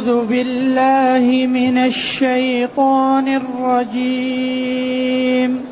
أعوذ 0.00 0.26
بالله 0.26 1.46
من 1.46 1.78
الشيطان 1.78 3.42
الرجيم. 3.92 5.64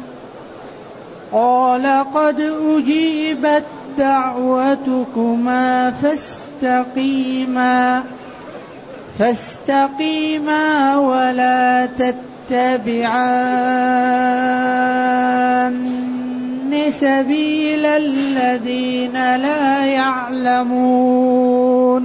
قال 1.32 2.04
قد 2.14 2.40
أجيبت 2.40 3.64
دعوتكما 3.98 5.90
فاستقيما 5.90 8.02
فاستقيما 9.18 10.98
ولا 10.98 11.86
تتبعان 11.86 13.08
سبيل 16.90 17.86
الذين 17.86 19.12
لا 19.12 19.86
يعلمون. 19.86 21.97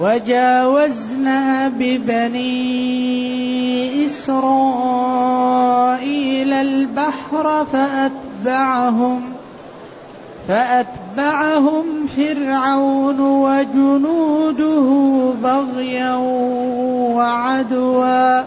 وجاوزنا 0.00 1.68
ببني 1.68 2.54
إسرائيل 4.06 5.04
البحر 6.52 7.64
فأتبعهم 7.72 9.20
فأتبعهم 10.48 12.06
فرعون 12.16 13.20
وجنوده 13.20 14.88
بغيا 15.42 16.14
وعدوا 17.14 18.42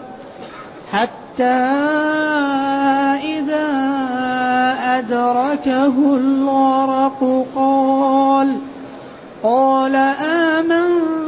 حتى 0.92 1.44
إذا 3.24 3.68
أدركه 4.80 6.16
الغرق 6.16 7.46
قال 7.56 8.58
قال 9.42 9.94
آمنت 9.94 11.27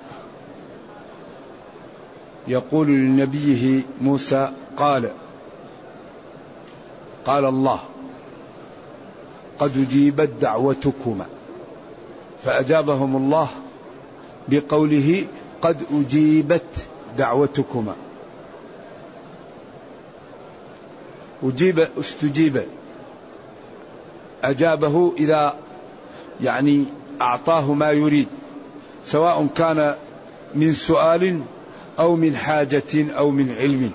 يقول 2.51 2.87
لنبيه 2.87 3.81
موسى 4.01 4.51
قال 4.77 5.09
قال 7.25 7.45
الله 7.45 7.79
قد 9.59 9.77
أجيبت 9.77 10.29
دعوتكما 10.41 11.25
فأجابهم 12.43 13.15
الله 13.15 13.47
بقوله 14.47 15.25
قد 15.61 15.83
أجيبت 15.93 16.87
دعوتكما 17.17 17.95
أجيب 21.43 21.79
استجيب. 21.99 22.61
أجابه 24.43 25.13
إذا 25.17 25.55
يعني 26.43 26.85
أعطاه 27.21 27.73
ما 27.73 27.91
يريد 27.91 28.27
سواء 29.03 29.47
كان 29.55 29.95
من 30.55 30.73
سؤال 30.73 31.41
أو 32.01 32.15
من 32.15 32.35
حاجة 32.35 33.11
أو 33.17 33.31
من 33.31 33.55
علم. 33.59 33.91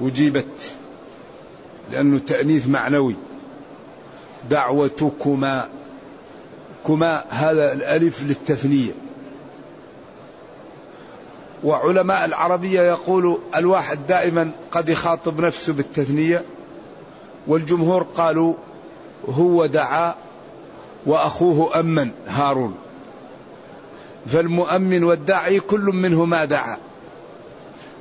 أجيبت 0.00 0.74
لأنه 1.90 2.18
تأنيث 2.18 2.68
معنوي. 2.68 3.16
دعوتكما 4.50 5.68
كما 6.86 7.24
هذا 7.28 7.72
الألف 7.72 8.22
للتثنية. 8.22 8.92
وعلماء 11.64 12.24
العربية 12.24 12.80
يقول 12.80 13.38
الواحد 13.56 14.06
دائما 14.06 14.50
قد 14.70 14.88
يخاطب 14.88 15.40
نفسه 15.40 15.72
بالتثنية. 15.72 16.44
والجمهور 17.46 18.02
قالوا 18.02 18.54
هو 19.28 19.66
دعا 19.66 20.14
وأخوه 21.06 21.80
أمن 21.80 22.10
هارون. 22.28 22.74
فالمؤمن 24.26 25.04
والداعي 25.04 25.60
كل 25.60 25.80
منهما 25.80 26.44
دعا. 26.44 26.76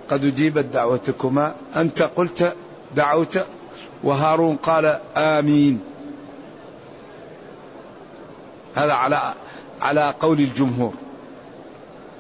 قد 0.10 0.26
أجيبت 0.26 0.66
دعوتكما. 0.66 1.56
أنت 1.76 2.02
قلت 2.02 2.56
دعوت 2.96 3.40
وهارون 4.04 4.56
قال 4.56 5.00
آمين. 5.18 5.82
هذا 8.76 8.94
على 8.94 9.34
على 9.82 10.14
قول 10.20 10.40
الجمهور. 10.40 10.94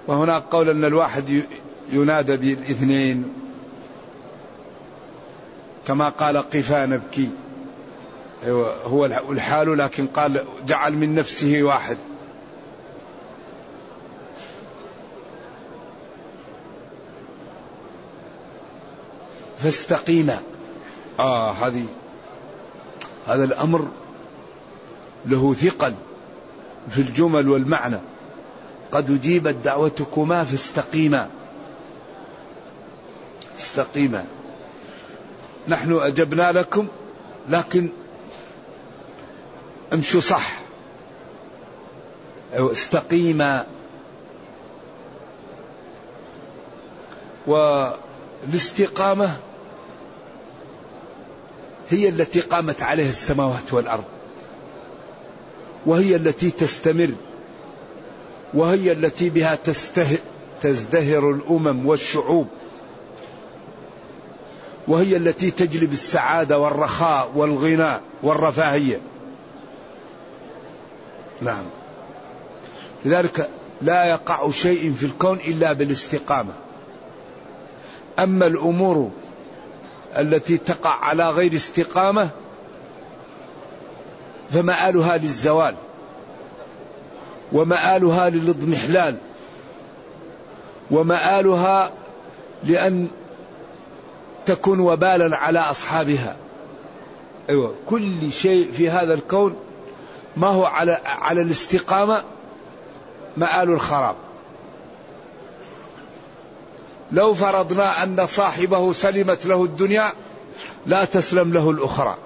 وهناك 0.07 0.43
قول 0.51 0.69
أن 0.69 0.85
الواحد 0.85 1.43
ينادى 1.91 2.37
بالاثنين. 2.37 3.33
كما 5.87 6.09
قال 6.09 6.37
قفا 6.37 6.85
نبكي 6.85 7.29
أيوة 8.45 8.75
هو 8.83 9.05
الحال 9.05 9.77
لكن 9.77 10.07
قال 10.07 10.45
جعل 10.67 10.93
من 10.93 11.15
نفسه 11.15 11.63
واحد. 11.63 11.97
فاستقيما 19.63 20.39
آه 21.19 21.51
هذه 21.51 21.85
هذا 23.27 23.43
الأمر 23.43 23.87
له 25.25 25.53
ثقل 25.53 25.93
في 26.89 27.01
الجمل 27.01 27.49
والمعنى. 27.49 27.97
قد 28.91 29.11
أجيبت 29.11 29.55
دعوتكما 29.63 30.43
فاستقيما. 30.43 31.29
استقيما. 33.59 34.25
نحن 35.67 35.93
أجبنا 35.93 36.51
لكم 36.51 36.87
لكن 37.49 37.89
امشوا 39.93 40.21
صح. 40.21 40.59
استقيما. 42.53 43.65
والاستقامة 47.47 49.37
هي 51.89 52.09
التي 52.09 52.39
قامت 52.39 52.81
عليها 52.81 53.09
السماوات 53.09 53.73
والأرض. 53.73 54.03
وهي 55.85 56.15
التي 56.15 56.51
تستمر. 56.51 57.11
وهي 58.53 58.91
التي 58.91 59.29
بها 59.29 59.55
تسته 59.55 60.17
تزدهر 60.61 61.31
الأمم 61.31 61.85
والشعوب. 61.85 62.47
وهي 64.87 65.17
التي 65.17 65.51
تجلب 65.51 65.93
السعادة 65.93 66.59
والرخاء 66.59 67.31
والغنى 67.35 67.99
والرفاهية. 68.23 68.99
نعم. 71.41 71.63
لذلك 73.05 73.49
لا 73.81 74.05
يقع 74.05 74.49
شيء 74.49 74.93
في 74.93 75.05
الكون 75.05 75.37
إلا 75.37 75.73
بالاستقامة. 75.73 76.53
أما 78.19 78.47
الأمور 78.47 79.11
التي 80.17 80.57
تقع 80.57 80.89
على 80.89 81.29
غير 81.29 81.55
استقامة 81.55 82.29
فمآلها 84.51 85.17
للزوال 85.17 85.75
ومآلها 87.51 88.29
للاضمحلال 88.29 89.15
ومآلها 90.91 91.91
لأن 92.63 93.07
تكون 94.45 94.79
وبالا 94.79 95.37
على 95.37 95.59
أصحابها. 95.59 96.35
أيوة 97.49 97.73
كل 97.85 98.31
شيء 98.31 98.71
في 98.71 98.89
هذا 98.89 99.13
الكون 99.13 99.55
ما 100.37 100.47
هو 100.47 100.65
على 100.65 100.99
على 101.05 101.41
الاستقامة 101.41 102.23
مآل 103.37 103.69
الخراب. 103.69 104.15
لو 107.13 107.33
فرضنا 107.33 108.03
أن 108.03 108.27
صاحبه 108.27 108.93
سلمت 108.93 109.45
له 109.45 109.63
الدنيا 109.63 110.11
لا 110.85 111.05
تسلم 111.05 111.53
له 111.53 111.69
الأخرى. 111.69 112.17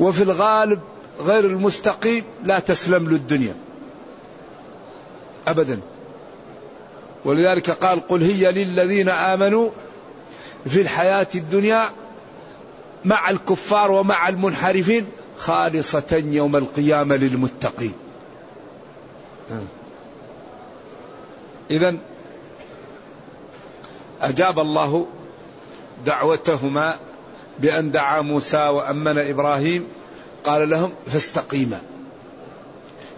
وفي 0.00 0.22
الغالب 0.22 0.80
غير 1.20 1.44
المستقيم 1.44 2.24
لا 2.44 2.58
تسلم 2.58 3.08
له 3.08 3.16
الدنيا. 3.16 3.54
أبدا. 5.48 5.80
ولذلك 7.24 7.70
قال 7.70 8.08
قل 8.08 8.22
هي 8.22 8.52
للذين 8.52 9.08
آمنوا 9.08 9.70
في 10.66 10.80
الحياة 10.80 11.26
الدنيا 11.34 11.90
مع 13.04 13.30
الكفار 13.30 13.90
ومع 13.90 14.28
المنحرفين 14.28 15.06
خالصة 15.38 16.22
يوم 16.26 16.56
القيامة 16.56 17.16
للمتقين. 17.16 17.92
إذا 21.70 21.96
أجاب 24.22 24.58
الله 24.58 25.06
دعوتهما 26.06 26.96
بأن 27.58 27.90
دعا 27.90 28.20
موسى 28.20 28.68
وأمن 28.68 29.18
إبراهيم 29.18 29.86
قال 30.44 30.70
لهم 30.70 30.92
فاستقيما. 31.06 31.80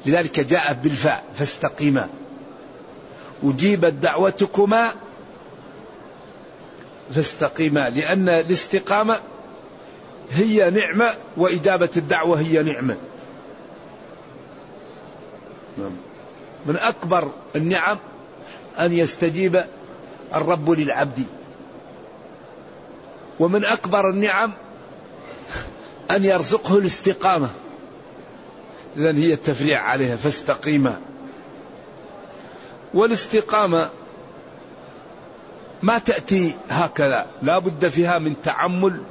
لذلك 0.07 0.41
جاء 0.41 0.73
بالفاء 0.73 1.25
فاستقيما. 1.35 2.09
أجيبت 3.45 3.93
دعوتكما 3.93 4.93
فاستقيما. 7.15 7.91
لأن 7.91 8.29
الاستقامة 8.29 9.21
هي 10.31 10.71
نعمة 10.71 11.15
وإجابة 11.37 11.91
الدعوة 11.97 12.41
هي 12.41 12.63
نعمة. 12.63 12.97
من 16.67 16.77
أكبر 16.77 17.31
النعم 17.57 17.99
أن 18.79 18.93
يستجيب 18.93 19.65
الرب 20.35 20.71
للعبد. 20.71 21.25
ومن 23.41 23.65
أكبر 23.65 24.11
النعم 24.11 24.53
أن 26.11 26.25
يرزقه 26.25 26.79
الاستقامة. 26.79 27.49
إذا 28.97 29.15
هي 29.15 29.33
التفريع 29.35 29.83
عليها 29.83 30.17
فاستقيما 30.17 31.01
والاستقامة 32.95 33.91
ما 35.83 35.99
تأتي 35.99 36.55
هكذا. 36.71 37.27
لا 37.43 37.59
بد 37.59 37.89
فيها 37.89 38.19
من 38.19 38.35
تعمل 38.45 39.03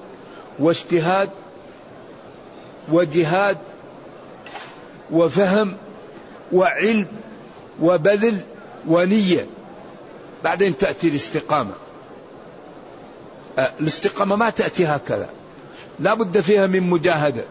واجتهاد 0.59 1.29
وجهاد 2.91 3.57
وفهم 5.11 5.77
وعلم 6.51 7.07
وبذل 7.81 8.37
ونية. 8.87 9.47
بعدين 10.43 10.77
تأتي 10.77 11.07
الاستقامة. 11.07 11.73
الاستقامة 13.79 14.35
ما 14.35 14.49
تأتي 14.49 14.85
هكذا. 14.85 15.29
لا 15.99 16.13
بد 16.13 16.39
فيها 16.39 16.67
من 16.67 16.89
مجاهدة. 16.89 17.43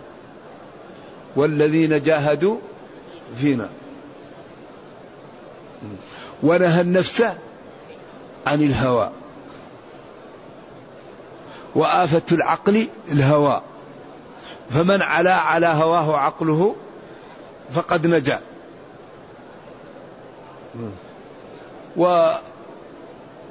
والذين 1.37 2.03
جاهدوا 2.03 2.59
فينا. 3.41 3.69
ونهى 6.43 6.81
النفس 6.81 7.23
عن 8.47 8.63
الهوى. 8.63 9.11
وآفة 11.75 12.23
العقل 12.33 12.89
الهوى. 13.13 13.63
فمن 14.71 15.03
علا 15.03 15.35
على 15.35 15.67
هواه 15.67 16.17
عقله 16.17 16.77
فقد 17.75 18.07
نجا. 18.07 18.41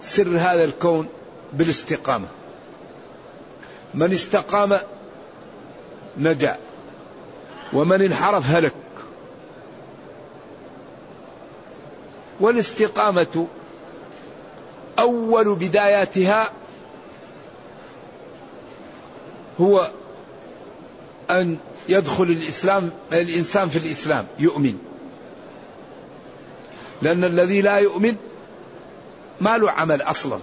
وسر 0.03 0.37
هذا 0.37 0.63
الكون 0.63 1.07
بالاستقامة. 1.53 2.27
من 3.93 4.11
استقام 4.11 4.79
نجا 6.17 6.57
ومن 7.73 8.01
انحرف 8.01 8.43
هلك. 8.45 8.73
والاستقامة 12.39 13.47
أول 14.99 15.55
بداياتها 15.55 16.51
هو 19.61 19.89
أن 21.29 21.57
يدخل 21.89 22.23
الإسلام 22.23 22.89
الإنسان 23.13 23.69
في 23.69 23.77
الإسلام 23.77 24.27
يؤمن. 24.39 24.77
لأن 27.01 27.23
الذي 27.23 27.61
لا 27.61 27.77
يؤمن 27.77 28.15
ما 29.41 29.57
له 29.57 29.71
عمل 29.71 30.01
أصلا. 30.01 30.39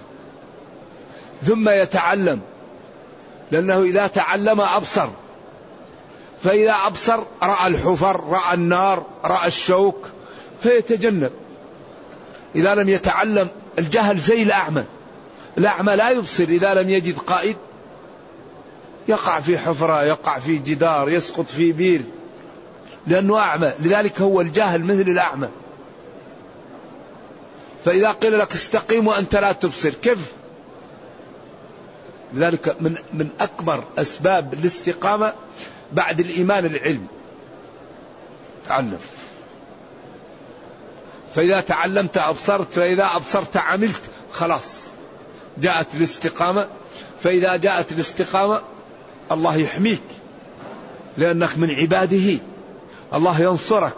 ثم 1.47 1.69
يتعلم 1.69 2.41
لأنه 3.51 3.83
إذا 3.83 4.07
تعلم 4.07 4.61
أبصر. 4.61 5.09
فإذا 6.43 6.75
أبصر 6.87 7.19
رأى 7.43 7.67
الحفر 7.67 8.25
رأى 8.25 8.55
النار 8.55 9.07
رأى 9.25 9.47
الشوك 9.47 10.09
فيتجنب. 10.63 11.33
إذا 12.55 12.75
لم 12.75 12.89
يتعلم 12.89 13.49
الجهل 13.79 14.19
زي 14.19 14.43
الأعمى. 14.43 14.85
الأعمى 15.59 15.97
لا 15.97 16.11
يبصر. 16.11 16.45
إذا 16.45 16.75
لم 16.75 16.91
يجد 16.91 17.19
قائد 17.19 17.57
يقع 19.09 19.41
في 19.41 19.59
حفرة 19.59 20.03
يقع 20.03 20.39
في 20.39 20.59
جدار 20.59 21.09
يسقط 21.09 21.47
في 21.47 21.73
بير. 21.73 22.03
لأنه 23.07 23.39
أعمى. 23.39 23.73
لذلك 23.81 24.21
هو 24.21 24.41
الجاهل 24.41 24.85
مثل 24.85 25.11
الأعمى. 25.11 25.49
فإذا 27.85 28.13
قيل 28.13 28.39
لك 28.39 28.53
استقيم 28.53 29.07
وأنت 29.07 29.37
لا 29.37 29.53
تبصر 29.53 29.91
كيف؟ 29.91 30.33
لذلك 32.35 32.77
من 32.81 32.97
من 33.13 33.29
أكبر 33.41 33.85
أسباب 33.99 34.55
الاستقامة 34.55 35.33
بعد 35.93 36.21
الإيمان 36.21 36.67
العلم 36.67 37.07
تعلم. 38.69 38.99
فإذا 41.35 41.61
تعلمت 41.61 42.19
أبصرت 42.19 42.73
فإذا 42.73 43.09
أبصرت 43.15 43.57
عملت 43.57 44.01
خلاص. 44.33 44.75
جاءت 45.59 45.95
الاستقامة. 45.95 46.69
فإذا 47.23 47.57
جاءت 47.57 47.93
الاستقامة 47.93 48.61
الله 49.33 49.57
يحميك 49.57 50.03
لأنك 51.17 51.59
من 51.59 51.71
عباده. 51.71 52.39
الله 53.15 53.41
ينصرك. 53.41 53.93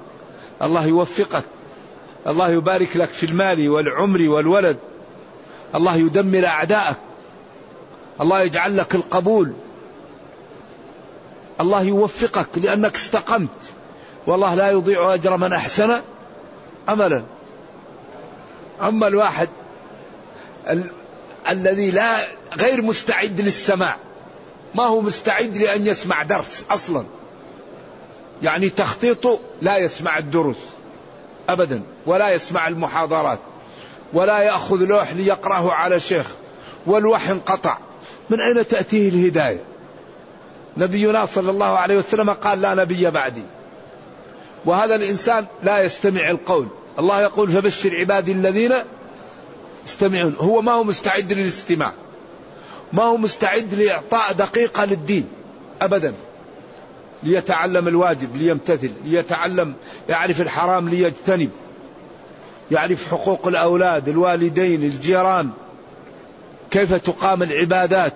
الله 0.62 0.87
يوفقك. 0.87 1.45
الله 2.26 2.50
يبارك 2.50 2.97
لك 2.97 3.09
في 3.09 3.26
المال 3.26 3.69
والعمر 3.69 4.23
والولد. 4.23 4.76
الله 5.75 5.97
يدمر 5.97 6.47
أعداءك. 6.47 6.97
الله 8.21 8.43
يجعل 8.43 8.76
لك 8.76 8.95
القبول. 8.95 9.52
الله 11.61 11.83
يوفقك 11.83 12.49
لأنك 12.57 12.95
استقمت. 12.95 13.49
والله 14.26 14.55
لا 14.55 14.71
يضيع 14.71 15.14
أجر 15.14 15.37
من 15.37 15.52
أحسن 15.52 16.00
عملا. 16.88 17.23
أما 18.83 19.07
الواحد 19.07 19.49
ال... 20.71 20.85
الذي 21.49 21.91
لا 21.91 22.19
غير 22.59 22.83
مستعد 22.83 23.41
للسماع. 23.41 23.97
ما 24.75 24.87
هو 24.87 25.00
مستعد 25.00 25.57
لأن 25.57 25.87
يسمع 25.87 26.23
درس 26.23 26.64
أصلا. 26.71 27.05
يعني 28.43 28.69
تخطيطه 28.69 29.38
لا 29.61 29.76
يسمع 29.76 30.19
الدروس. 30.19 30.57
أبدا. 31.49 31.83
ولا 32.07 32.31
يسمع 32.31 32.69
المحاضرات. 32.69 33.39
ولا 34.13 34.39
يأخذ 34.39 34.77
لوح 34.77 35.13
ليقرأه 35.13 35.73
على 35.73 36.01
شيخ 36.01 36.27
والوحي 36.87 37.33
انقطع. 37.33 37.79
من 38.31 38.41
أين 38.41 38.69
تأتيه 38.69 39.09
الهداية؟ 39.09 39.65
نبينا 40.77 41.27
صلى 41.27 41.51
الله 41.51 41.79
عليه 41.79 41.97
وسلم 41.97 42.31
قال 42.31 42.61
لا 42.61 42.75
نبي 42.75 43.11
بعدي. 43.11 43.43
وهذا 44.65 44.95
الإنسان 44.95 45.47
لا 45.63 45.83
يستمع 45.83 46.31
القول. 46.31 46.69
الله 46.99 47.23
يقول 47.23 47.51
فبشر 47.51 47.97
عبادي 47.97 48.33
الذين 48.33 48.73
يستمعون. 49.87 50.37
هو 50.41 50.63
ما 50.63 50.73
هو 50.73 50.85
مستعد 50.85 51.33
للاستماع. 51.33 51.93
ما 52.93 53.03
هو 53.03 53.17
مستعد 53.17 53.75
لإعطاء 53.75 54.33
دقيقة 54.33 54.85
للدين. 54.85 55.29
أبدا. 55.83 56.15
ليتعلم 57.23 57.88
الواجب 57.88 58.37
ليمتثل 58.37 58.91
ليتعلم 59.05 59.75
يعرف 60.09 60.41
الحرام 60.41 60.88
ليجتنب 60.88 61.50
يعرف 62.71 63.11
حقوق 63.11 63.47
الأولاد 63.47 64.09
الوالدين 64.09 64.83
الجيران 64.83 65.50
كيف 66.71 66.95
تقام 66.95 67.43
العبادات 67.43 68.14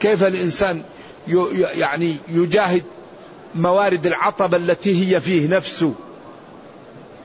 كيف 0.00 0.24
الإنسان 0.24 0.82
يعني 1.74 2.16
يجاهد 2.28 2.82
موارد 3.54 4.06
العطب 4.06 4.54
التي 4.54 5.14
هي 5.14 5.20
فيه 5.20 5.48
نفسه 5.48 5.94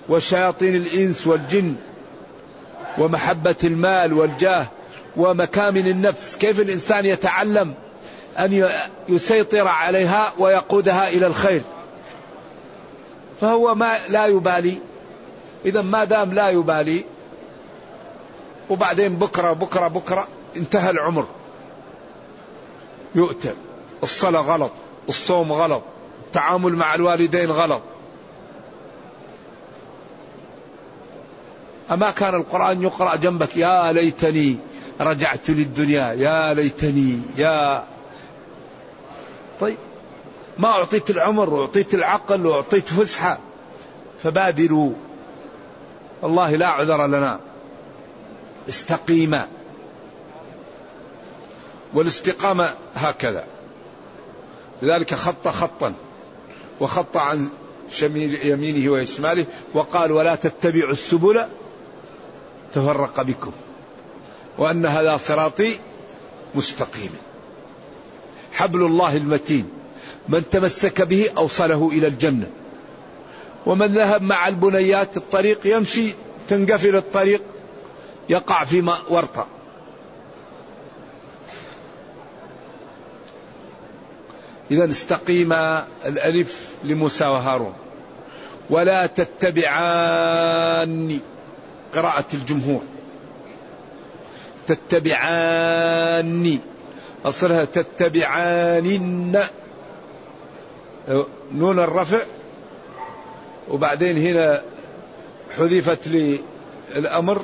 وشياطين 0.10 0.76
الإنس 0.76 1.28
والجن 1.28 1.76
ومحبة 2.98 3.56
المال 3.64 4.14
والجاه 4.14 4.68
ومكامن 5.18 5.88
النفس 5.88 6.36
كيف 6.38 6.60
الإنسان 6.60 7.06
يتعلم 7.06 7.74
أن 8.40 8.70
يسيطر 9.10 9.68
عليها 9.68 10.34
ويقودها 10.38 11.10
إلى 11.10 11.28
الخير. 11.28 11.62
فهو 13.42 13.76
ما 13.76 13.98
لا 14.10 14.26
يبالي. 14.26 14.78
إذا 15.66 15.82
ما 15.82 16.04
دام 16.04 16.34
لا 16.34 16.50
يبالي 16.50 17.04
وبعدين 18.70 19.16
بكرة 19.16 19.54
بكرة 19.54 19.88
بكرة 19.88 20.28
انتهى 20.58 20.90
العمر. 20.90 21.26
يؤتى. 23.16 23.54
الصلاة 24.04 24.42
غلط 24.42 24.72
الصوم 25.10 25.52
غلط 25.52 25.84
التعامل 26.26 26.76
مع 26.76 26.96
الوالدين 26.96 27.52
غلط. 27.52 27.82
أما 31.92 32.12
كان 32.12 32.36
القرآن 32.36 32.82
يقرأ 32.82 33.16
جنبك 33.16 33.58
يا 33.58 33.92
ليتني 33.92 34.58
رجعت 35.02 35.50
للدنيا 35.50 36.14
يا 36.14 36.54
ليتني 36.54 37.20
يا 37.38 37.84
طيب. 39.60 39.78
ما 40.58 40.68
أعطيت 40.68 41.10
العمر 41.10 41.50
وأعطيت 41.50 41.94
العقل 41.94 42.46
وأعطيت 42.46 42.88
فسحة 42.88 43.40
فبادروا. 44.24 44.92
والله 46.22 46.56
لا 46.56 46.68
عذر 46.68 47.08
لنا. 47.08 47.40
استقيما. 48.70 49.48
والاستقامة 51.94 52.70
هكذا. 52.96 53.44
لذلك 54.82 55.14
خط 55.14 55.48
خطا 55.48 55.94
وخط 56.80 57.18
عن 57.18 57.50
شميل 57.90 58.48
يمينه 58.48 58.92
وشماله 58.92 59.46
وقال 59.74 60.12
ولا 60.12 60.36
تتبعوا 60.36 60.92
السبل 60.92 61.48
تفرق 62.74 63.22
بكم. 63.22 63.52
وأن 64.58 64.86
هذا 64.86 65.18
صراطي 65.18 65.80
مستقيما 66.56 67.27
حبل 68.58 68.86
الله 68.86 69.18
المتين. 69.18 69.70
من 70.30 70.50
تمسك 70.50 71.02
به 71.02 71.30
أوصله 71.38 71.90
إلى 71.90 72.08
الجنة. 72.08 72.48
ومن 73.66 73.98
ذهب 73.98 74.22
مع 74.22 74.48
البنيات 74.48 75.18
الطريق 75.18 75.60
يمشي 75.66 76.14
تنقفل 76.50 76.96
الطريق 76.96 77.42
يقع 78.30 78.66
في 78.66 78.94
ورطة. 79.10 79.48
إذا 84.72 84.90
استقيم 84.90 85.54
الألف 86.06 86.70
لموسى 86.84 87.26
وهارون. 87.26 87.74
ولا 88.70 89.06
تتبعان 89.06 91.20
قراءة 91.96 92.26
الجمهور. 92.34 92.82
تتبعان 94.68 96.60
أصلها 97.26 97.66
تتبعان 97.66 99.32
نون 101.52 101.80
الرفع. 101.80 102.20
وبعدين 103.70 104.18
هنا 104.18 104.64
حذفت 105.58 106.08
للأمر 106.08 107.42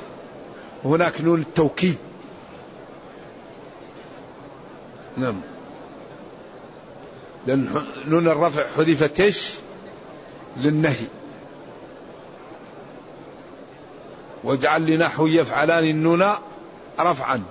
هناك 0.86 1.22
نون 1.22 1.40
التوكيد. 1.40 1.98
نعم. 5.18 5.42
لأن 7.48 7.86
نون 8.08 8.28
الرفع 8.28 8.68
حذفت 8.78 9.20
إيش؟ 9.20 9.54
للنهي. 10.58 11.08
واجعل 14.44 14.86
لنحو 14.86 15.28
يفعلان 15.28 15.84
النون 15.84 16.26
رفعا. 17.00 17.44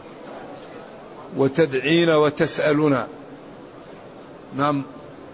وتدعين 1.37 2.11
وتسألنا. 2.11 3.07
نعم. 4.57 4.83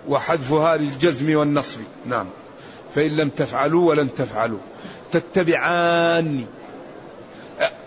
وحذفها 0.09 0.77
للجزم 0.77 1.37
والنصب. 1.37 1.81
نعم. 2.07 2.27
فإن 2.95 3.17
لم 3.17 3.29
تفعلوا 3.29 3.89
ولن 3.89 4.15
تفعلوا. 4.15 4.59
تتبعان. 5.13 6.45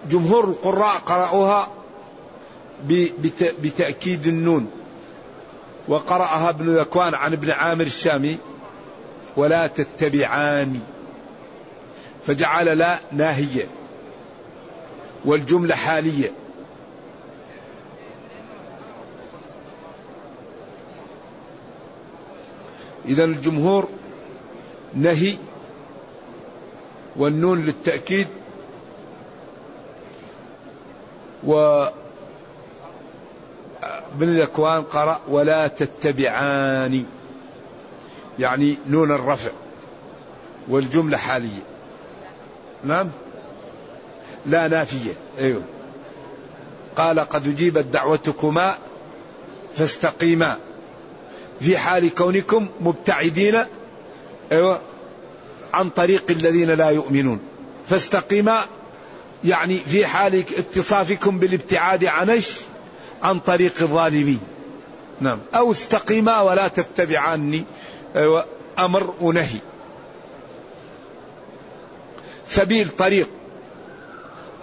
جمهور 0.09 0.43
القراء 0.43 0.95
قرأوها 0.95 1.67
بتأكيد 3.61 4.27
النون. 4.27 4.71
وقرأها 5.87 6.49
ابن 6.49 6.77
ذكوان 6.77 7.13
عن 7.13 7.33
ابن 7.33 7.51
عامر 7.51 7.83
الشامي. 7.83 8.37
ولا 9.37 9.67
تتبعان. 9.67 10.79
فجعل 12.27 12.77
لا 12.77 12.99
ناهية. 13.11 13.67
والجملة 15.25 15.75
حالية. 15.75 16.40
إذا 23.05 23.23
الجمهور 23.23 23.87
نهي 24.93 25.35
والنون 27.15 27.65
للتأكيد 27.65 28.27
و 31.43 31.85
بن 34.15 34.41
ذكوان 34.41 34.81
قرأ 34.81 35.19
ولا 35.27 35.67
تتبعان 35.67 37.05
يعني 38.39 38.77
نون 38.87 39.11
الرفع 39.11 39.51
والجملة 40.67 41.17
حالية. 41.17 41.63
نعم؟ 42.83 43.09
لا 44.45 44.67
نافية. 44.67 45.13
أيوه. 45.39 45.61
قال 46.95 47.19
قد 47.19 47.47
أجيبت 47.47 47.85
دعوتكما 47.85 48.75
فاستقيما. 49.75 50.57
في 51.61 51.77
حال 51.77 52.15
كونكم 52.15 52.67
مبتعدين 52.79 53.65
أيوه 54.51 54.81
عن 55.73 55.89
طريق 55.89 56.23
الذين 56.29 56.69
لا 56.69 56.89
يؤمنون. 56.89 57.39
فاستقيما 57.87 58.61
يعني 59.43 59.77
في 59.77 60.05
حال 60.05 60.35
اتصافكم 60.57 61.39
بالابتعاد 61.39 62.05
عن 62.05 62.41
عن 63.23 63.39
طريق 63.39 63.73
الظالمين. 63.81 64.39
نعم. 65.21 65.39
أو 65.55 65.71
استقيما 65.71 66.41
ولا 66.41 66.67
تتبعاني 66.67 67.63
أيوة 68.15 68.45
أمر 68.79 69.13
ونهي. 69.21 69.59
سبيل 72.47 72.89
طريق. 72.89 73.29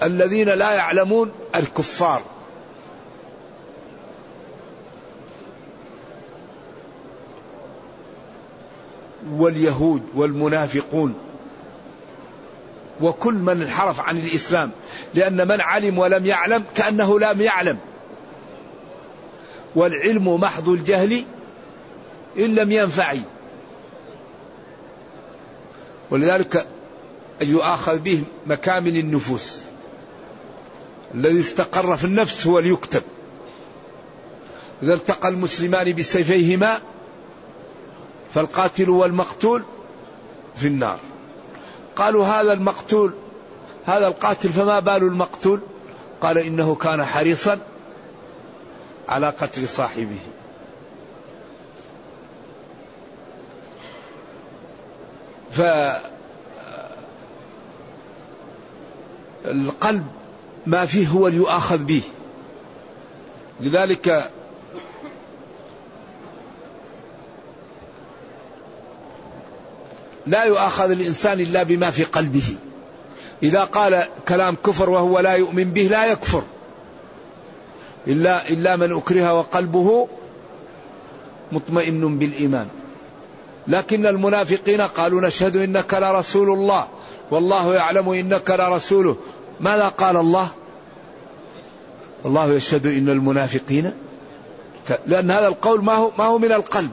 الذين 0.03 0.49
لا 0.49 0.71
يعلمون 0.73 1.33
الكفار. 1.55 2.23
واليهود 9.33 10.03
والمنافقون. 10.15 11.15
وكل 13.01 13.35
من 13.35 13.63
انحرف 13.63 14.01
عن 14.01 14.17
الإسلام 14.17 14.71
لأن 15.15 15.49
من 15.49 15.61
علم 15.61 15.99
ولم 15.99 16.27
يعلم 16.27 16.65
كأنه 16.75 17.21
لم 17.21 17.41
يعلم. 17.41 17.79
والعلم 19.75 20.41
محض 20.41 20.69
الجهل 20.69 21.25
إن 22.39 22.55
لم 22.55 22.73
ينفع 22.73 23.15
ولذلك 26.11 26.67
يؤاخذ 27.41 27.99
به 27.99 28.23
مكامن 28.47 28.97
النفوس. 28.97 29.63
الذي 31.15 31.41
استقر 31.41 31.97
في 31.97 32.05
النفس 32.05 32.47
هو 32.47 32.59
ليكتب. 32.59 33.03
إذا 34.83 34.95
التقى 34.95 35.29
المسلمان 35.29 35.93
بسيفيهما 35.93 36.79
فالقاتل 38.39 38.91
والمقتول 38.91 39.63
في 40.57 40.67
النار. 40.67 40.99
قالوا 41.97 42.27
هذا 42.27 42.53
المقتول 42.53 43.13
هذا 43.87 44.07
القاتل 44.07 44.49
فما 44.49 44.81
بال 44.81 44.97
المقتول؟ 44.97 45.61
قال 46.21 46.39
إنه 46.39 46.75
كان 46.75 47.05
حريصا 47.05 47.59
على 49.09 49.29
قتل 49.29 49.69
صاحبه. 49.69 50.19
فالقلب 59.45 60.07
ما 60.67 60.87
فيه 60.87 61.09
هو 61.09 61.29
ليؤاخذ 61.29 61.79
به. 61.79 62.03
لذلك 63.61 64.31
لا 70.29 70.45
يؤاخذ 70.45 70.91
الإنسان 70.91 71.41
إلا 71.41 71.63
بما 71.63 71.91
في 71.91 72.05
قلبه. 72.05 72.57
إذا 73.43 73.65
قال 73.65 74.05
كلام 74.29 74.57
كفر 74.67 74.91
وهو 74.91 75.21
لا 75.21 75.33
يؤمن 75.33 75.65
به 75.65 75.83
لا 75.83 76.07
يكفر. 76.07 76.43
إلا 78.07 78.49
إلا 78.49 78.77
من 78.77 78.97
أكره 78.97 79.35
وقلبه 79.35 80.09
مطمئن 81.53 82.19
بالإيمان. 82.19 82.69
لكن 83.67 84.07
المنافقين 84.07 84.81
قالوا 84.81 85.21
نشهد 85.21 85.57
إنك 85.57 85.95
لرسول 85.95 86.51
الله. 86.51 86.89
والله 87.31 87.75
يعلم 87.75 88.09
إنك 88.09 88.51
لرسوله. 88.51 89.17
ماذا 89.61 89.89
قال 89.89 90.17
الله؟ 90.17 90.49
الله 92.25 92.53
يشهد 92.53 92.87
إن 92.87 93.09
المنافقين 93.09 93.93
لأن 95.07 95.31
هذا 95.31 95.49
القول 95.49 95.85
ما 95.85 95.95
هو, 95.95 96.11
ما 96.19 96.25
هو 96.25 96.39
من 96.39 96.53
القلب. 96.53 96.91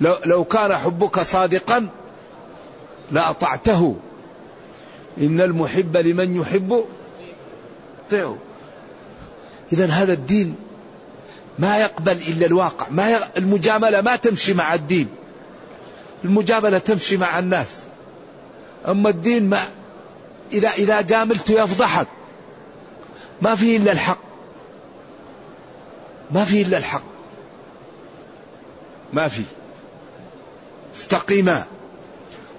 لو, 0.00 0.44
كان 0.44 0.76
حبك 0.76 1.20
صادقا 1.20 1.88
لأطعته. 3.12 3.96
إن 5.20 5.40
المحب 5.40 5.96
لمن 5.96 6.36
يحب 6.36 6.84
طيعه 8.10 8.36
إذا 9.72 9.86
هذا 9.86 10.12
الدين 10.12 10.56
ما 11.58 11.78
يقبل 11.78 12.12
إلا 12.12 12.46
الواقع. 12.46 12.86
ما 12.90 13.10
ي... 13.10 13.30
المجاملة 13.36 14.00
ما 14.00 14.16
تمشي 14.16 14.54
مع 14.54 14.74
الدين. 14.74 15.08
المجاملة 16.24 16.78
تمشي 16.78 17.16
مع 17.16 17.38
الناس. 17.38 17.68
أما 18.88 19.10
الدين 19.10 19.48
ما 19.48 19.68
إذا 20.52 20.68
إذا 20.68 21.00
جاملت 21.00 21.50
يفضحك. 21.50 22.06
ما 23.42 23.54
فيه 23.54 23.76
إلا 23.76 23.92
الحق. 23.92 24.18
ما 26.30 26.44
فيه 26.44 26.62
إلا 26.62 26.78
الحق. 26.78 27.02
ما 29.12 29.28
فيه 29.28 29.57
استقيما 30.94 31.64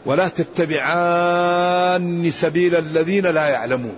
ولا 0.05 0.27
تتبعان 0.27 2.31
سبيل 2.31 2.75
الذين 2.75 3.25
لا 3.25 3.48
يعلمون. 3.48 3.95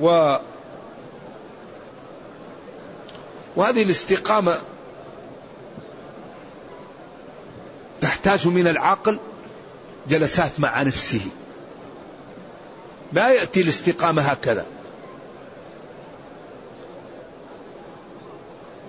و 0.00 0.36
وهذه 3.56 3.82
الاستقامة 3.82 4.56
تحتاج 8.00 8.48
من 8.48 8.68
العقل 8.68 9.18
جلسات 10.08 10.60
مع 10.60 10.82
نفسه. 10.82 11.20
لا 13.12 13.32
يأتي 13.32 13.60
الاستقامة 13.60 14.22
هكذا. 14.22 14.66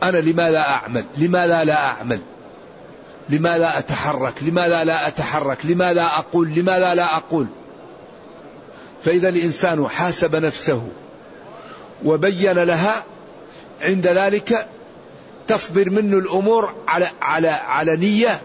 أنا 0.04 0.18
لماذا 0.18 0.58
أعمل؟ 0.58 1.06
لماذا 1.18 1.64
لا 1.64 1.86
أعمل؟ 1.86 2.20
لماذا 3.30 3.78
أتحرك؟ 3.78 4.34
لماذا 4.44 4.84
لا 4.84 5.08
أتحرك؟ 5.08 5.58
لماذا 5.64 6.04
أقول؟ 6.04 6.50
لماذا 6.50 6.94
لا 6.96 7.16
أقول؟ 7.18 7.48
فإذا 9.04 9.30
الإنسان 9.30 9.88
حاسب 9.88 10.36
نفسه 10.36 10.88
وبين 12.06 12.60
لها 12.60 13.04
عند 13.82 14.08
ذلك 14.08 14.68
تصدر 15.48 15.90
منه 15.90 16.18
الأمور 16.18 16.74
على 16.88 17.08
على 17.22 17.48
على 17.48 17.98
نية 17.98 18.42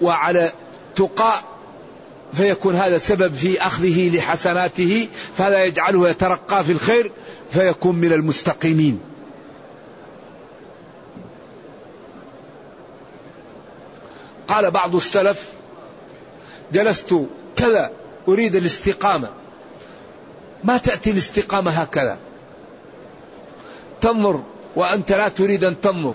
وعلى 0.00 0.52
تقى 0.96 1.32
فيكون 2.32 2.76
هذا 2.76 2.98
سبب 2.98 3.34
في 3.34 3.60
أخذه 3.62 4.16
لحسناته 4.16 5.08
فهذا 5.36 5.64
يجعله 5.64 6.08
يترقى 6.08 6.64
في 6.64 6.72
الخير 6.72 7.12
فيكون 7.50 7.96
من 7.96 8.12
المستقيمين. 8.12 9.00
قال 14.48 14.70
بعض 14.70 14.94
السلف 14.94 15.48
جلست 16.72 17.14
كذا 17.56 17.90
أريد 18.28 18.56
الاستقامة. 18.56 19.28
ما 20.64 20.76
تأتي 20.76 21.10
الاستقامة 21.10 21.70
هكذا؟ 21.70 22.18
تنظر 24.00 24.42
وأنت 24.76 25.12
لا 25.12 25.28
تريد 25.28 25.64
أن 25.64 25.80
تنظر. 25.80 26.14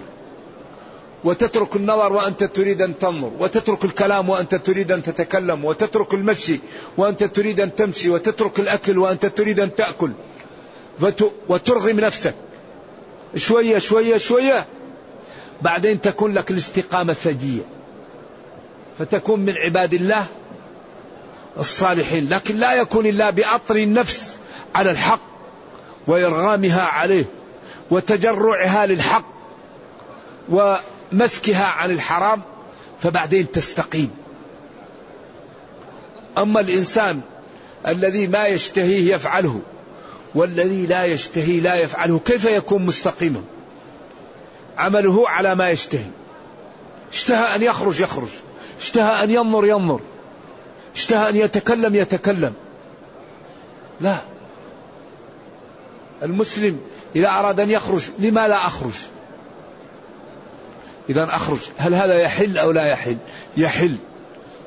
وتترك 1.24 1.76
النظر 1.76 2.14
وأنت 2.14 2.44
تريد 2.44 2.82
أن 2.82 3.00
تنظر. 3.00 3.32
وتترك 3.40 3.86
الكلام 3.86 4.30
وأنت 4.30 4.56
تريد 4.56 4.92
أن 4.92 5.04
تتكلم. 5.04 5.66
وتترك 5.66 6.14
المشي 6.14 6.60
وأنت 6.98 7.24
تريد 7.24 7.62
أن 7.62 7.76
تمشي. 7.76 8.10
وتترك 8.10 8.60
الأكل 8.60 8.98
وأنت 8.98 9.26
تريد 9.26 9.60
أن 9.60 9.76
تأكل. 9.76 10.12
وترغم 11.50 12.00
نفسك. 12.00 12.36
شوية 13.36 13.78
شوية 13.78 14.18
شوية. 14.18 14.66
بعدين 15.62 16.02
تكون 16.02 16.34
لك 16.34 16.52
الاستقامة 16.52 17.14
ثدية 17.14 17.81
فتكون 19.02 19.40
من 19.40 19.58
عباد 19.58 19.94
الله 19.94 20.26
الصالحين 21.60 22.30
لكن 22.30 22.58
لا 22.58 22.74
يكون 22.74 23.06
إلا 23.06 23.30
بأطر 23.30 23.76
النفس 23.76 24.38
على 24.76 24.92
الحق 24.92 25.20
وإرغامها 26.08 26.82
عليه 26.82 27.26
وتجرعها 27.92 28.86
للحق 28.86 29.26
ومسكها 30.50 31.66
عن 31.66 31.92
الحرام 31.92 32.42
فبعدين 33.02 33.52
تستقيم. 33.52 34.12
أما 36.38 36.60
الإنسان 36.60 37.22
الذي 37.88 38.28
ما 38.28 38.48
يشتهيه 38.48 39.16
يفعله 39.16 39.62
والذي 40.36 40.86
لا 40.86 41.06
يشتهي 41.06 41.60
لا 41.60 41.76
يفعله 41.76 42.20
كيف 42.20 42.46
يكون 42.46 42.86
مستقيما؟ 42.86 43.44
عمله 44.78 45.30
على 45.30 45.56
ما 45.56 45.70
يشتهي. 45.70 46.10
اشتهى 47.14 47.56
أن 47.56 47.64
يخرج 47.64 48.00
يخرج. 48.00 48.30
اشتهى 48.82 49.24
أن 49.24 49.32
ينظر 49.32 49.66
ينظر. 49.66 50.00
اشتهى 50.96 51.30
أن 51.30 51.36
يتكلم 51.36 51.96
يتكلم. 51.96 52.54
لا. 54.02 54.22
المسلم 56.24 56.80
إذا 57.16 57.30
أراد 57.30 57.60
أن 57.60 57.70
يخرج 57.70 58.02
لما 58.20 58.48
لا 58.48 58.56
أخرج؟ 58.56 58.94
إذا 61.10 61.24
أخرج 61.24 61.60
هل 61.78 61.94
هذا 61.94 62.20
يحل 62.20 62.58
أو 62.58 62.72
لا 62.72 62.86
يحل؟ 62.86 63.18
يحل. 63.58 63.96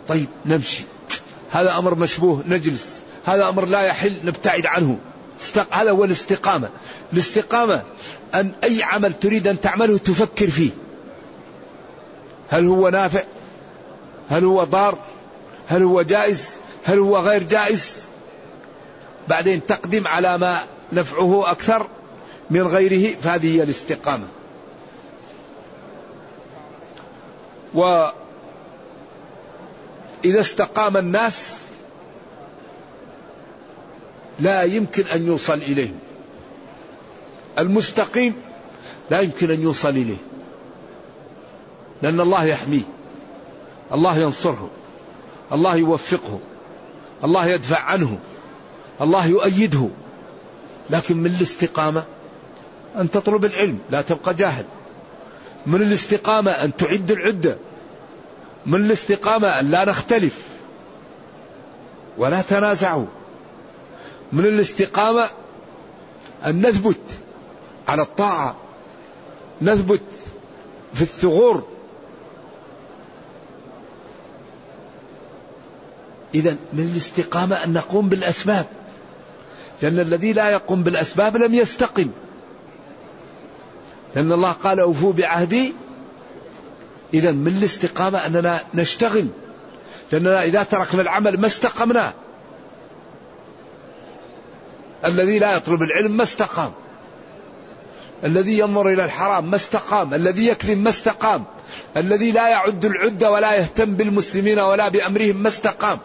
طيب 0.09 0.29
نمشي. 0.47 0.85
هذا 1.51 1.79
أمر 1.79 1.95
مشبوه 1.95 2.43
نجلس. 2.49 2.87
هذا 3.25 3.49
أمر 3.49 3.65
لا 3.65 3.83
يحل 3.83 4.15
نبتعد 4.25 4.67
عنه. 4.67 4.99
هذا 5.71 5.91
هو 5.91 6.05
الاستقامة. 6.05 6.69
الاستقامة 7.13 7.83
أن 8.35 8.53
أي 8.65 8.83
عمل 8.83 9.13
تريد 9.13 9.49
أن 9.49 9.61
تعمله 9.61 9.99
تفكر 9.99 10.51
فيه. 10.51 10.71
هل 12.51 12.67
هو 12.67 12.89
نافع؟ 12.89 13.23
هل 14.31 14.45
هو 14.45 14.65
ضار؟ 14.65 14.99
هل 15.69 15.83
هو 15.83 16.03
جائز؟ 16.03 16.57
هل 16.85 16.99
هو 16.99 17.19
غير 17.19 17.43
جائز؟ 17.43 17.97
بعدين 19.29 19.67
تقدم 19.67 20.07
على 20.07 20.39
ما 20.39 20.59
نفعه 20.93 21.51
أكثر 21.51 21.87
من 22.51 22.63
غيره 22.67 23.17
فهذه 23.23 23.57
هي 23.57 23.63
الاستقامة. 23.63 24.27
وإذا 27.75 28.15
استقام 30.25 30.97
الناس 30.97 31.51
لا 34.41 34.63
يمكن 34.63 35.05
أن 35.15 35.27
يوصل 35.27 35.55
إليهم. 35.55 35.99
المستقيم 37.59 38.35
لا 39.11 39.21
يمكن 39.21 39.51
أن 39.51 39.63
يوصل 39.63 39.89
إليه. 39.89 40.17
لأن 42.03 42.21
الله 42.21 42.45
يحميه. 42.45 42.83
الله 43.95 44.19
ينصره 44.19 44.71
الله 45.53 45.77
يوفقه 45.77 46.39
الله 47.25 47.47
يدفع 47.47 47.79
عنه 47.79 48.19
الله 49.01 49.27
يؤيده. 49.27 49.89
لكن 50.91 51.17
من 51.17 51.27
الاستقامة؟ 51.27 52.05
أن 52.97 53.11
تطلب 53.11 53.45
العلم 53.45 53.79
لا 53.91 54.03
تبقى 54.03 54.35
جاهل. 54.35 54.65
من 55.67 55.83
الاستقامة 55.83 56.51
أن 56.51 56.77
تعد 56.77 57.11
العدة؟ 57.11 57.57
من 58.67 58.85
الاستقامة 58.85 59.49
أن 59.49 59.71
لا 59.71 59.85
نختلف. 59.85 60.43
ولا 62.19 62.43
تنازعوا. 62.43 63.07
من 64.33 64.45
الاستقامة 64.45 65.29
أن 66.47 66.67
نثبت 66.67 67.01
على 67.89 68.03
الطاعة 68.03 68.57
نثبت 69.63 70.03
في 70.95 71.03
الثغور. 71.03 71.74
إذا 76.35 76.57
من 76.73 76.91
الاستقامة 76.93 77.65
أن 77.65 77.73
نقوم 77.73 78.09
بالأسباب. 78.09 78.67
لأن 79.83 80.01
الذي 80.01 80.33
لا 80.33 80.51
يقوم 80.51 80.83
بالأسباب 80.83 81.37
لم 81.37 81.55
يستقم. 81.55 82.11
لأن 84.17 84.33
الله 84.33 84.53
قال 84.53 84.81
أوفوا 84.81 85.13
بعهدي. 85.13 85.73
إذا 87.15 87.33
من 87.33 87.57
الاستقامة 87.59 88.27
أننا 88.27 88.61
نشتغل. 88.75 89.27
لأننا 90.13 90.43
إذا 90.43 90.63
تركنا 90.63 91.03
العمل 91.03 91.41
ما 91.41 91.47
استقمنا. 91.47 92.13
الذي 95.05 95.39
لا 95.39 95.57
يطلب 95.57 95.83
العلم 95.83 96.17
ما 96.17 96.23
استقام. 96.23 96.73
الذي 98.25 98.59
ينظر 98.59 98.89
إلى 98.89 99.05
الحرام 99.05 99.51
ما 99.51 99.57
استقام. 99.57 100.15
الذي 100.15 100.47
يكذب 100.47 100.79
ما 100.79 100.91
استقام. 100.91 101.45
الذي 101.97 102.33
لا 102.33 102.49
يعد 102.49 102.85
العدة 102.85 103.31
ولا 103.31 103.55
يهتم 103.55 103.95
بالمسلمين 103.95 104.59
ولا 104.59 104.89
بأمرهم 104.89 105.37
ما 105.37 105.49
استقام. 105.49 105.99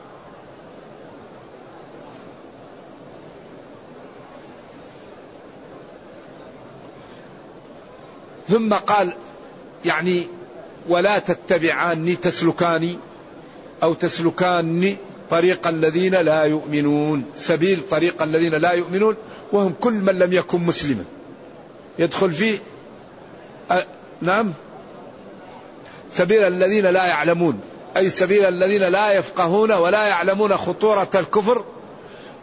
ثم 8.49 8.73
قال 8.73 9.13
يعني 9.85 10.27
ولا 10.87 11.19
تتبعاني 11.19 12.15
تسلكاني 12.15 12.97
أو 13.83 13.93
تسلكاني 13.93 14.97
طريق 15.29 15.67
الذين 15.67 16.15
لا 16.15 16.43
يؤمنون 16.43 17.23
سبيل 17.35 17.81
طريق 17.91 18.21
الذين 18.21 18.55
لا 18.55 18.71
يؤمنون 18.71 19.15
وهم 19.51 19.73
كل 19.79 19.93
من 19.93 20.19
لم 20.19 20.33
يكن 20.33 20.59
مسلما 20.59 21.03
يدخل 21.99 22.31
فيه. 22.31 22.59
نعم 24.21 24.53
سبيل 26.11 26.43
الذين 26.43 26.85
لا 26.85 27.05
يعلمون 27.05 27.59
أي 27.97 28.09
سبيل 28.09 28.45
الذين 28.45 28.81
لا 28.81 29.11
يفقهون 29.11 29.71
ولا 29.71 30.07
يعلمون 30.07 30.57
خطورة 30.57 31.09
الكفر 31.15 31.63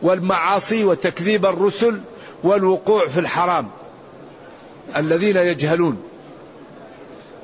والمعاصي 0.02 0.84
وتكذيب 0.84 1.46
الرسل 1.46 2.00
والوقوع 2.44 3.08
في 3.08 3.20
الحرام 3.20 3.68
الذين 4.96 5.36
يجهلون. 5.36 6.02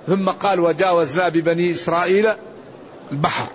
ثم 0.07 0.29
قال 0.31 0.61
وجاوزنا 0.61 1.29
ببني 1.29 1.73
إسرائيل 1.73 2.33
البحر. 3.13 3.47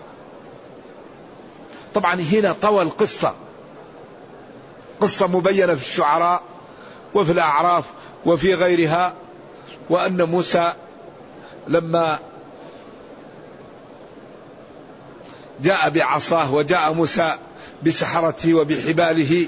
طبعا 1.93 2.15
هنا 2.15 2.56
طوى 2.62 2.82
القصة. 2.82 3.34
قصة 5.02 5.28
مبينة 5.28 5.76
في 5.76 5.82
الشعراء 5.82 6.41
وفي 7.13 7.32
الأعراف 7.32 7.86
وفي 8.26 8.54
غيرها 8.54 9.13
وأن 9.89 10.21
موسى 10.23 10.73
لما 11.67 12.19
جاء 15.62 15.89
بعصاه 15.89 16.54
وجاء 16.54 16.93
موسى 16.93 17.38
بسحرته 17.84 18.54
وبحباله 18.54 19.47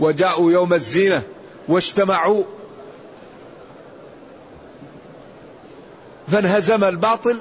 وجاءوا 0.00 0.52
يوم 0.52 0.74
الزينة 0.74 1.22
واجتمعوا 1.68 2.44
فانهزم 6.28 6.84
الباطل 6.84 7.38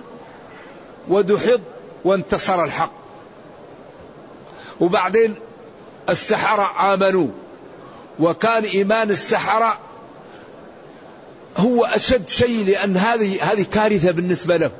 ودحض 1.07 1.61
وانتصر 2.05 2.63
الحق. 2.63 2.91
وبعدين 4.79 5.35
السحرة 6.09 6.93
آمنوا 6.93 7.27
وكان 8.19 8.63
إيمان 8.63 9.09
السحرة 9.09 9.79
هو 11.57 11.85
أشد 11.85 12.29
شيء 12.29 12.65
لأن 12.65 12.97
هذه 12.97 13.51
هذه 13.51 13.65
كارثة 13.71 14.11
بالنسبة 14.11 14.57
له. 14.57 14.71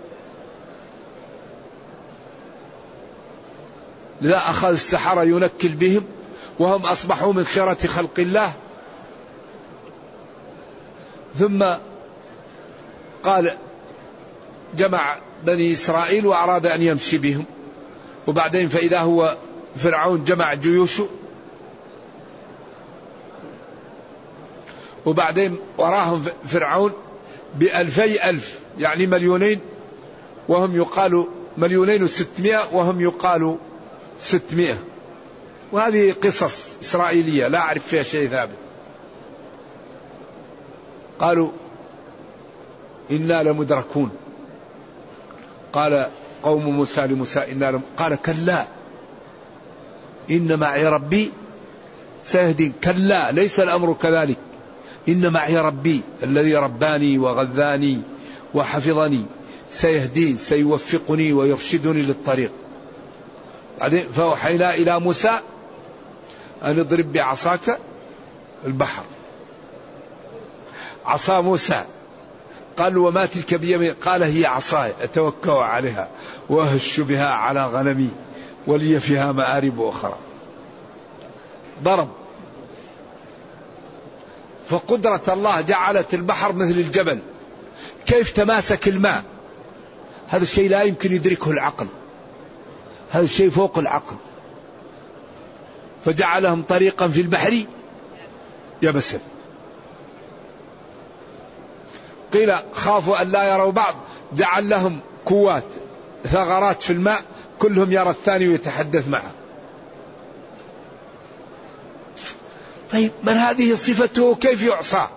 لذا 4.21 4.37
أخذ 4.37 4.69
السحرة 4.71 5.23
ينكل 5.23 5.69
بهم 5.69 6.05
وهم 6.59 6.81
أصبحوا 6.81 7.33
من 7.33 7.45
خيرة 7.45 7.77
خلق 7.87 8.19
الله. 8.19 8.53
ثم 11.39 11.65
قال 13.23 13.57
جمع 14.75 15.17
بني 15.43 15.73
إسرائيل 15.73 16.25
وأراد 16.25 16.65
أن 16.65 16.81
يمشي 16.81 17.17
بهم. 17.17 17.45
وبعدين 18.27 18.69
فإذا 18.69 18.99
هو 18.99 19.37
فرعون 19.75 20.23
جمع 20.23 20.53
جيوشه. 20.53 21.07
وبعدين 25.05 25.57
وراهم 25.77 26.25
فرعون 26.47 26.91
بألفي 27.55 28.29
ألف 28.29 28.59
يعني 28.79 29.07
مليونين. 29.07 29.59
وهم 30.47 30.75
يقالوا 30.75 31.25
مليونين 31.57 32.03
وستمائة 32.03 32.75
وهم 32.75 33.01
يقالوا 33.01 33.57
ستمائة. 34.19 34.77
وهذه 35.71 36.13
قصص 36.23 36.77
إسرائيلية 36.81 37.47
لا 37.47 37.59
أعرف 37.59 37.87
فيها 37.87 38.03
شيء 38.03 38.29
ثابت. 38.29 38.57
قالوا 41.19 41.51
إنا 43.11 43.43
لمدركون. 43.43 44.09
قال 45.75 46.09
قوم 46.43 46.69
موسى 46.69 47.07
لموسى 47.07 47.51
إنا 47.51 47.81
قال 47.97 48.15
كلا. 48.15 48.65
إن 50.31 50.59
معي 50.59 50.87
ربي 50.87 51.31
سيهدين. 52.25 52.73
كلا. 52.83 53.31
ليس 53.31 53.59
الأمر 53.59 53.93
كذلك. 53.93 54.37
إن 55.09 55.33
معي 55.33 55.57
ربي 55.57 56.01
الذي 56.23 56.55
رباني 56.55 57.17
وغذاني 57.17 58.01
وحفظني 58.53 59.25
سيهدين 59.69 60.37
سيوفقني 60.37 61.33
ويرشدني 61.33 62.01
للطريق. 62.01 62.51
بعدين 63.79 64.03
فأوحينا 64.11 64.73
إلى 64.75 64.99
موسى 64.99 65.39
أن 66.63 66.79
اضرب 66.79 67.13
بعصاك 67.13 67.79
البحر. 68.65 69.03
عصا 71.05 71.41
موسى. 71.41 71.83
قال 72.77 72.97
وما 72.97 73.25
تلك 73.25 73.53
بيمين 73.53 73.93
قال 73.93 74.23
هي 74.23 74.45
عصاي 74.45 74.93
أتوكأ 75.01 75.53
عليها 75.53 76.09
وأهش 76.49 76.99
بها 76.99 77.29
على 77.29 77.67
غنمي 77.67 78.09
ولي 78.67 78.99
فيها 78.99 79.31
مآرب 79.31 79.81
أخرى. 79.81 80.17
ضرب. 81.83 82.09
فقدرة 84.67 85.21
الله 85.27 85.61
جعلت 85.61 86.13
البحر 86.13 86.53
مثل 86.53 86.71
الجبل. 86.71 87.19
كيف 88.05 88.31
تماسك 88.31 88.87
الماء؟ 88.87 89.23
هذا 90.27 90.43
الشيء 90.43 90.69
لا 90.69 90.83
يمكن 90.83 91.13
يدركه 91.13 91.51
العقل. 91.51 91.87
هذا 93.11 93.23
الشيء 93.23 93.49
فوق 93.49 93.77
العقل. 93.77 94.15
فجعلهم 96.05 96.61
طريقا 96.61 97.07
في 97.07 97.21
البحر 97.21 97.65
يبسا 98.81 99.19
قيل 102.35 102.55
خافوا 102.73 103.21
أن 103.21 103.31
لا 103.31 103.43
يروا 103.43 103.71
بعض. 103.71 103.95
جعل 104.33 104.69
لهم 104.69 104.99
كوات 105.25 105.63
ثغرات 106.31 106.83
في 106.83 106.93
الماء 106.93 107.21
كلهم 107.59 107.91
يرى 107.91 108.09
الثاني 108.09 108.47
ويتحدث 108.47 109.07
معه. 109.07 109.31
طيب 112.91 113.11
من 113.23 113.33
هذه 113.33 113.75
صفته 113.75 114.35
كيف 114.35 114.63
يعصى؟ 114.63 115.07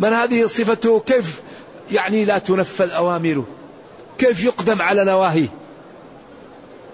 من 0.00 0.12
هذه 0.12 0.46
صفته 0.46 1.00
كيف 1.00 1.42
يعني 1.92 2.24
لا 2.24 2.38
تنفذ 2.38 2.90
أوامره؟ 2.90 3.46
كيف 4.18 4.44
يقدم 4.44 4.82
على 4.82 5.04
نواهيه؟ 5.04 5.48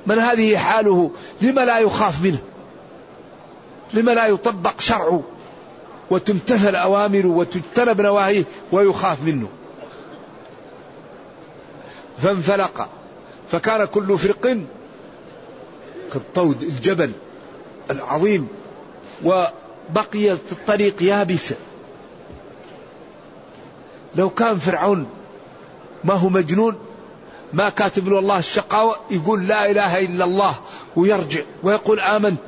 من 0.06 0.18
هذه 0.18 0.56
حاله؟ 0.56 1.10
لما 1.40 1.60
لا 1.60 1.78
يخاف 1.78 2.22
منه؟ 2.22 2.38
لما 3.94 4.10
لا 4.10 4.26
يطبق 4.26 4.80
شرعه؟ 4.80 5.22
وتمتثل 6.10 6.76
أوامره 6.76 7.26
وتجتنب 7.26 8.00
نواهيه 8.00 8.44
ويخاف 8.72 9.22
منه. 9.22 9.48
فانفلق. 12.18 12.88
فكان 13.50 13.84
كل 13.84 14.18
فرق 14.18 14.58
كالطود 16.12 16.62
الجبل 16.62 17.12
العظيم 17.90 18.48
وبقي 19.24 20.32
الطريق 20.32 21.02
يابس. 21.02 21.54
لو 24.16 24.30
كان 24.30 24.58
فرعون 24.58 25.06
ما 26.04 26.14
هو 26.14 26.28
مجنون 26.28 26.76
ما 27.52 27.68
كاتب 27.68 28.08
له 28.08 28.18
الله 28.18 28.38
الشقاوة 28.38 28.96
يقول 29.10 29.48
لا 29.48 29.70
إله 29.70 29.98
إلا 29.98 30.24
الله 30.24 30.54
ويرجع 30.96 31.42
ويقول 31.62 32.00
آمنت. 32.00 32.38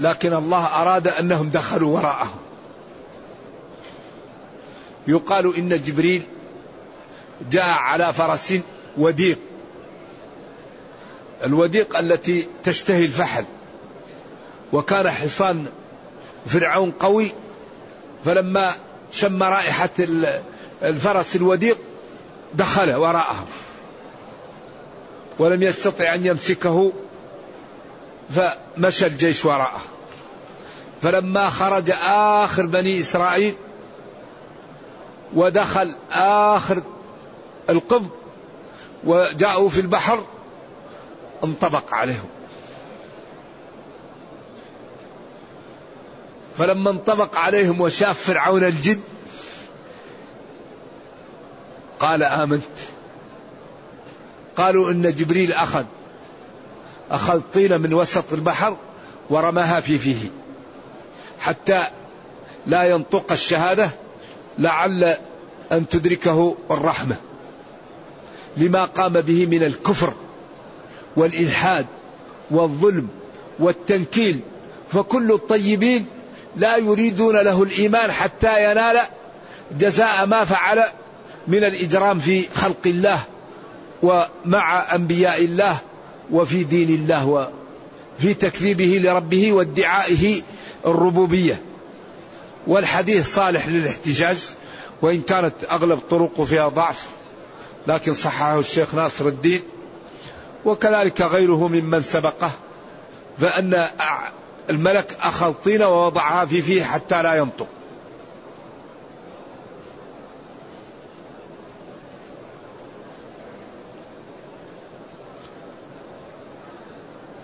لكن 0.00 0.32
الله 0.32 0.66
أراد 0.66 1.08
أنهم 1.08 1.50
دخلوا 1.50 1.96
وراءه 1.96 2.34
يقال 5.06 5.56
إن 5.56 5.68
جبريل 5.68 6.22
جاء 7.50 7.68
على 7.68 8.12
فرس 8.12 8.54
وديق 8.98 9.38
الوديق 11.44 11.98
التي 11.98 12.48
تشتهي 12.64 13.04
الفحل. 13.04 13.44
وكان 14.72 15.10
حصان 15.10 15.66
فرعون 16.46 16.90
قوي. 16.90 17.32
فلما 18.24 18.72
شم 19.12 19.42
رائحة 19.42 19.88
الفرس 20.82 21.36
الوديق 21.36 21.78
دخل 22.54 22.94
وراءه 22.94 23.46
ولم 25.38 25.62
يستطع 25.62 26.14
أن 26.14 26.26
يمسكه 26.26 26.92
فمشى 28.30 29.06
الجيش 29.06 29.44
وراءه. 29.44 29.80
فلما 31.02 31.50
خرج 31.50 31.90
آخر 32.02 32.66
بني 32.66 33.00
إسرائيل 33.00 33.54
ودخل 35.34 35.94
آخر 36.12 36.82
القبط 37.70 38.10
وجاءوا 39.04 39.68
في 39.68 39.80
البحر 39.80 40.24
انطبق 41.44 41.94
عليهم. 41.94 42.28
فلما 46.58 46.90
انطبق 46.90 47.36
عليهم 47.36 47.80
وشاف 47.80 48.20
فرعون 48.20 48.64
الجد 48.64 49.00
قال 52.00 52.22
آمنت. 52.22 52.78
قالوا 54.56 54.90
إن 54.90 55.14
جبريل 55.14 55.52
أخذ 55.52 55.84
أخذ 57.10 57.40
طينة 57.54 57.76
من 57.76 57.94
وسط 57.94 58.32
البحر 58.32 58.76
ورماها 59.30 59.80
في 59.80 59.98
فيه. 59.98 60.39
حتى 61.40 61.82
لا 62.66 62.84
ينطق 62.84 63.32
الشهادة 63.32 63.90
لعل 64.58 65.16
أن 65.72 65.88
تدركه 65.88 66.56
الرحمة. 66.70 67.16
لما 68.56 68.84
قام 68.84 69.12
به 69.12 69.46
من 69.46 69.62
الكفر 69.62 70.14
والإلحاد 71.16 71.86
والظلم 72.50 73.08
والتنكيل 73.58 74.40
فكل 74.92 75.32
الطيبين 75.32 76.06
لا 76.56 76.76
يريدون 76.76 77.36
له 77.36 77.62
الإيمان 77.62 78.12
حتى 78.12 78.70
ينال 78.70 78.98
جزاء 79.78 80.26
ما 80.26 80.44
فعل 80.44 80.82
من 81.48 81.64
الإجرام 81.64 82.18
في 82.18 82.42
خلق 82.54 82.86
الله 82.86 83.20
ومع 84.02 84.94
أنبياء 84.94 85.44
الله 85.44 85.78
وفي 86.30 86.64
دين 86.64 86.88
الله 86.94 87.26
وفي 88.18 88.34
تكذيبه 88.34 89.00
لربه 89.04 89.52
وادعائه 89.52 90.42
الربوبية 90.86 91.62
والحديث 92.66 93.34
صالح 93.34 93.68
للاحتجاج 93.68 94.50
وإن 95.02 95.22
كانت 95.22 95.54
أغلب 95.70 95.98
طرقه 96.10 96.44
فيها 96.44 96.68
ضعف 96.68 97.08
لكن 97.86 98.14
صححه 98.14 98.58
الشيخ 98.58 98.94
ناصر 98.94 99.26
الدين 99.26 99.62
وكذلك 100.64 101.20
غيره 101.20 101.68
ممن 101.68 102.02
سبقه 102.02 102.50
فأن 103.38 103.86
الملك 104.70 105.16
أخذ 105.20 105.52
طينة 105.52 105.88
ووضعها 105.88 106.46
في 106.46 106.62
فيه 106.62 106.84
حتى 106.84 107.22
لا 107.22 107.34
ينطق. 107.34 107.66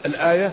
الآية 0.06 0.52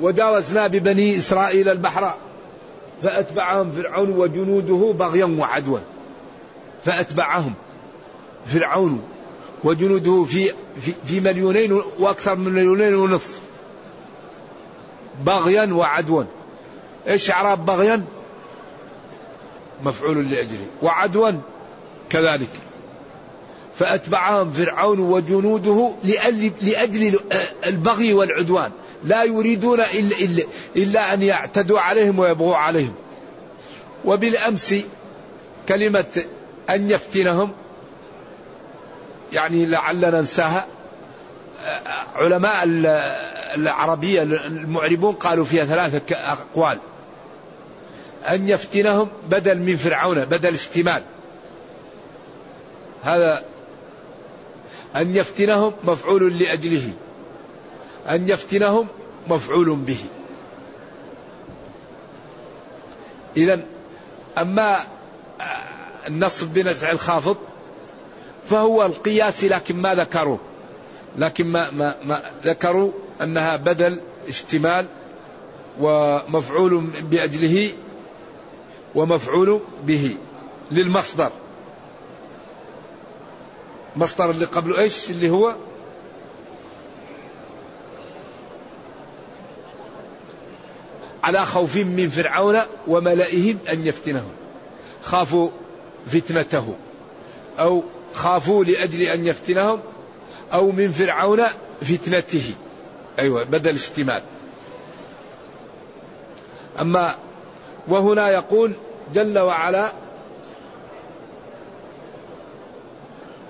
وجاوزنا 0.00 0.66
ببني 0.66 1.18
إسرائيل 1.18 1.68
البحر 1.68 2.14
فأتبعهم 3.02 3.70
فرعون 3.70 4.10
وجنوده 4.10 4.92
بغيا 4.98 5.24
وعدوا. 5.24 5.78
فأتبعهم 6.84 7.54
فرعون 8.46 9.02
وجنوده 9.64 10.24
في 10.24 10.50
في, 10.80 10.92
في 11.06 11.20
مليونين 11.20 11.80
وأكثر 11.98 12.34
من 12.34 12.52
مليونين 12.52 12.94
ونصف. 12.94 13.38
بغيا 15.24 15.72
وعدوا. 15.72 16.24
إيش 17.08 17.30
أعراب 17.30 17.66
بغيا؟ 17.66 18.04
مفعول 19.84 20.30
لأجله. 20.30 20.66
وعدوا 20.82 21.30
كذلك. 22.10 22.50
فأتبعهم 23.74 24.50
فرعون 24.50 24.98
وجنوده 24.98 25.92
لأجل 26.62 27.20
البغي 27.66 28.12
والعدوان. 28.14 28.72
لا 29.04 29.24
يريدون 29.24 29.80
إلا, 29.80 30.16
إلا, 30.18 30.44
إلا 30.76 31.14
أن 31.14 31.22
يعتدوا 31.22 31.80
عليهم 31.80 32.18
ويبغوا 32.18 32.56
عليهم. 32.56 32.94
وبالأمس 34.04 34.74
كلمة 35.68 36.24
أن 36.70 36.90
يفتنهم 36.90 37.52
يعني 39.32 39.66
لعلنا 39.66 40.10
ننساها. 40.10 40.66
علماء 42.14 42.62
العربية 43.54 44.22
المعربون 44.22 45.14
قالوا 45.14 45.44
فيها 45.44 45.64
ثلاثة 45.64 46.16
أقوال. 46.16 46.78
أن 48.28 48.48
يفتنهم 48.48 49.08
بدل 49.28 49.58
من 49.58 49.76
فرعون 49.76 50.24
بدل 50.24 50.54
اشتمال 50.54 51.02
هذا 53.02 53.42
أن 54.96 55.16
يفتنهم 55.16 55.72
مفعول 55.84 56.38
لأجله. 56.38 56.90
أن 58.08 58.28
يفتنهم 58.28 58.86
مفعول 59.28 59.76
به. 59.76 59.98
إذا 63.36 63.64
أما 64.38 64.78
النصب 66.06 66.54
بنزع 66.54 66.90
الخافض 66.90 67.36
فهو 68.50 68.86
القياس 68.86 69.44
لكن 69.44 69.76
ما 69.76 69.94
ذكروا. 69.94 70.38
لكن 71.18 71.46
ما, 71.46 71.70
ما, 71.70 71.96
ما 72.04 72.22
ذكروا 72.44 72.90
أنها 73.22 73.56
بدل 73.56 74.00
اشتمال 74.28 74.86
ومفعول 75.80 76.86
بأجله 77.02 77.72
ومفعول 78.94 79.60
به 79.86 80.16
للمصدر. 80.70 81.30
مصدر 83.96 84.30
اللي 84.30 84.44
قبله 84.44 84.78
إيش؟ 84.78 85.10
اللي 85.10 85.30
هو 85.30 85.54
على 91.24 91.46
خوف 91.46 91.76
من 91.76 92.08
فرعون 92.08 92.60
وملئهم 92.86 93.58
أن 93.72 93.86
يفتنهم. 93.86 94.30
خافوا 95.02 95.50
فتنته. 96.06 96.74
أو 97.58 97.82
خافوا 98.14 98.64
لأجل 98.64 99.02
أن 99.02 99.26
يفتنهم. 99.26 99.80
أو 100.52 100.70
من 100.70 100.92
فرعون 100.92 101.42
فتنته. 101.82 102.54
أيوة 103.18 103.44
بدل 103.44 103.74
اشتمال 103.74 104.22
أما 106.80 107.14
وهنا 107.88 108.28
يقول 108.28 108.72
جل 109.14 109.38
وعلا 109.38 109.92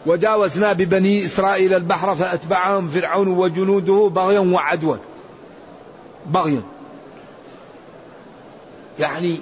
وجاوزنا 0.06 0.72
ببني 0.72 1.24
إسرائيل 1.24 1.74
البحر 1.74 2.16
فأتبعهم 2.16 2.88
فرعون 2.88 3.28
وجنوده 3.28 4.10
بغيا 4.14 4.40
وعدوا. 4.40 4.96
بغيا. 6.26 6.62
يعني 8.98 9.40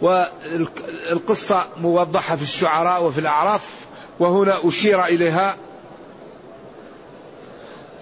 والقصة 0.00 1.66
موضحة 1.76 2.36
في 2.36 2.42
الشعراء 2.42 3.04
وفي 3.04 3.20
الأعراف 3.20 3.86
وهنا 4.20 4.68
أشير 4.68 5.04
إليها. 5.04 5.56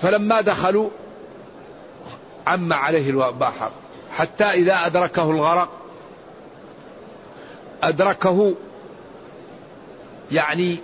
فلما 0.02 0.40
دخلوا 0.40 0.90
عم 2.46 2.72
عليه 2.72 3.11
البحر 3.11 3.70
حتى 4.12 4.44
إذا 4.44 4.87
أدركه 4.87 5.30
الغرق 5.30 5.70
أدركه 7.82 8.54
يعني 10.32 10.76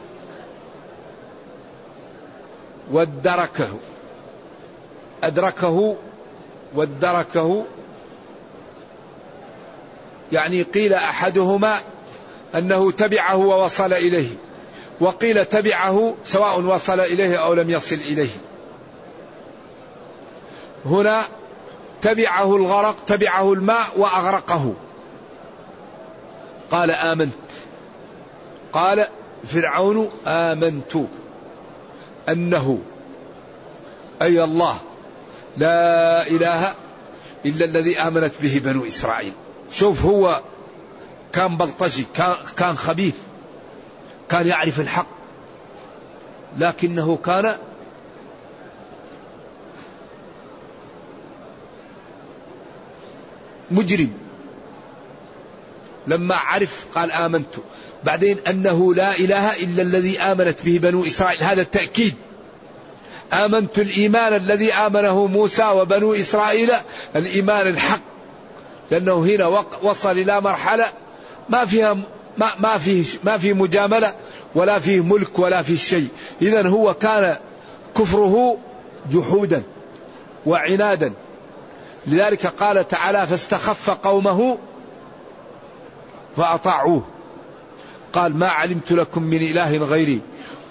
وادركه 2.90 3.79
أدركه 5.24 5.96
وادركه 6.74 7.64
يعني 10.33 10.63
قيل 10.63 10.95
أحدهما 10.95 11.77
أنه 12.55 12.91
تبعه 12.91 13.37
ووصل 13.37 13.93
إليه 13.93 14.29
وقيل 15.01 15.45
تبعه 15.45 16.15
سواء 16.25 16.61
وصل 16.61 17.01
إليه 17.01 17.37
أو 17.37 17.55
لم 17.55 17.71
يصل 17.71 17.95
إليه. 17.95 18.31
هنا 20.87 21.23
تبعه 22.03 22.57
الغرق 22.57 22.97
تبعه 23.07 23.53
الماء 23.53 23.87
وأغرقه. 23.97 24.75
قال 26.71 26.91
آمنت. 26.91 27.35
قال 28.73 29.07
فرعون 29.45 30.11
آمنت 30.27 30.97
أنه 32.29 32.79
أي 34.23 34.45
الله 34.45 34.79
لا 35.57 36.27
إله 36.27 36.75
إلا 37.47 37.65
الذي 37.65 37.99
آمنت 37.99 38.35
به 38.43 38.61
بنو 38.65 38.87
إسرائيل. 38.87 39.33
شوف 39.72 40.05
هو 40.05 40.40
كان 41.33 41.57
بلطجي 41.57 42.07
كان 42.57 42.77
خبيث 42.77 43.14
كان 44.29 44.46
يعرف 44.46 44.81
الحق 44.81 45.07
لكنه 46.59 47.16
كان 47.16 47.57
مجرم. 53.70 54.12
لما 56.07 56.35
عرف 56.35 56.85
قال 56.94 57.12
آمنت. 57.12 57.55
بعدين 58.05 58.38
أنه 58.48 58.94
لا 58.94 59.18
إله 59.18 59.62
إلا 59.62 59.83
الذي 59.83 60.20
آمنت 60.20 60.62
به 60.62 60.79
بنو 60.79 61.05
إسرائيل. 61.05 61.42
هذا 61.42 61.62
التأكيد. 61.62 62.14
آمنت 63.33 63.79
الإيمان 63.79 64.35
الذي 64.35 64.72
آمنه 64.72 65.27
موسى 65.27 65.64
وبنو 65.64 66.14
إسرائيل 66.14 66.72
الإيمان 67.16 67.68
الحق. 67.68 68.13
لأنه 68.90 69.25
هنا 69.25 69.64
وصل 69.83 70.11
إلى 70.11 70.40
مرحلة 70.40 70.87
ما 71.49 71.64
فيها 71.64 71.97
ما 72.38 72.51
ما 72.59 72.79
فيه 72.79 73.05
ما 73.25 73.38
في 73.38 73.53
مجاملة 73.53 74.14
ولا 74.55 74.79
فيه 74.79 75.01
ملك 75.01 75.38
ولا 75.38 75.62
فيه 75.62 75.77
شيء. 75.77 76.09
إذا 76.42 76.68
هو 76.68 76.94
كان 76.94 77.37
كفره 77.99 78.59
جحودا 79.11 79.62
وعنادا. 80.47 81.12
لذلك 82.07 82.47
قال 82.47 82.88
تعالى 82.88 83.27
فاستخف 83.27 83.90
قومه 83.90 84.59
فأطاعوه. 86.37 87.05
قال 88.12 88.37
ما 88.37 88.49
علمت 88.49 88.92
لكم 88.92 89.23
من 89.23 89.37
إله 89.37 89.77
غيري. 89.77 90.20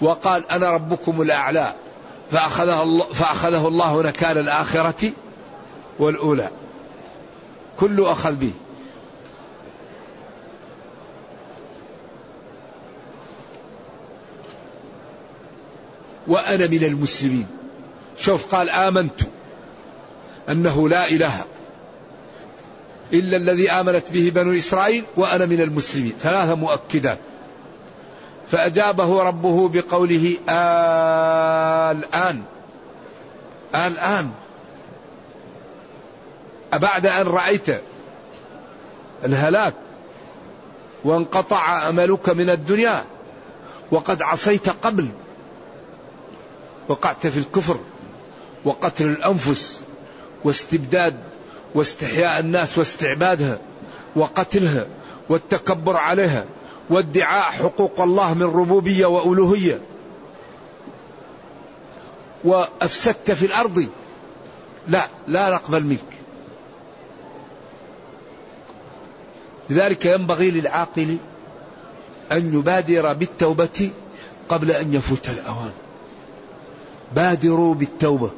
وقال 0.00 0.50
أنا 0.50 0.70
ربكم 0.70 1.22
الأعلى. 1.22 1.72
فأخذه 2.30 2.82
الله, 2.82 3.12
فأخذه 3.12 3.68
الله 3.68 4.02
نكال 4.02 4.38
الآخرة 4.38 5.10
والأولى. 5.98 6.50
كله 7.80 8.12
أخذ 8.12 8.32
به. 8.32 8.52
وأنا 16.26 16.66
من 16.66 16.84
المسلمين. 16.84 17.46
شوف 18.16 18.54
قال 18.54 18.70
آمنت 18.70 19.20
أنه 20.48 20.88
لا 20.88 21.08
إله 21.08 21.44
إلا 23.12 23.36
الذي 23.36 23.70
آمنت 23.70 24.10
به 24.12 24.32
بنو 24.34 24.58
إسرائيل 24.58 25.04
وأنا 25.16 25.46
من 25.46 25.60
المسلمين. 25.60 26.12
ثلاثة 26.20 26.54
مؤكدات. 26.54 27.18
فأجابه 28.50 29.22
ربه 29.22 29.68
بقوله 29.68 30.36
الآن. 31.90 32.42
الآن. 33.74 34.30
أبعد 36.74 37.06
أن 37.06 37.26
رأيت 37.26 37.82
الهلاك 39.24 39.74
وانقطع 41.04 41.88
أملك 41.88 42.28
من 42.28 42.50
الدنيا 42.50 43.04
وقد 43.90 44.22
عصيت 44.22 44.68
قبل 44.68 45.08
وقعت 46.88 47.26
في 47.26 47.38
الكفر 47.38 47.78
وقتل 48.64 49.06
الأنفس 49.06 49.80
واستبداد 50.44 51.16
واستحياء 51.74 52.40
الناس 52.40 52.78
واستعبادها 52.78 53.58
وقتلها 54.16 54.86
والتكبر 55.28 55.96
عليها 55.96 56.44
وادعاء 56.90 57.52
حقوق 57.52 58.00
الله 58.00 58.34
من 58.34 58.42
ربوبية 58.42 59.06
وألوهية 59.06 59.80
وأفسدت 62.44 63.30
في 63.30 63.46
الأرض. 63.46 63.88
لا 64.88 65.06
لا 65.26 65.50
نقبل 65.50 65.84
منك. 65.84 66.13
لذلك 69.70 70.06
ينبغي 70.06 70.50
للعاقل 70.50 71.16
أن 72.32 72.58
يبادر 72.58 73.12
بالتوبة 73.12 73.90
قبل 74.48 74.70
أن 74.70 74.94
يفوت 74.94 75.28
الأوان. 75.30 75.70
بادروا 77.14 77.74
بالتوبة. 77.74 78.30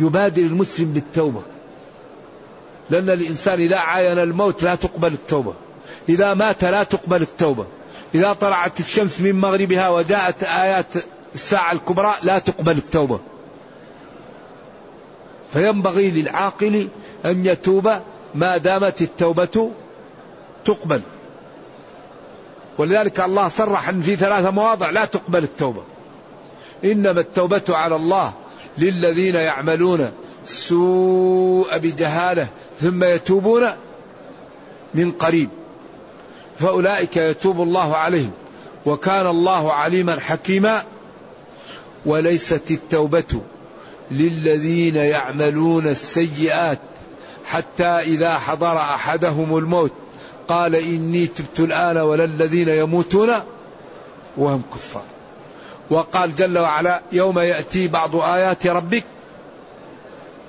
يبادر 0.00 0.42
المسلم 0.42 0.92
بالتوبة. 0.92 1.42
لأن 2.90 3.10
الإنسان 3.10 3.60
إذا 3.60 3.76
عاين 3.76 4.18
الموت 4.18 4.62
لا 4.62 4.74
تقبل 4.74 5.12
التوبة. 5.12 5.54
إذا 6.08 6.34
مات 6.34 6.64
لا 6.64 6.82
تقبل 6.82 7.22
التوبة. 7.22 7.66
إذا 8.14 8.32
طلعت 8.32 8.80
الشمس 8.80 9.20
من 9.20 9.40
مغربها 9.40 9.88
وجاءت 9.88 10.44
آيات 10.44 10.86
الساعة 11.34 11.72
الكبرى 11.72 12.12
لا 12.22 12.38
تقبل 12.38 12.76
التوبة. 12.76 13.20
فينبغي 15.52 16.10
للعاقل 16.10 16.88
أن 17.24 17.46
يتوب 17.46 17.92
ما 18.34 18.56
دامت 18.56 19.02
التوبة 19.02 19.70
تقبل. 20.64 21.00
ولذلك 22.78 23.20
الله 23.20 23.48
صرح 23.48 23.88
أن 23.88 24.02
في 24.02 24.16
ثلاثة 24.16 24.50
مواضع 24.50 24.90
لا 24.90 25.04
تقبل 25.04 25.44
التوبة. 25.44 25.82
إنما 26.84 27.20
التوبة 27.20 27.62
على 27.68 27.96
الله 27.96 28.32
للذين 28.78 29.34
يعملون 29.34 30.12
سوء 30.46 31.78
بجهالة 31.78 32.46
ثم 32.80 33.04
يتوبون 33.04 33.68
من 34.94 35.12
قريب. 35.12 35.48
فأولئك 36.58 37.16
يتوب 37.16 37.62
الله 37.62 37.96
عليهم 37.96 38.32
وكان 38.86 39.26
الله 39.26 39.72
عليما 39.72 40.20
حكيما. 40.20 40.84
وليست 42.06 42.70
التوبة 42.70 43.40
للذين 44.10 44.96
يعملون 44.96 45.86
السيئات 45.86 46.78
حتى 47.44 47.84
إذا 47.84 48.38
حضر 48.38 48.76
أحدهم 48.76 49.58
الموت 49.58 49.92
قال 50.52 50.74
إني 50.74 51.26
تبت 51.26 51.60
الآن 51.60 51.96
ولا 51.96 52.24
الذين 52.24 52.68
يموتون 52.68 53.30
وهم 54.36 54.62
كفار. 54.74 55.02
وقال 55.90 56.36
جل 56.36 56.58
وعلا 56.58 57.02
يوم 57.12 57.38
يأتي 57.38 57.88
بعض 57.88 58.16
آيات 58.16 58.66
ربك 58.66 59.04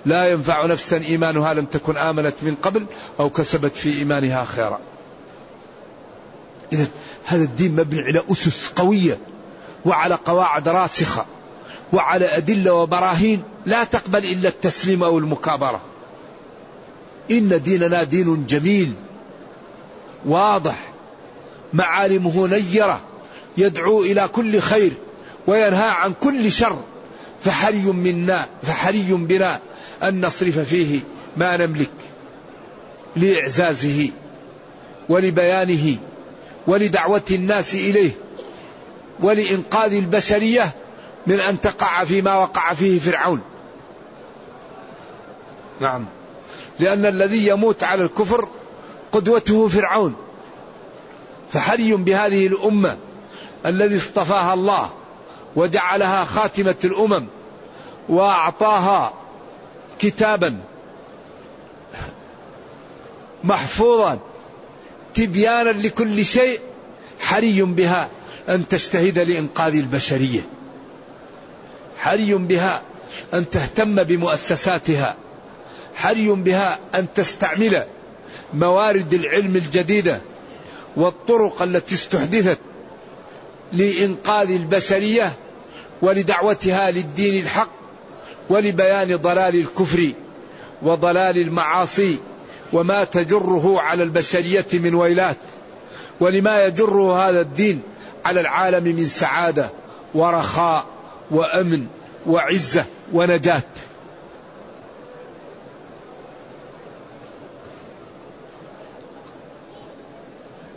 لا 0.06 0.32
ينفع 0.32 0.66
نفسا 0.66 0.98
إيمانها 0.98 1.54
لم 1.54 1.66
تكن 1.66 1.98
آمنت 1.98 2.34
من 2.42 2.56
قبل 2.56 2.86
أو 3.20 3.30
كسبت 3.30 3.76
في 3.76 3.98
إيمانها 3.98 4.46
خيرا. 4.46 4.80
إذا 6.74 6.88
هذا 7.26 7.44
الدين 7.44 7.76
مبني 7.76 8.02
على 8.02 8.24
أسس 8.32 8.72
قوية 8.76 9.18
وعلى 9.86 10.16
قواعد 10.26 10.70
راسخة 10.70 11.26
وعلى 11.94 12.26
أدلة 12.26 12.74
وبراهين 12.74 13.44
لا 13.66 13.84
تقبل 13.84 14.26
إلا 14.26 14.50
التسليم 14.50 15.04
أو 15.04 15.18
المكابرة. 15.18 15.82
إن 17.32 17.62
ديننا 17.64 18.04
دين 18.04 18.46
جميل. 18.46 18.94
واضح. 20.26 20.80
معالمه 21.74 22.48
نيرة 22.48 23.02
يدعو 23.58 24.04
إلى 24.04 24.28
كل 24.28 24.60
خير 24.60 24.92
وينهى 25.48 25.90
عن 25.90 26.14
كل 26.22 26.52
شر. 26.52 26.80
فحري 27.42 27.86
منا 27.86 28.46
فحري 28.64 29.08
بنا 29.12 29.60
أن 30.04 30.26
نصرف 30.26 30.60
فيه 30.60 31.00
ما 31.38 31.58
نملك 31.58 31.92
لإعزازه 33.16 34.10
ولبيانه 35.10 35.98
ولدعوة 36.68 37.22
الناس 37.32 37.74
إليه 37.74 38.12
ولإنقاذ 39.20 39.94
البشرية 39.94 40.72
من 41.28 41.40
أن 41.40 41.62
تقع 41.62 42.04
فيما 42.04 42.36
وقع 42.36 42.74
فيه 42.74 43.00
فرعون. 43.00 43.42
نعم. 45.82 46.06
لأن 46.80 47.06
الذي 47.06 47.48
يموت 47.48 47.84
على 47.84 48.04
الكفر 48.04 48.48
قدوته 49.14 49.68
فرعون. 49.68 50.16
فحري 51.52 51.96
بهذه 51.96 52.48
الأمة 52.48 52.98
الذي 53.66 53.98
اصطفاها 53.98 54.54
الله 54.54 54.90
وجعلها 55.56 56.24
خاتمة 56.24 56.76
الأمم 56.84 57.28
وأعطاها 58.10 59.14
كتابا 60.00 60.60
محفوظا 63.44 64.20
تبيانا 65.14 65.70
لكل 65.70 66.26
شيء 66.26 66.60
حري 67.20 67.62
بها 67.62 68.10
أن 68.50 68.68
تجتهد 68.68 69.20
لإنقاذ 69.20 69.76
البشرية. 69.76 70.42
حري 71.98 72.34
بها 72.34 72.82
أن 73.34 73.50
تهتم 73.50 74.04
بمؤسساتها. 74.04 75.16
حري 75.96 76.28
بها 76.28 76.80
أن 76.96 77.08
تستعمل 77.16 77.86
موارد 78.54 79.14
العلم 79.14 79.56
الجديدة 79.56 80.22
والطرق 80.96 81.62
التي 81.62 81.96
استحدثت 81.96 82.60
لإنقاذ 83.74 84.50
البشرية 84.50 85.34
ولدعوتها 86.02 86.92
للدين 86.92 87.44
الحق 87.44 87.72
ولبيان 88.50 89.16
ضلال 89.16 89.56
الكفر 89.56 90.12
وضلال 90.82 91.38
المعاصي 91.38 92.20
وما 92.74 93.04
تجره 93.04 93.80
على 93.80 94.04
البشرية 94.04 94.66
من 94.74 94.96
ويلات 94.96 95.38
ولما 96.20 96.66
يجره 96.66 97.30
هذا 97.30 97.42
الدين 97.42 97.82
على 98.26 98.42
العالم 98.42 98.84
من 98.84 99.08
سعادة 99.08 99.70
ورخاء 100.14 100.86
وأمن 101.32 101.86
وعزة 102.28 102.86
ونجاة. 103.14 103.64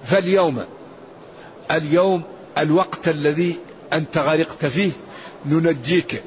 فاليوم 0.07 0.65
اليوم 1.71 2.23
الوقت 2.59 3.09
الذي 3.09 3.57
أنت 3.93 4.19
غرقت 4.19 4.67
فيه 4.67 4.91
ننجيك. 5.47 6.23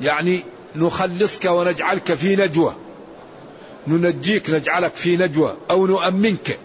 يعني 0.00 0.40
نخلصك 0.76 1.44
ونجعلك 1.44 2.14
في 2.14 2.36
نجوى. 2.36 2.74
ننجيك 3.86 4.50
نجعلك 4.50 4.94
في 4.94 5.16
نجوى 5.16 5.56
أو 5.70 5.86
نؤمنك. 5.86 6.58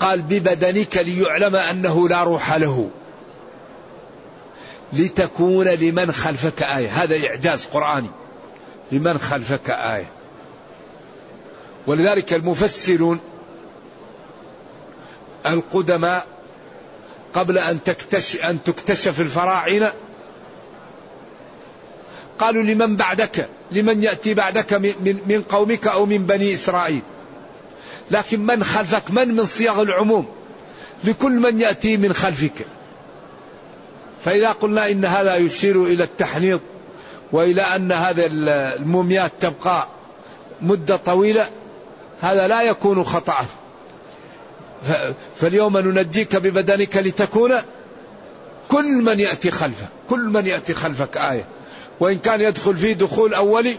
قال 0.00 0.22
ببدنك 0.22 0.96
ليعلم 0.96 1.56
أنه 1.56 2.08
لا 2.08 2.22
روح 2.22 2.54
له. 2.56 2.90
لتكون 4.92 5.68
لمن 5.68 6.12
خلفك 6.12 6.62
آية. 6.62 6.88
هذا 6.88 7.26
إعجاز 7.26 7.66
قرآني. 7.66 8.10
لمن 8.92 9.18
خلفك 9.18 9.70
آية. 9.70 10.19
ولذلك 11.90 12.32
المفسرون 12.32 13.20
القدماء 15.46 16.26
قبل 17.34 17.58
أن 17.58 17.84
تكتشف, 17.84 18.44
أن 18.44 18.58
تكتشف 18.64 19.20
الفراعنة 19.20 19.92
قالوا 22.38 22.62
لمن 22.62 22.96
بعدك؟ 22.96 23.48
لمن 23.70 24.02
يأتي 24.02 24.34
بعدك 24.34 24.72
من, 24.72 25.18
من 25.26 25.42
قومك 25.42 25.86
أو 25.86 26.06
من 26.06 26.26
بني 26.26 26.54
إسرائيل؟ 26.54 27.02
لكن 28.10 28.46
من 28.46 28.64
خلفك؟ 28.64 29.10
من 29.10 29.34
من 29.34 29.46
صيغ 29.46 29.82
العموم؟ 29.82 30.26
لكل 31.04 31.32
من 31.32 31.60
يأتي 31.60 31.96
من 31.96 32.12
خلفك. 32.12 32.66
فإذا 34.24 34.52
قلنا 34.52 34.90
إن 34.90 35.04
هذا 35.04 35.36
يشير 35.36 35.84
إلى 35.84 36.04
التحنيط 36.04 36.60
وإلى 37.32 37.62
أن 37.62 37.92
هذه 37.92 38.28
الموميات 38.32 39.32
تبقى 39.40 39.86
مدة 40.62 40.96
طويلة 40.96 41.48
هذا 42.20 42.48
لا 42.48 42.62
يكون 42.62 43.04
خطأ. 43.04 43.46
فاليوم 45.36 45.78
ننجيك 45.78 46.36
ببدنك 46.36 46.96
لتكون 46.96 47.52
كل 48.68 49.02
من 49.02 49.20
يأتي 49.20 49.50
خلفك 49.50 49.88
كل 50.10 50.20
من 50.20 50.46
يأتي 50.46 50.74
خلفك 50.74 51.16
آية. 51.16 51.44
وإن 52.00 52.18
كان 52.18 52.40
يدخل 52.40 52.76
فيه 52.76 52.92
دخول 52.92 53.34
أولي 53.34 53.76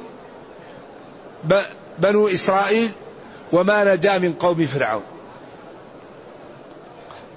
بنو 2.00 2.28
إسرائيل 2.28 2.92
وما 3.52 3.96
نجا 3.96 4.18
من 4.18 4.34
قوم 4.34 4.66
فرعون. 4.66 5.04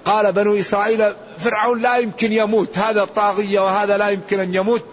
قال 0.04 0.32
بنو 0.32 0.58
إسرائيل 0.58 1.12
فرعون 1.38 1.82
لا 1.82 1.96
يمكن 1.96 2.32
يموت 2.32 2.78
هذا 2.78 3.04
طاغية 3.04 3.60
وهذا 3.60 3.96
لا 3.96 4.08
يمكن 4.08 4.40
أن 4.40 4.54
يموت. 4.54 4.84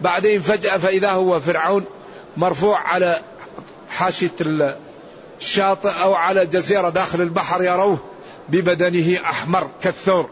بعدين 0.00 0.40
فجأة 0.40 0.76
فإذا 0.76 1.10
هو 1.10 1.40
فرعون 1.40 1.84
مرفوع 2.36 2.78
على 2.78 3.20
حاشية 3.90 4.30
الشاطئ 5.40 5.90
أو 6.02 6.14
على 6.14 6.46
جزيرة 6.46 6.88
داخل 6.88 7.20
البحر 7.20 7.64
يروه 7.64 7.98
ببدنه 8.48 9.20
أحمر 9.24 9.70
كالثور. 9.82 10.30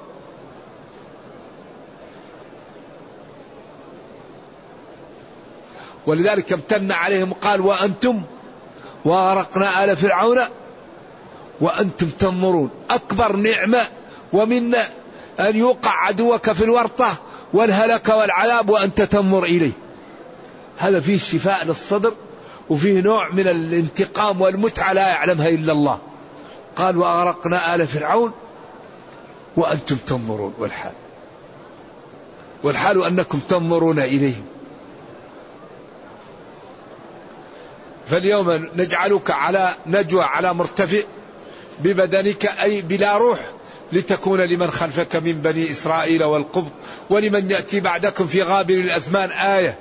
ولذلك 6.06 6.52
امتن 6.52 6.92
عليهم 6.92 7.32
قال 7.32 7.61
وأنتم 7.61 8.22
وأغرقنا 9.04 9.84
آل 9.84 9.96
فرعون 9.96 10.40
وأنتم 11.61 12.11
تنظرون. 12.18 12.70
أكبر 12.90 13.36
نعمة 13.36 13.80
ومنا 14.32 14.88
أن 15.40 15.56
يوقع 15.56 15.90
عدوك 15.90 16.52
في 16.52 16.64
الورطة 16.64 17.14
والهلك 17.52 18.09
والعذاب 18.09 18.70
وأنت 18.70 19.02
تنظر 19.02 19.44
إليه. 19.44 19.72
هذا 20.78 21.00
فيه 21.00 21.18
شفاء 21.18 21.64
للصدر 21.64 22.14
وفيه 22.71 23.01
نوع 23.01 23.29
من 23.29 23.49
الانتقام 23.49 24.41
والمتعة 24.41 24.93
لا 24.93 25.09
يعلمها 25.09 25.49
إلا 25.49 25.73
الله. 25.73 25.99
قال 26.77 26.97
وأغرقنا 26.97 27.75
آل 27.75 27.87
فرعون 27.87 28.33
وأنتم 29.57 29.97
تنظرون. 29.97 30.55
والحال. 30.59 30.93
والحال 32.62 33.05
أنكم 33.05 33.39
تنظرون 33.49 33.99
إليهم. 33.99 34.45
فاليوم 38.07 38.51
نجعلك 38.77 39.31
على 39.31 39.75
نجوى 39.87 40.23
على 40.23 40.55
مرتفع 40.55 41.01
ببدنك 41.81 42.47
أي 42.47 42.81
بلا 42.83 43.16
روح 43.16 43.39
لتكون 43.93 44.41
لمن 44.41 44.71
خلفك 44.71 45.16
من 45.16 45.33
بني 45.33 45.71
إسرائيل 45.71 46.25
والقبط 46.25 46.73
ولمن 47.11 47.51
يأتي 47.51 47.81
بعدكم 47.81 48.27
في 48.27 48.43
غابر 48.43 48.75
الأزمان 48.75 49.31
آية 49.31 49.79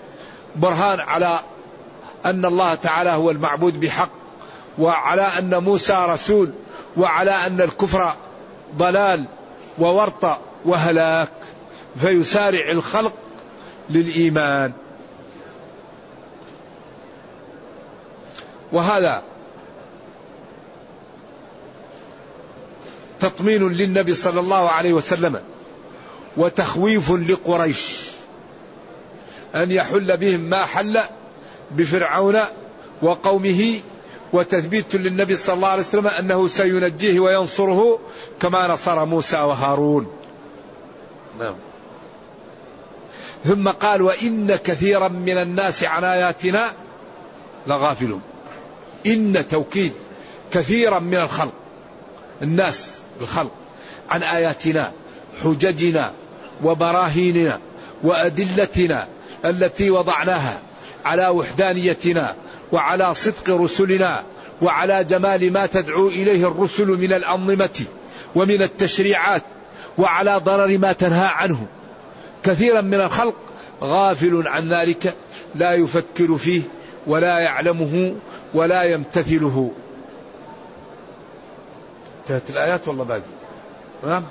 برهان 0.56 1.00
على 1.00 1.40
أن 2.26 2.46
الله 2.46 2.76
تعالى 2.76 3.10
هو 3.10 3.32
المعبود 3.32 3.80
بحق 3.80 4.10
وعلى 4.80 5.22
أن 5.22 5.64
موسى 5.64 6.06
رسول 6.10 6.52
وعلى 6.98 7.32
أن 7.32 7.62
الكفر 7.62 8.14
ضلال 8.76 9.26
وورطة 9.80 10.40
وهلاك 10.66 11.30
فيسارع 12.00 12.72
الخلق 12.72 13.14
للإيمان. 13.90 14.74
وهذا 18.72 19.24
تطمين 23.20 23.70
للنبي 23.70 24.14
صلى 24.14 24.40
الله 24.40 24.70
عليه 24.70 24.94
وسلم 24.94 25.42
وتخويف 26.38 27.12
لقريش 27.12 28.10
أن 29.56 29.72
يحل 29.72 30.18
بهم 30.18 30.40
ما 30.40 30.66
حل 30.66 31.00
بفرعون 31.72 32.40
وقومه 33.02 33.80
وتثبيت 34.34 34.96
للنبي 34.96 35.36
صلى 35.36 35.56
الله 35.56 35.68
عليه 35.68 35.84
وسلم 35.84 36.08
أنه 36.08 36.48
سينجيه 36.48 37.20
وينصره 37.20 38.00
كما 38.40 38.68
نصر 38.68 39.06
موسى 39.06 39.38
وهارون. 39.38 40.08
نعم. 41.40 41.56
ثم 43.46 43.70
قال 43.70 44.02
وإن 44.02 44.56
كثيرا 44.56 45.08
من 45.08 45.38
الناس 45.38 45.84
عن 45.84 46.04
آياتنا 46.04 46.74
لغافلون. 47.68 48.22
إن 49.06 49.48
توكيد 49.48 49.94
كثيرا 50.52 51.00
من 51.00 51.16
الخلق 51.16 51.54
الناس 52.42 53.00
الخلق 53.22 53.52
عن 54.10 54.24
آياتنا 54.24 54.92
حججنا 55.44 56.12
وبراهيننا 56.64 57.60
وأدلتنا 58.04 59.08
التي 59.46 59.92
وضعناها 59.92 60.62
على 61.08 61.28
وحدانيتنا 61.28 62.36
وعلى 62.72 63.14
صدق 63.14 63.50
رسلنا 63.50 64.24
وعلى 64.62 65.04
جمال 65.04 65.54
ما 65.54 65.66
تدعو 65.66 66.08
إليه 66.08 66.48
الرسل 66.48 66.88
من 66.88 67.14
الأنظمة 67.14 67.86
ومن 68.36 68.62
التشريعات 68.62 69.44
وعلى 69.98 70.38
ضرر 70.38 70.78
ما 70.78 70.94
تنهى 70.94 71.28
عنه. 71.28 71.68
كثيرا 72.44 72.82
من 72.82 73.02
الخلق 73.02 73.36
غافل 73.82 74.48
عن 74.48 74.70
ذلك 74.70 75.16
لا 75.56 75.74
يفكر 75.74 76.38
فيه 76.38 76.62
ولا 77.08 77.40
يعلمه 77.40 78.16
ولا 78.54 78.84
يمتثله. 78.84 79.72
انتهت 82.22 82.50
الآيات 82.50 82.88
والله 82.88 83.04
باقي. 83.04 84.22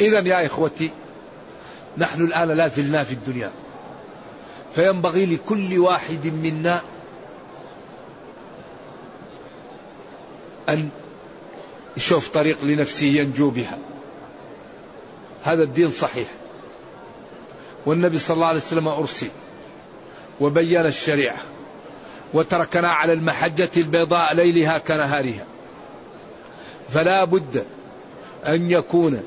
إذا 0.00 0.18
يا 0.18 0.46
إخوتي 0.46 0.90
نحن 1.98 2.24
الآن 2.24 2.48
لا 2.48 2.68
زلنا 2.68 3.04
في 3.04 3.12
الدنيا. 3.12 3.50
فينبغي 4.74 5.26
لكل 5.26 5.78
واحد 5.78 6.26
منا 6.26 6.82
أن 10.68 10.88
يشوف 11.96 12.28
طريق 12.28 12.64
لنفسه 12.64 13.06
ينجو 13.06 13.50
بها. 13.50 13.78
هذا 15.44 15.62
الدين 15.62 15.90
صحيح. 15.90 16.28
والنبي 17.86 18.18
صلى 18.18 18.34
الله 18.34 18.46
عليه 18.46 18.60
وسلم 18.60 18.88
أرسل 18.88 19.28
وبين 20.40 20.86
الشريعة 20.86 21.38
وتركنا 22.34 22.88
على 22.88 23.12
المحجة 23.12 23.70
البيضاء 23.76 24.34
ليلها 24.34 24.78
كنهارها. 24.78 25.44
فلا 26.88 27.24
بد 27.24 27.64
أن 28.46 28.70
يكون 28.70 29.22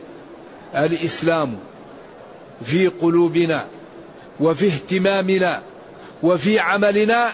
الإسلام 0.75 1.59
في 2.61 2.87
قلوبنا 2.87 3.67
وفي 4.39 4.67
اهتمامنا 4.67 5.61
وفي 6.23 6.59
عملنا 6.59 7.31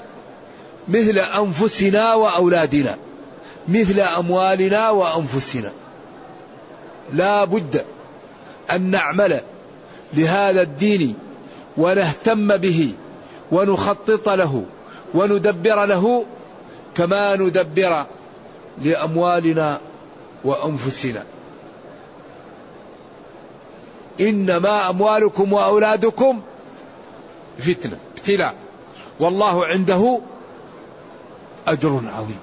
مثل 0.88 1.18
أنفسنا 1.20 2.14
وأولادنا 2.14 2.98
مثل 3.68 4.00
أموالنا 4.00 4.90
وأنفسنا. 4.90 5.72
لا 7.14 7.46
بد 7.46 7.86
أن 8.72 8.82
نعمل 8.92 9.42
لهذا 10.14 10.62
الدين 10.62 11.16
ونهتم 11.78 12.58
به 12.58 12.94
ونخطط 13.52 14.30
له 14.30 14.64
وندبر 15.14 15.86
له 15.86 16.26
كما 16.98 17.36
ندبر 17.36 18.06
لأموالنا 18.84 19.80
وأنفسنا. 20.44 21.24
إنما 24.20 24.90
أموالكم 24.90 25.54
وأولادكم 25.54 26.42
فتنة 27.58 27.98
ابتلاء. 28.18 28.56
والله 29.20 29.66
عنده 29.66 30.22
أجر 31.68 32.02
عظيم. 32.18 32.40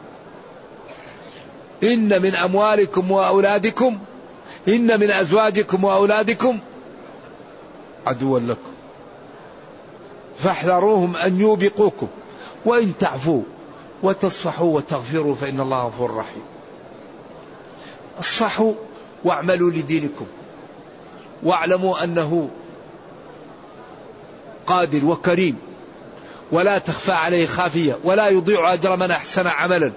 إن 1.83 2.23
من 2.23 2.35
أموالكم 2.35 3.11
وأولادكم 3.11 3.99
إن 4.69 5.01
من 5.01 5.11
أزواجكم 5.11 5.85
وأولادكم 5.85 6.59
عدوا 8.07 8.41
لكم. 8.41 8.73
فاحذروهم 10.37 11.17
أن 11.17 11.41
يوبقوكم 11.41 12.09
وإن 12.65 12.93
تعفوا 12.99 13.43
وتصفحوا 14.03 14.77
وتغفروا 14.77 15.35
فإن 15.35 15.61
الله 15.61 15.87
غفور 15.87 16.17
رحيم. 16.17 16.43
اصفحوا 18.19 18.73
واعملوا 19.25 19.71
لدينكم. 19.71 20.27
واعلموا 21.43 22.05
أنه 22.05 22.51
قادر 24.67 25.05
وكريم. 25.05 25.59
ولا 26.53 26.79
تخفى 26.79 27.13
عليه 27.13 27.47
خافية 27.47 27.99
ولا 28.05 28.29
يضيع 28.29 28.73
أجر 28.73 28.97
من 28.97 29.11
أحسن 29.11 29.47
عملا. 29.47 29.93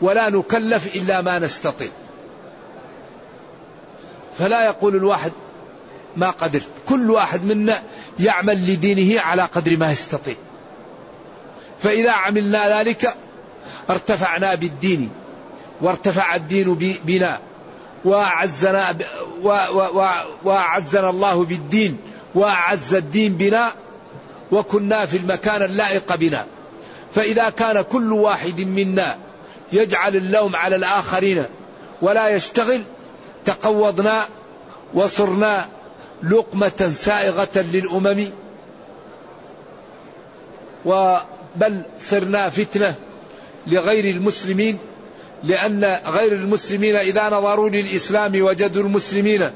ولا 0.00 0.30
نكلف 0.30 0.96
إلا 0.96 1.20
ما 1.20 1.38
نستطيع. 1.38 1.88
فلا 4.38 4.64
يقول 4.64 4.96
الواحد 4.96 5.32
ما 6.16 6.30
قدرت. 6.30 6.68
كل 6.88 7.10
واحد 7.10 7.44
منا 7.44 7.82
يعمل 8.20 8.72
لدينه 8.72 9.20
على 9.20 9.42
قدر 9.42 9.76
ما 9.76 9.92
يستطيع. 9.92 10.34
فإذا 11.82 12.10
عملنا 12.10 12.80
ذلك 12.80 13.14
ارتفعنا 13.90 14.54
بالدين 14.54 15.10
وارتفع 15.80 16.34
الدين 16.34 16.96
بنا 17.04 17.38
وأعزنا 18.04 18.98
وأعزنا 20.44 21.10
الله 21.10 21.44
بالدين 21.44 21.98
وأعز 22.34 22.94
الدين 22.94 23.32
بنا 23.34 23.72
وكنا 24.52 25.06
في 25.06 25.16
المكان 25.16 25.62
اللائق 25.62 26.16
بنا. 26.16 26.46
فإذا 27.14 27.50
كان 27.50 27.82
كل 27.82 28.12
واحد 28.12 28.60
منا 28.60 29.16
يجعل 29.72 30.16
اللوم 30.16 30.56
على 30.56 30.76
الآخرين 30.76 31.44
ولا 32.02 32.28
يشتغل 32.28 32.82
تقوضنا 33.44 34.26
وصرنا 34.94 35.68
لقمة 36.22 36.92
سائغة 36.96 37.64
للأمم. 37.72 38.30
وبل 40.84 41.82
صرنا 41.98 42.48
فتنة 42.48 42.94
لغير 43.66 44.04
المسلمين 44.04 44.78
لأن 45.44 45.98
غير 46.06 46.32
المسلمين 46.32 46.96
إذا 46.96 47.28
نظروا 47.28 47.68
للإسلام 47.68 48.42
وجدوا 48.42 48.82
المسلمين 48.82 49.50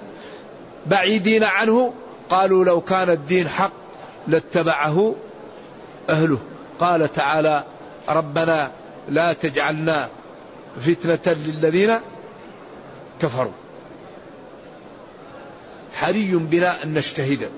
بعيدين 0.86 1.45
عنه 1.45 1.93
قالوا 2.30 2.64
لو 2.64 2.80
كان 2.80 3.11
الدين 3.11 3.49
حق 3.49 3.81
لاتبعه 4.28 5.14
أهله. 6.10 6.38
قال 6.80 7.12
تعالى 7.12 7.64
ربنا 8.08 8.70
لا 9.08 9.32
تجعلنا 9.32 10.08
فتنة 10.80 11.36
للذين 11.46 12.00
كفروا. 13.22 13.52
حري 15.94 16.30
بنا 16.34 16.82
أن 16.82 16.94
نجتهد. 16.94 17.48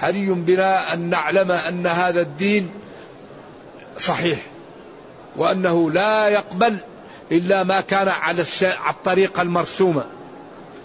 حري 0.00 0.30
بنا 0.30 0.94
أن 0.94 1.10
نعلم 1.10 1.52
أن 1.52 1.86
هذا 1.86 2.20
الدين 2.20 2.70
صحيح 3.98 4.46
وأنه 5.36 5.90
لا 5.90 6.28
يقبل 6.28 6.76
إلا 7.32 7.62
ما 7.62 7.80
كان 7.80 8.08
على 8.08 8.44
الطريقة 8.90 9.42
المرسومة. 9.42 10.04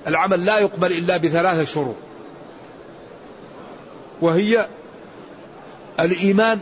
العمل 0.07 0.45
لا 0.45 0.59
يقبل 0.59 0.91
إلا 0.91 1.17
بثلاثة 1.17 1.63
شروط. 1.63 1.95
وهي 4.23 4.67
الإيمان 5.99 6.59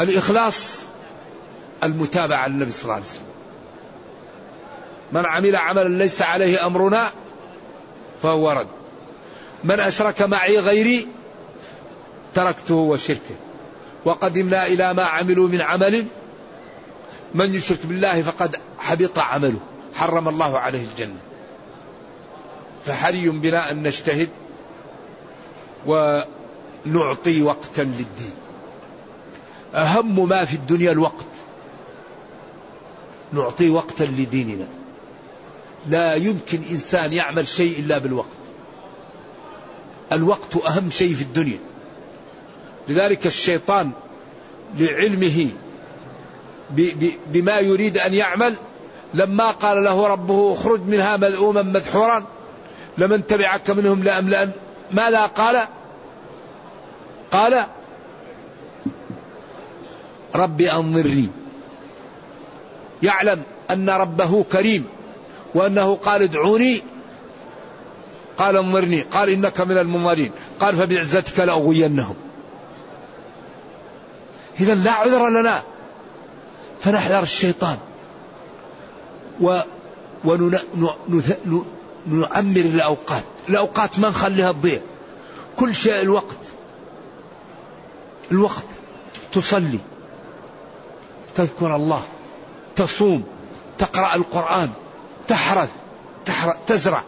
الإخلاص 0.00 0.80
المتابعة 1.82 2.48
للنبي 2.48 2.70
صلى 2.70 2.82
الله 2.82 2.94
عليه 2.94 3.04
وسلم. 3.04 3.24
من 5.12 5.26
عمل 5.26 5.56
عملا 5.56 5.88
ليس 5.88 6.22
عليه 6.22 6.66
أمرنا 6.66 7.10
فهو 8.22 8.52
رد. 8.52 8.66
من 9.64 9.80
أشرك 9.80 10.22
معي 10.22 10.58
غيري 10.58 11.08
تركته 12.34 12.74
وشركه. 12.74 13.36
وقدمنا 14.04 14.66
إلى 14.66 14.94
ما 14.94 15.04
عملوا 15.04 15.48
من 15.48 15.60
عمل. 15.60 16.06
من 17.34 17.54
يشرك 17.54 17.86
بالله 17.86 18.22
فقد 18.22 18.56
حبط 18.78 19.18
عمله. 19.18 19.60
حرم 19.94 20.28
الله 20.28 20.58
عليه 20.58 20.84
الجنة. 20.84 21.20
فحري 22.84 23.28
بنا 23.28 23.70
أن 23.70 23.82
نجتهد 23.82 24.28
ونعطي 25.86 27.42
وقتا 27.42 27.82
للدين. 27.82 28.34
أهم 29.74 30.28
ما 30.28 30.44
في 30.44 30.54
الدنيا 30.54 30.92
الوقت. 30.92 31.24
نعطي 33.32 33.70
وقتا 33.70 34.04
لديننا. 34.04 34.66
لا 35.88 36.14
يمكن 36.14 36.60
إنسان 36.70 37.12
يعمل 37.12 37.48
شيء 37.48 37.78
إلا 37.78 37.98
بالوقت. 37.98 38.26
الوقت 40.12 40.56
أهم 40.56 40.90
شيء 40.90 41.14
في 41.14 41.22
الدنيا. 41.22 41.58
لذلك 42.88 43.26
الشيطان 43.26 43.90
لعلمه 44.78 45.48
بما 47.26 47.58
يريد 47.58 47.98
أن 47.98 48.14
يعمل 48.14 48.54
لما 49.14 49.50
قال 49.50 49.84
له 49.84 50.06
ربه 50.06 50.54
اخرج 50.54 50.80
منها 50.80 51.16
مذءوما 51.16 51.62
مدحورا 51.62 52.24
لمن 52.98 53.26
تبعك 53.26 53.70
منهم 53.70 54.02
لأملأن. 54.02 54.50
ماذا 54.90 55.26
قال؟ 55.26 55.66
قال 57.32 57.66
ربي 60.34 60.72
أنظرني. 60.72 61.28
يعلم 63.02 63.42
أن 63.70 63.90
ربه 63.90 64.44
كريم 64.44 64.86
وأنه 65.54 65.94
قال 65.94 66.22
ادعوني. 66.22 66.82
قال 68.36 68.56
انظرني. 68.56 69.00
قال 69.02 69.28
إنك 69.28 69.60
من 69.60 69.78
المنظرين. 69.78 70.32
قال 70.60 70.76
فبعزتك 70.76 71.40
لأغوينهم. 71.40 72.16
إذا 74.60 74.74
لا 74.74 74.92
عذر 74.92 75.28
لنا. 75.28 75.62
فنحذر 76.80 77.22
الشيطان. 77.22 77.78
و 79.40 79.60
ونعمر 82.10 82.60
الأوقات. 82.60 83.24
الأوقات 83.48 83.98
ما 83.98 84.08
نخليها 84.08 84.52
تضيع. 84.52 84.80
كل 85.56 85.74
شيء 85.74 86.00
الوقت. 86.00 86.36
الوقت 88.32 88.64
تصلي. 89.32 89.78
تذكر 91.34 91.76
الله. 91.76 92.02
تصوم. 92.76 93.24
تقرأ 93.78 94.14
القرآن. 94.14 94.70
تحرث. 95.28 95.70
تزرع. 96.66 97.02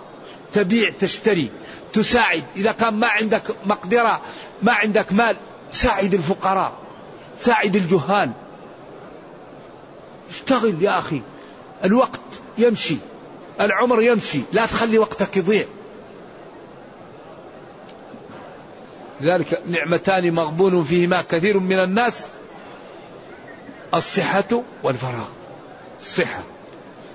تبيع 0.53 0.91
تشتري. 1.01 1.51
تساعد. 1.93 2.45
إذا 2.57 2.73
كان 2.73 2.95
ما 2.95 3.07
عندك 3.07 3.43
مقدرة 3.67 4.21
ما 4.63 4.73
عندك 4.73 5.13
مال 5.13 5.37
ساعد 5.73 6.15
الفقراء. 6.15 6.73
ساعد 7.41 7.77
الجهال. 7.77 8.31
اشتغل 10.31 10.83
يا 10.83 10.99
أخي. 10.99 11.23
الوقت 11.85 12.21
يمشي. 12.59 12.97
العمر 13.61 14.03
يمشي 14.03 14.41
لا 14.53 14.67
تخلي 14.67 14.99
وقتك 14.99 15.37
يضيع. 15.37 15.65
لذلك 19.21 19.63
نعمتان 19.67 20.35
مغبون 20.35 20.85
فيهما 20.85 21.23
كثير 21.23 21.59
من 21.59 21.79
الناس 21.79 22.29
الصحة 23.95 24.63
والفراغ. 24.83 25.29
الصحة 26.01 26.43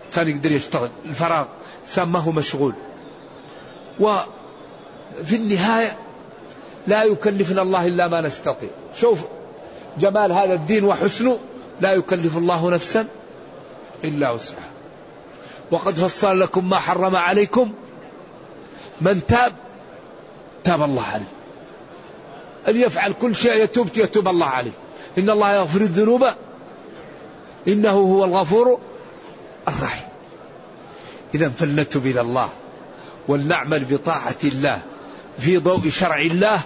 إنسان 0.07 0.27
يقدر 0.27 0.51
يشتغل 0.51 0.89
الفراغ 1.05 1.45
إنسان 1.81 2.07
ما 2.07 2.19
هو 2.19 2.31
مشغول 2.31 2.73
وفي 3.99 5.35
النهاية 5.35 5.97
لا 6.87 7.03
يكلفنا 7.03 7.61
الله 7.61 7.87
إلا 7.87 8.07
ما 8.07 8.21
نستطيع. 8.21 8.69
شوف 8.95 9.19
جمال 9.99 10.31
هذا 10.31 10.53
الدين 10.53 10.83
وحسنه 10.83 11.39
لا 11.81 11.93
يكلف 11.93 12.37
الله 12.37 12.69
نفسا 12.69 13.07
إلا 14.03 14.31
وسعها. 14.31 14.70
وقد 15.71 15.93
فصل 15.93 16.39
لكم 16.39 16.69
ما 16.69 16.79
حرم 16.79 17.15
عليكم. 17.15 17.71
من 19.01 19.21
تاب 19.27 19.53
تاب 20.63 20.83
الله 20.83 21.03
عليه. 21.03 21.31
أن 22.67 22.75
يفعل 22.75 23.13
كل 23.21 23.35
شيء 23.35 23.63
يتوب 23.63 23.87
يتوب 23.95 24.27
الله 24.27 24.45
عليه. 24.45 24.71
إن 25.17 25.29
الله 25.29 25.53
يغفر 25.53 25.81
الذنوب. 25.81 26.23
إنه 27.67 27.91
هو 27.91 28.25
الغفور 28.25 28.79
الرحيم. 29.67 30.07
إذا 31.35 31.49
فلنتب 31.49 32.05
إلى 32.05 32.21
الله 32.21 32.49
ولنعمل 33.27 33.85
بطاعة 33.85 34.35
الله 34.43 34.81
في 35.39 35.57
ضوء 35.57 35.89
شرع 35.89 36.21
الله 36.21 36.61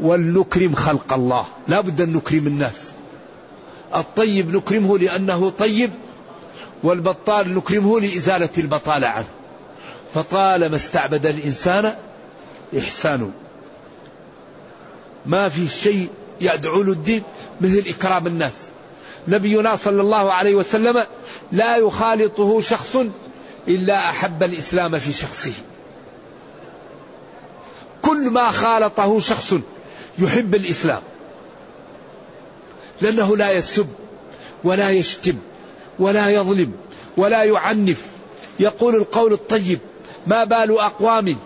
ولنكرم 0.00 0.74
خلق 0.74 1.12
الله. 1.12 1.46
لا 1.68 1.80
بد 1.80 2.00
أن 2.00 2.12
نكرم 2.12 2.46
الناس. 2.46 2.90
الطيب 3.94 4.56
نكرمه 4.56 4.98
لأنه 4.98 5.50
طيب. 5.50 5.90
والبطال 6.86 7.54
نكرمه 7.54 8.00
لإزالة 8.00 8.48
البطالة 8.58 9.06
عنه. 9.06 9.28
فطالما 10.14 10.76
استعبد 10.76 11.26
الإنسان 11.26 11.96
إحسانه 12.78 13.30
ما 15.26 15.48
في 15.48 15.68
شيء 15.68 16.10
يدعو 16.40 16.82
له 16.82 16.92
الدين 16.92 17.22
مثل 17.60 17.84
إكرام 17.88 18.26
الناس. 18.26 18.52
نبينا 19.28 19.76
صلى 19.76 20.00
الله 20.00 20.32
عليه 20.32 20.54
وسلم 20.54 21.06
لا 21.52 21.76
يخالطه 21.76 22.60
شخص 22.60 22.96
إلا 23.68 24.10
أحب 24.10 24.42
الإسلام 24.42 24.98
في 24.98 25.12
شخصه. 25.12 25.52
كل 28.02 28.30
ما 28.30 28.50
خالطه 28.50 29.20
شخص 29.20 29.54
يحب 30.18 30.54
الإسلام. 30.54 31.02
لأنه 33.00 33.36
لا 33.36 33.50
يسب 33.52 33.88
ولا 34.64 34.90
يشتم. 34.90 35.38
ولا 35.98 36.30
يظلم 36.30 36.72
ولا 37.16 37.44
يعنف. 37.44 38.06
يقول 38.60 38.94
القول 38.94 39.32
الطيب 39.32 39.78
ما 40.26 40.44
بال 40.44 40.78
أقوام 40.78 41.36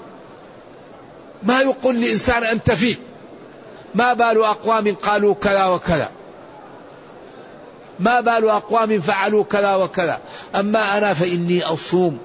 ما 1.43 1.61
يقول 1.61 2.01
لإنسان 2.01 2.45
أنت 2.45 2.71
فيه؟ 2.71 2.97
ما 3.95 4.13
بال 4.13 4.45
أقوام 4.45 4.95
قالوا 4.95 5.35
كذا 5.35 5.65
وكذا؟ 5.67 6.11
ما 8.01 8.21
بال 8.21 8.49
أقوام 8.49 9.01
فعلوا 9.01 9.45
كذا 9.45 9.75
وكذا؟ 9.75 10.21
أما 10.55 10.99
أنا 10.99 11.15
فإني 11.15 11.65
أصوم 11.65 12.19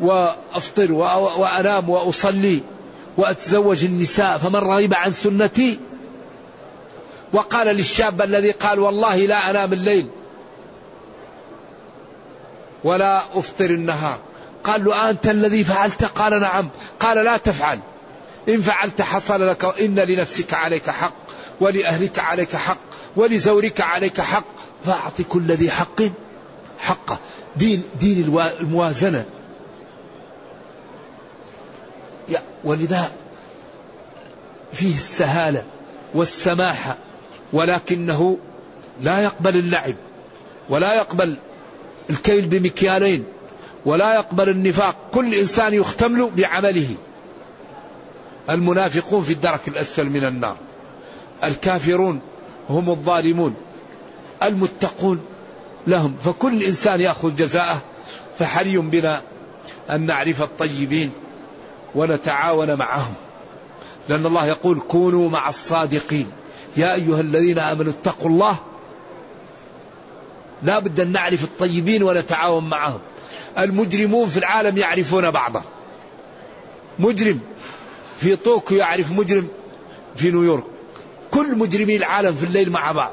وأفطر 0.00 0.92
وأنام 0.92 1.90
وأصلي 1.90 2.60
وأتزوج 3.16 3.84
النساء 3.84 4.38
فمن 4.38 4.56
رغب 4.56 4.94
عن 4.94 5.12
سنتي؟ 5.12 5.78
وقال 7.32 7.66
للشاب 7.66 8.22
الذي 8.22 8.50
قال 8.50 8.78
والله 8.78 9.16
لا 9.16 9.50
أنام 9.50 9.72
الليل 9.72 10.06
ولا 12.84 13.38
أفطر 13.38 13.70
النهار. 13.70 14.18
قال 14.64 14.84
له 14.84 15.10
أنت 15.10 15.26
الذي 15.26 15.64
فعلت؟ 15.64 16.04
قال 16.04 16.40
نعم. 16.40 16.68
قال 17.00 17.24
لا 17.24 17.36
تفعل. 17.36 17.80
إن 18.48 18.62
فعلت 18.62 19.02
حصل 19.02 19.48
لك 19.48 19.80
إن 19.80 19.94
لنفسك 19.94 20.54
عليك 20.54 20.90
حق 20.90 21.14
ولأهلك 21.60 22.18
عليك 22.18 22.56
حق 22.56 22.78
ولزورك 23.16 23.80
عليك 23.80 24.20
حق. 24.20 24.44
فأعط 24.84 25.22
كل 25.28 25.52
ذي 25.52 25.70
حق 25.70 26.02
حقه. 26.78 27.18
دين 27.56 27.82
دين 28.00 28.40
الموازنة. 28.60 29.24
ولذا 32.64 33.10
فيه 34.72 34.94
السهالة 34.94 35.64
والسماحة 36.14 36.96
ولكنه 37.52 38.38
لا 39.00 39.18
يقبل 39.18 39.56
اللعب 39.56 39.94
ولا 40.68 40.94
يقبل 40.94 41.36
الكيل 42.10 42.46
بمكيالين 42.46 43.24
ولا 43.86 44.14
يقبل 44.14 44.48
النفاق. 44.48 44.96
كل 45.12 45.34
إنسان 45.34 45.74
يختمل 45.74 46.30
بعمله. 46.36 46.88
المنافقون 48.50 49.22
في 49.22 49.32
الدرك 49.32 49.68
الأسفل 49.68 50.04
من 50.04 50.24
النار. 50.24 50.56
الكافرون 51.44 52.20
هم 52.70 52.90
الظالمون. 52.90 53.54
المتقون 54.42 55.20
لهم. 55.86 56.16
فكل 56.24 56.62
إنسان 56.62 57.00
يأخذ 57.00 57.36
جزاءه. 57.36 57.80
فحري 58.38 58.78
بنا 58.78 59.22
أن 59.90 60.06
نعرف 60.06 60.42
الطيبين 60.42 61.10
ونتعاون 61.94 62.74
معهم. 62.74 63.14
لأن 64.08 64.26
الله 64.26 64.46
يقول 64.46 64.80
كونوا 64.88 65.30
مع 65.30 65.48
الصادقين. 65.48 66.30
يا 66.76 66.94
أيها 66.94 67.20
الذين 67.20 67.58
آمنوا 67.58 67.92
اتقوا 67.92 68.30
الله 68.30 68.56
لا 70.62 70.78
بد 70.78 71.00
أن 71.00 71.12
نعرف 71.12 71.44
الطيبين 71.44 72.02
ونتعاون 72.02 72.68
معهم. 72.68 73.00
المجرمون 73.58 74.28
في 74.28 74.36
العالم 74.36 74.78
يعرفون 74.78 75.30
بعضه. 75.30 75.62
مجرم 76.98 77.40
في 78.16 78.36
طوكيو 78.36 78.78
يعرف 78.78 79.12
مجرم 79.12 79.48
في 80.16 80.30
نيويورك. 80.30 80.64
كل 81.30 81.58
مجرمي 81.58 81.96
العالم 81.96 82.34
في 82.34 82.44
الليل 82.44 82.70
مع 82.70 82.92
بعض. 82.92 83.12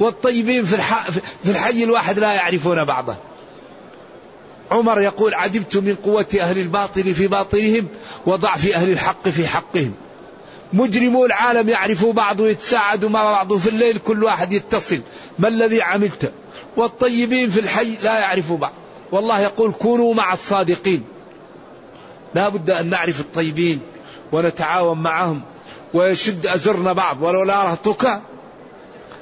والطيبين 0.00 0.64
في, 0.64 0.74
الح... 0.74 1.10
في 1.10 1.50
الحي 1.50 1.84
الواحد 1.84 2.18
لا 2.18 2.32
يعرفون 2.32 2.84
بعضه. 2.84 3.16
عمر 4.70 5.00
يقول 5.00 5.34
عجبت 5.34 5.76
من 5.76 5.94
قوة 6.04 6.26
أهل 6.40 6.58
الباطل 6.58 7.14
في 7.14 7.26
باطلهم 7.26 7.88
وضعف 8.26 8.66
أهل 8.66 8.90
الحق 8.90 9.28
في 9.28 9.46
حقهم. 9.46 9.94
مجرمو 10.72 11.26
العالم 11.26 11.68
يعرفوا 11.68 12.12
بعض 12.12 12.40
ويتساعدوا 12.40 13.08
مع 13.08 13.24
بعض 13.24 13.56
في 13.56 13.68
الليل 13.68 13.98
كل 13.98 14.24
واحد 14.24 14.52
يتصل 14.52 15.00
ما 15.38 15.48
الذي 15.48 15.82
عملت؟ 15.82 16.32
والطيبين 16.76 17.50
في 17.50 17.60
الحي 17.60 17.96
لا 18.02 18.18
يعرفوا 18.18 18.56
بعض. 18.56 18.72
والله 19.12 19.40
يقول 19.40 19.72
كونوا 19.72 20.14
مع 20.14 20.32
الصادقين. 20.32 21.04
لا 22.34 22.48
بد 22.48 22.70
أن 22.70 22.90
نعرف 22.90 23.20
الطيبين 23.20 23.80
ونتعاون 24.32 25.02
معهم 25.02 25.40
ويشد 25.94 26.46
أزرنا 26.46 26.92
بعض. 26.92 27.22
ولو 27.22 27.42
لا 27.42 27.64
رهتك 27.64 28.20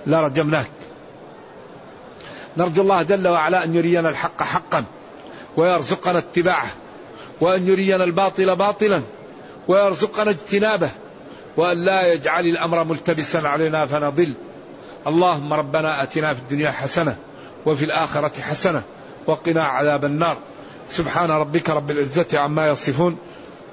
لرجمناك. 0.07 0.71
نرجو 2.57 2.83
الله 2.83 3.03
جل 3.03 3.29
وعلا 3.29 3.65
أن 3.65 3.75
يرينا 3.75 4.09
الحق 4.09 4.43
حقا 4.43 4.85
ويرزقنا 5.57 6.19
اتباعه 6.19 6.69
وأن 7.41 7.69
يرينا 7.69 8.05
الباطل 8.05 8.57
باطلا 8.57 9.03
ويرزقنا 9.69 10.31
اجتنابه 10.31 10.91
وأن 11.57 11.85
لا 11.85 12.13
يجعل 12.13 12.47
الأمر 12.47 12.85
ملتبسا 12.85 13.39
علينا 13.39 13.87
فنضل. 13.87 14.33
اللهم 15.07 15.53
ربنا 15.53 16.03
أتنا 16.03 16.35
في 16.35 16.41
الدنيا 16.41 16.71
حسنة 16.71 17.17
وفي 17.67 17.85
الآخرة 17.85 18.41
حسنة 18.41 18.83
وقنا 19.27 19.65
عذاب 19.65 20.05
النار. 20.05 20.37
سبحان 20.89 21.31
ربك 21.31 21.71
رب 21.71 21.91
العزة 21.91 22.39
عما 22.39 22.69
يصفون 22.69 23.19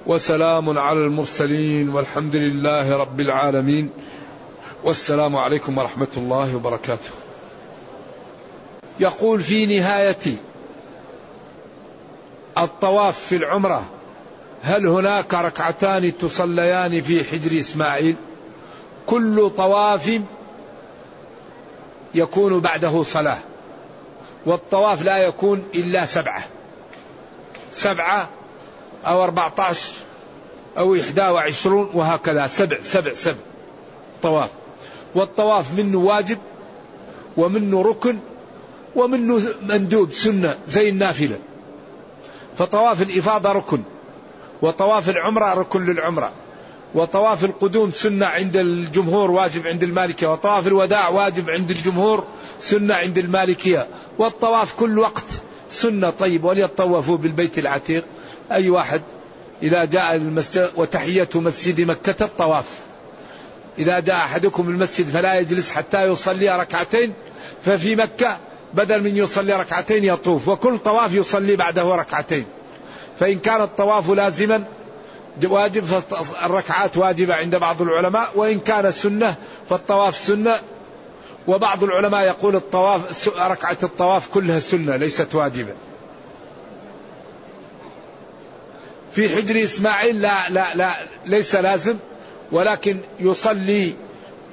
وسلام 0.07 0.77
على 0.79 0.99
المرسلين 0.99 1.89
والحمد 1.89 2.35
لله 2.35 2.97
رب 2.97 3.19
العالمين. 3.19 3.89
والسلام 4.83 5.35
عليكم 5.35 5.77
ورحمة 5.77 6.07
الله 6.17 6.55
وبركاته. 6.55 7.09
يقول 8.99 9.41
في 9.41 9.65
نهاية 9.65 10.37
الطواف 12.57 13.19
في 13.19 13.35
العمرة 13.35 13.83
هل 14.63 14.87
هناك 14.87 15.33
ركعتان 15.33 16.17
تصليان 16.17 17.01
في 17.01 17.23
حجر 17.23 17.59
إسماعيل؟ 17.59 18.15
كل 19.07 19.49
طواف 19.49 20.21
يكون 22.13 22.59
بعده 22.59 23.03
صلاة 23.03 23.39
والطواف 24.45 25.01
لا 25.01 25.17
يكون 25.17 25.63
إلا 25.75 26.05
سبعة 26.05 26.45
سبعة 27.71 28.29
أو 29.05 29.23
أربعة 29.23 29.53
عشر 29.59 29.93
أو 30.77 30.95
إحدى 30.95 31.21
وعشرون 31.21 31.89
وهكذا 31.93 32.47
سبع 32.47 32.77
سبع 32.81 33.13
سبع 33.13 33.37
طواف 34.23 34.49
والطواف 35.15 35.73
منه 35.73 35.97
واجب 35.97 36.37
ومنه 37.37 37.81
ركن 37.81 38.17
ومنه 38.95 39.41
مندوب 39.61 40.11
سنة 40.11 40.57
زي 40.67 40.89
النافلة 40.89 41.39
فطواف 42.57 43.01
الإفاضة 43.01 43.51
ركن. 43.51 43.83
وطواف 44.63 45.09
العمرة 45.09 45.53
ركن 45.53 45.85
للعمرة. 45.85 46.31
وطواف 46.95 47.43
القدوم 47.43 47.91
سنة 47.91 48.25
عند 48.25 48.57
الجمهور 48.57 49.31
واجب 49.31 49.67
عند 49.67 49.83
المالكية. 49.83 50.27
وطواف 50.27 50.67
الوداع 50.67 51.09
واجب 51.09 51.49
عند 51.49 51.71
الجمهور 51.71 52.23
سنة 52.59 52.93
عند 52.93 53.17
المالكية. 53.17 53.87
والطواف 54.19 54.73
كل 54.73 54.99
وقت 54.99 55.25
سنة 55.69 56.09
طيب 56.09 56.43
وليطوفوا 56.43 57.17
بالبيت 57.17 57.59
العتيق. 57.59 58.05
أي 58.51 58.69
واحد 58.69 59.01
إذا 59.63 59.85
جاء 59.85 60.15
المسجد 60.15 60.71
وتحية 60.75 61.29
مسجد 61.35 61.81
مكة 61.81 62.25
الطواف. 62.25 62.65
إذا 63.77 63.99
جاء 63.99 64.15
أحدكم 64.15 64.69
المسجد 64.69 65.09
فلا 65.09 65.39
يجلس 65.39 65.69
حتى 65.69 66.03
يصلي 66.03 66.59
ركعتين. 66.59 67.13
ففي 67.65 67.95
مكة 67.95 68.37
بدل 68.73 69.03
من 69.03 69.17
يصلي 69.17 69.53
ركعتين 69.53 70.03
يطوف. 70.03 70.47
وكل 70.47 70.77
طواف 70.79 71.13
يصلي 71.13 71.55
بعده 71.55 71.95
ركعتين. 71.95 72.45
فإن 73.19 73.39
كان 73.39 73.61
الطواف 73.61 74.09
لازما 74.09 74.63
واجب 75.43 75.85
فالركعات 75.85 76.97
واجبة 76.97 77.33
عند 77.33 77.55
بعض 77.55 77.81
العلماء 77.81 78.31
وإن 78.35 78.59
كان 78.59 78.91
سنة 78.91 79.35
فالطواف 79.69 80.17
سنة. 80.17 80.59
وبعض 81.47 81.83
العلماء 81.83 82.25
يقول 82.25 82.55
الطواف 82.55 83.29
ركعة 83.37 83.77
الطواف 83.83 84.27
كلها 84.27 84.59
سنة 84.59 84.95
ليست 84.95 85.35
واجبة. 85.35 85.73
في 89.11 89.29
حجر 89.29 89.63
إسماعيل 89.63 90.21
لا 90.21 90.49
لا 90.49 90.75
لا 90.75 90.93
ليس 91.25 91.55
لازم 91.55 91.95
ولكن 92.51 92.97
يصلي 93.19 93.93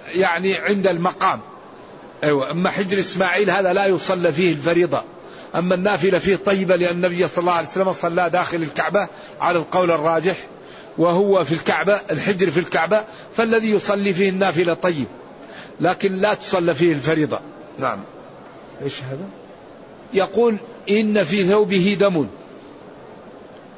يعني 0.08 0.54
عند 0.54 0.86
المقام. 0.86 1.40
أيوة 2.24 2.50
أما 2.50 2.70
حجر 2.70 2.98
إسماعيل 2.98 3.50
هذا 3.50 3.72
لا 3.72 3.86
يصلى 3.86 4.32
فيه 4.32 4.52
الفريضة. 4.52 5.02
أما 5.54 5.74
النافلة 5.74 6.18
فيه 6.18 6.36
طيبة 6.36 6.76
لأن 6.76 6.96
النبي 6.96 7.28
صلى 7.28 7.42
الله 7.42 7.52
عليه 7.52 7.68
وسلم 7.68 7.92
صلى 7.92 8.30
داخل 8.30 8.62
الكعبة 8.62 9.08
على 9.40 9.58
القول 9.58 9.90
الراجح 9.90 10.36
وهو 10.98 11.44
في 11.44 11.52
الكعبة 11.52 12.00
الحجر 12.10 12.50
في 12.50 12.60
الكعبة 12.60 13.04
فالذي 13.36 13.70
يصلي 13.70 14.14
فيه 14.14 14.28
النافلة 14.28 14.74
طيب 14.74 15.06
لكن 15.80 16.12
لا 16.12 16.34
تصلى 16.34 16.74
فيه 16.74 16.92
الفريضة. 16.92 17.40
نعم. 17.78 18.00
إيش 18.82 19.02
هذا؟ 19.02 19.24
يقول 20.12 20.56
إن 20.90 21.24
في 21.24 21.44
ثوبه 21.44 21.96
دم 22.00 22.26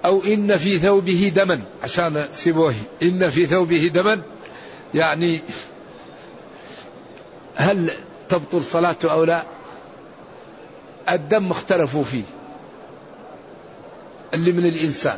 أو 0.05 0.23
إن 0.25 0.57
في 0.57 0.79
ثوبه 0.79 1.33
دما 1.37 1.61
عشان 1.83 2.29
سيبوه. 2.33 2.75
إن 3.03 3.31
في 3.31 3.47
ثوبه 3.47 3.91
دما 3.95 4.23
يعني 4.95 5.43
هل 7.55 7.91
تبطل 8.29 8.62
صلاته 8.62 9.12
أو 9.12 9.25
لا؟ 9.25 9.45
الدم 11.11 11.50
اختلفوا 11.50 12.05
فيه. 12.05 12.22
اللي 14.34 14.53
من 14.53 14.66
الإنسان. 14.66 15.16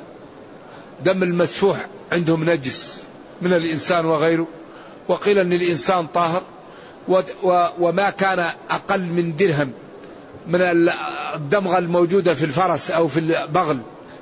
دم 1.05 1.22
المسفوح 1.22 1.87
عندهم 2.12 2.51
نجس 2.51 3.05
من 3.43 3.53
الإنسان 3.53 4.07
وغيره. 4.07 4.47
وقيل 5.09 5.39
أن 5.39 5.53
الإنسان 5.53 6.07
طاهر. 6.07 6.43
وما 7.78 8.11
كان 8.11 8.51
أقل 8.70 9.01
من 9.01 9.37
درهم 9.37 9.72
من 10.47 10.61
الدمغة 11.35 11.78
الموجودة 11.78 12.35
في 12.35 12.45
الفرس 12.45 12.91
أو 12.91 13.09
في 13.09 13.20
البغل. 13.20 13.78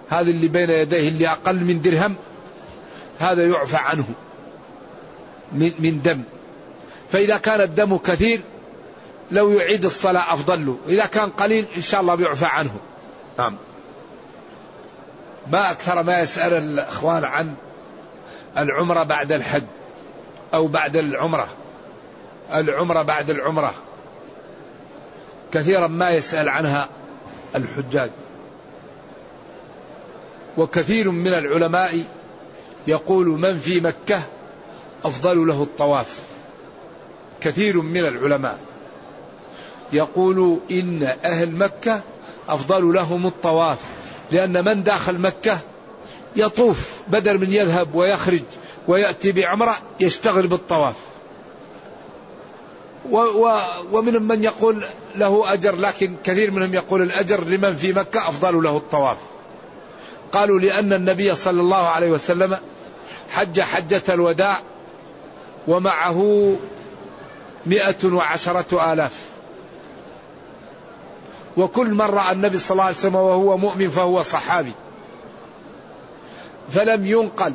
هذا 0.09 0.31
اللي 0.31 0.49
بين 0.49 0.71
يديه 0.71 1.09
اللي 1.09 1.29
أقل 1.29 1.57
من 1.57 1.83
درهم. 1.83 2.15
هذا 3.19 3.47
يعفى 3.47 3.77
عنه. 3.77 4.05
من 5.53 6.03
دم. 6.03 6.23
فإذا 7.11 7.37
كان 7.39 7.61
الدم 7.61 7.97
كثير 7.97 8.43
لو 9.31 9.51
يعيد 9.51 9.85
الصلاة 9.85 10.35
أفضل 10.35 10.67
له. 10.67 10.79
إذا 10.89 11.07
كان 11.07 11.31
قليل 11.31 11.67
إن 11.77 11.83
شاء 11.83 12.01
الله 12.01 12.15
بيعفى 12.15 12.45
عنه. 12.45 12.77
نعم. 13.39 13.57
ما 15.53 15.71
أكثر 15.71 16.03
ما 16.03 16.21
يسأل 16.21 16.53
الإخوان 16.53 17.25
عن 17.25 17.55
العمرة 18.59 19.03
بعد 19.03 19.33
الحج 19.33 19.65
أو 20.55 20.67
بعد 20.67 20.97
العمرة. 20.97 21.49
العمرة 22.53 23.03
بعد 23.03 23.31
العمرة. 23.31 23.75
كثيرا 25.53 25.87
ما 25.87 26.11
يسأل 26.11 26.49
عنها 26.49 26.89
الحجاج. 27.57 28.11
وكثير 30.57 31.11
من 31.11 31.35
العلماء 31.35 32.05
يقول 32.87 33.27
من 33.27 33.59
في 33.59 33.81
مكة 33.81 34.23
أفضل 35.05 35.47
له 35.47 35.63
الطواف. 35.63 36.21
كثير 37.41 37.81
من 37.81 38.07
العلماء. 38.07 38.59
يقول 39.93 40.59
إن 40.71 41.17
أهل 41.25 41.51
مكة 41.57 42.01
أفضل 42.49 42.95
لهم 42.95 43.27
الطواف 43.27 43.79
لأن 44.31 44.65
من 44.65 44.83
داخل 44.83 45.19
مكة 45.19 45.59
يطوف 46.37 47.01
بدل 47.09 47.39
من 47.39 47.53
يذهب 47.53 47.95
ويخرج 47.95 48.43
ويأتي 48.89 49.33
بعمرة 49.33 49.77
يشتغل 50.01 50.47
بالطواف. 50.47 50.95
و 53.11 53.19
و 53.19 53.61
ومنهم 53.93 54.23
من 54.23 54.45
يقول 54.45 54.85
له 55.15 55.53
أجر 55.53 55.77
لكن 55.77 56.15
كثير 56.25 56.51
منهم 56.51 56.75
يقول 56.75 57.03
الأجر 57.03 57.45
لمن 57.45 57.77
في 57.77 57.93
مكة 57.93 58.29
أفضل 58.29 58.63
له 58.63 58.77
الطواف. 58.77 59.17
قالوا 60.33 60.61
لأن 60.61 60.93
النبي 60.93 61.35
صلى 61.35 61.61
الله 61.61 61.87
عليه 61.87 62.11
وسلم 62.11 62.59
حج 63.31 63.61
حجة 63.61 64.03
الوداع 64.09 64.61
ومعه 65.69 66.53
مئة 67.67 68.07
وعشرة 68.13 68.93
آلاف. 68.93 69.32
وكل 71.57 71.95
مرة 71.95 72.33
النبي 72.33 72.59
صلى 72.59 72.71
الله 72.71 72.85
عليه 72.85 72.97
وسلم 72.97 73.15
وهو 73.15 73.57
مؤمن 73.57 73.91
فهو 73.91 74.23
صحابي. 74.23 74.73
فلم 76.71 77.07
ينقل 77.07 77.53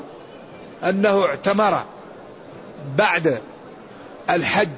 أنه 0.84 1.26
اعتمر 1.26 1.84
بعد 2.98 3.41
الحج 4.30 4.70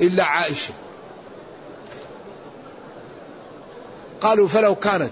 إلا 0.00 0.24
عائشة. 0.24 0.74
قالوا 4.20 4.48
فلو 4.48 4.74
كانت 4.74 5.10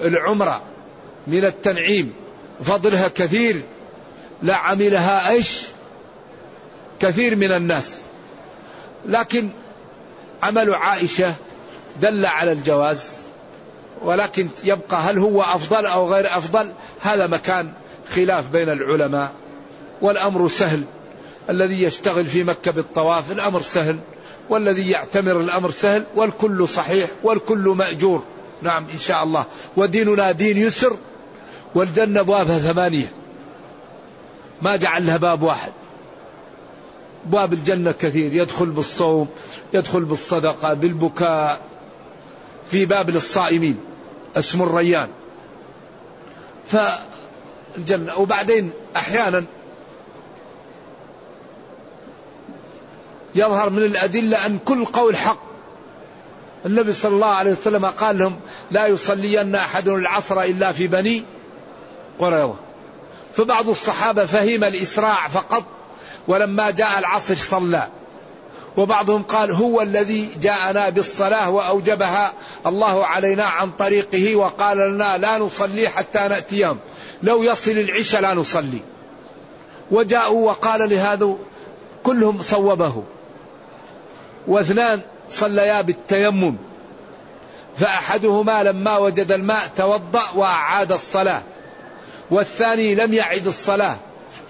العمرة 0.00 0.62
من 1.26 1.44
التنعيم 1.44 2.12
فضلها 2.64 3.08
كثير 3.08 3.62
لعملها 4.42 5.30
إيش؟ 5.30 5.66
كثير 7.00 7.36
من 7.36 7.52
الناس. 7.52 8.02
لكن 9.06 9.48
عمل 10.42 10.74
عائشة 10.74 11.34
دل 12.00 12.26
على 12.26 12.52
الجواز 12.52 13.18
ولكن 14.02 14.48
يبقى 14.64 14.96
هل 15.00 15.18
هو 15.18 15.42
أفضل 15.42 15.86
أو 15.86 16.12
غير 16.12 16.26
أفضل؟ 16.26 16.72
هذا 17.00 17.26
مكان 17.26 17.72
خلاف 18.08 18.48
بين 18.48 18.68
العلماء 18.68 19.32
والأمر 20.02 20.48
سهل. 20.48 20.82
الذي 21.50 21.82
يشتغل 21.82 22.26
في 22.26 22.44
مكة 22.44 22.70
بالطواف 22.70 23.32
الأمر 23.32 23.62
سهل. 23.62 23.98
والذي 24.48 24.90
يعتمر 24.90 25.40
الأمر 25.40 25.70
سهل 25.70 26.04
والكل 26.14 26.68
صحيح 26.68 27.10
والكل 27.22 27.74
مأجور. 27.78 28.22
نعم 28.62 28.84
إن 28.92 28.98
شاء 28.98 29.22
الله. 29.22 29.44
وديننا 29.76 30.32
دين 30.32 30.56
يسر 30.56 30.96
والجنة 31.74 32.20
أبوابها 32.20 32.58
ثمانية. 32.58 33.12
ما 34.62 34.76
جعل 34.76 35.06
لها 35.06 35.16
باب 35.16 35.42
واحد. 35.42 35.72
باب 37.26 37.52
الجنة 37.52 37.92
كثير. 37.92 38.34
يدخل 38.34 38.66
بالصوم 38.66 39.28
يدخل 39.74 40.04
بالصدقة 40.04 40.74
بالبكاء 40.74 41.69
في 42.70 42.84
باب 42.86 43.10
للصائمين 43.10 43.80
اسمه 44.36 44.64
الريان. 44.64 45.08
فالجنة 46.68 48.16
وبعدين 48.18 48.70
أحيانا 48.96 49.44
يظهر 53.34 53.70
من 53.70 53.82
الأدلة 53.82 54.46
أن 54.46 54.58
كل 54.58 54.84
قول 54.84 55.16
حق. 55.16 55.38
النبي 56.66 56.92
صلى 56.92 57.14
الله 57.14 57.26
عليه 57.26 57.50
وسلم 57.50 57.86
قال 57.86 58.18
لهم 58.18 58.40
لا 58.70 58.86
يصلين 58.86 59.54
أحد 59.54 59.88
العصر 59.88 60.42
إلا 60.42 60.72
في 60.72 60.86
بني 60.86 61.24
قريظة. 62.18 62.54
فبعض 63.36 63.68
الصحابة 63.68 64.26
فهم 64.26 64.64
الإسراع 64.64 65.28
فقط 65.28 65.64
ولما 66.28 66.70
جاء 66.70 66.98
العصر 66.98 67.36
صلى. 67.36 67.88
وبعضهم 68.76 69.22
قال 69.22 69.50
هو 69.50 69.80
الذي 69.80 70.28
جاءنا 70.42 70.88
بالصلاة 70.88 71.50
وأوجبها. 71.50 72.32
الله 72.66 73.06
علينا 73.06 73.44
عن 73.44 73.70
طريقه 73.70 74.36
وقال 74.36 74.78
لنا 74.78 75.18
لا 75.18 75.38
نصلي 75.38 75.88
حتى 75.88 76.18
نأتيهم 76.18 76.78
لو 77.22 77.42
يصل 77.42 77.70
العشاء 77.70 78.20
لا 78.20 78.34
نصلي. 78.34 78.80
وجاءوا 79.90 80.46
وقال 80.46 80.90
لهذا 80.90 81.36
كلهم 82.02 82.42
صوبه. 82.42 83.02
واثنان 84.46 85.00
صليا 85.30 85.80
بالتيمم. 85.80 86.56
فأحدهما 87.76 88.62
لما 88.62 88.98
وجد 88.98 89.32
الماء 89.32 89.70
توضأ 89.76 90.30
وأعاد 90.34 90.92
الصلاة. 90.92 91.42
والثاني 92.30 92.94
لم 92.94 93.14
يعد 93.14 93.46
الصلاة. 93.46 93.96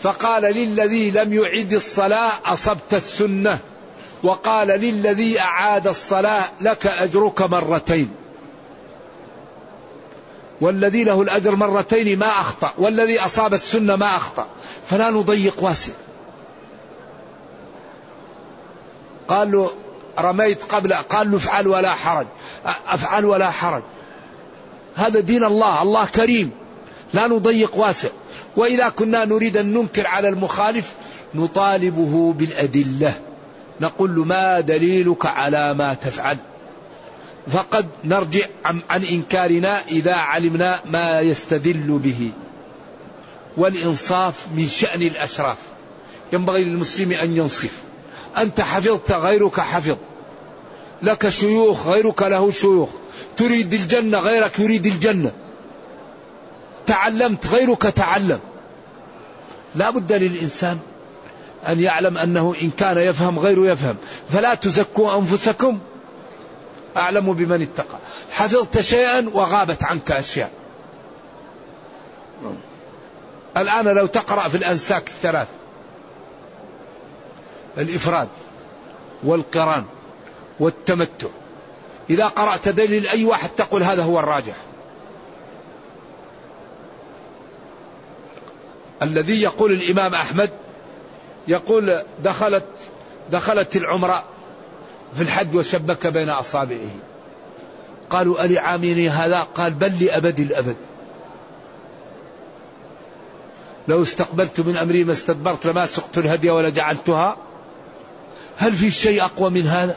فقال 0.02 0.42
للذي 0.42 1.10
لم 1.10 1.34
يعد 1.34 1.72
الصلاة 1.72 2.32
أصبت 2.44 2.94
السنة. 2.94 3.58
وقال 4.22 4.68
للذي 4.68 5.40
أعاد 5.40 5.86
الصلاة 5.86 6.44
لك 6.60 6.86
أجرك 6.86 7.42
مرتين. 7.42 8.10
والذي 10.60 11.04
له 11.04 11.22
الأجر 11.22 11.56
مرتين 11.56 12.18
ما 12.18 12.26
أخطأ 12.26 12.72
والذي 12.78 13.20
أصاب 13.20 13.54
السنة 13.54 13.96
ما 13.96 14.16
أخطأ. 14.16 14.46
فلا 14.86 15.10
نضيق 15.10 15.62
واسع. 15.62 15.92
قال 19.28 19.52
له 19.52 19.70
رميت 20.18 20.62
قبل 20.62 20.94
قال 20.94 21.30
له 21.30 21.36
افعل 21.36 21.68
ولا 21.68 21.94
حرج. 21.94 22.26
أفعل 22.88 23.24
ولا 23.24 23.50
حرج. 23.50 23.82
هذا 24.94 25.20
دين 25.20 25.44
الله 25.44 25.82
الله 25.82 26.06
كريم. 26.06 26.50
لا 27.14 27.26
نضيق 27.26 27.76
واسع. 27.76 28.08
وإذا 28.56 28.88
كنا 28.88 29.24
نريد 29.24 29.56
أن 29.56 29.74
ننكر 29.74 30.06
على 30.06 30.28
المخالف 30.28 30.94
نطالبه 31.34 32.32
بالأدلة. 32.32 33.29
نقول 33.80 34.16
له 34.16 34.24
ما 34.24 34.60
دليلك 34.60 35.26
على 35.26 35.74
ما 35.74 35.94
تفعل. 35.94 36.36
فقد 37.52 37.88
نرجع 38.04 38.46
عن, 38.64 39.04
إنكارنا 39.04 39.82
إذا 39.88 40.14
علمنا 40.14 40.80
ما 40.86 41.20
يستدل 41.20 41.98
به. 41.98 42.32
والإنصاف 43.56 44.46
من 44.56 44.68
شأن 44.68 45.02
الأشراف. 45.02 45.58
ينبغي 46.32 46.64
للمسلم 46.64 47.12
أن 47.12 47.36
ينصف. 47.36 47.82
أنت 48.38 48.60
حفظت 48.60 49.12
غيرك 49.12 49.60
حفظ. 49.60 49.96
لك 51.02 51.28
شيوخ 51.28 51.86
غيرك 51.86 52.22
له 52.22 52.50
شيوخ. 52.50 52.90
تريد 53.36 53.74
الجنة 53.74 54.18
غيرك 54.18 54.58
يريد 54.58 54.86
الجنة. 54.86 55.32
تعلمت 56.86 57.46
غيرك 57.46 57.82
تعلم. 57.82 58.40
لا 59.74 59.90
بد 59.90 60.12
للإنسان 60.12 60.78
أن 61.68 61.80
يعلم 61.80 62.18
أنه 62.18 62.54
إن 62.62 62.70
كان 62.70 62.98
يفهم 62.98 63.38
غيره 63.38 63.72
يفهم. 63.72 63.96
فلا 64.30 64.54
تزكوا 64.54 65.16
أنفسكم. 65.16 65.78
أعلم 66.96 67.32
بمن 67.32 67.62
اتقى. 67.62 67.98
حفظت 68.30 68.80
شيئا 68.80 69.30
وغابت 69.32 69.84
عنك 69.84 70.12
أشياء. 70.12 70.50
الآن 73.56 73.84
لو 73.84 74.06
تقرأ 74.06 74.48
في 74.48 74.56
الأنساك 74.56 75.08
الثلاث. 75.08 75.48
الإفراد 77.78 78.28
والقران 79.22 79.84
والتمتع. 80.60 81.28
إذا 82.10 82.26
قرأت 82.26 82.68
دليل 82.68 83.08
أي 83.08 83.24
واحد 83.24 83.48
تقول 83.48 83.82
هذا 83.82 84.02
هو 84.02 84.18
الراجح. 84.18 84.54
الذي 89.02 89.42
يقول 89.42 89.72
الإمام 89.72 90.14
أحمد 90.14 90.50
يقول 91.48 92.02
دخلت 92.24 92.64
دخلت 93.30 93.76
العمرة 93.76 94.24
في 95.14 95.22
الحج 95.22 95.56
وشبك 95.56 96.06
بين 96.06 96.28
أصابعه. 96.28 96.90
قالوا 98.10 98.44
ألي 98.44 98.58
عاميني 98.58 99.08
هذا؟ 99.08 99.40
قال 99.40 99.72
بل 99.72 100.04
لأبد 100.04 100.40
الأبد. 100.40 100.76
لو 103.88 104.02
استقبلت 104.02 104.60
من 104.60 104.76
أمري 104.76 105.04
ما 105.04 105.12
استدبرت 105.12 105.66
لما 105.66 105.86
سقت 105.86 106.18
الهدي 106.18 106.50
ولا 106.50 106.68
جعلتها. 106.68 107.36
هل 108.56 108.72
في 108.72 108.90
شيء 108.90 109.24
أقوى 109.24 109.50
من 109.50 109.66
هذا؟ 109.66 109.96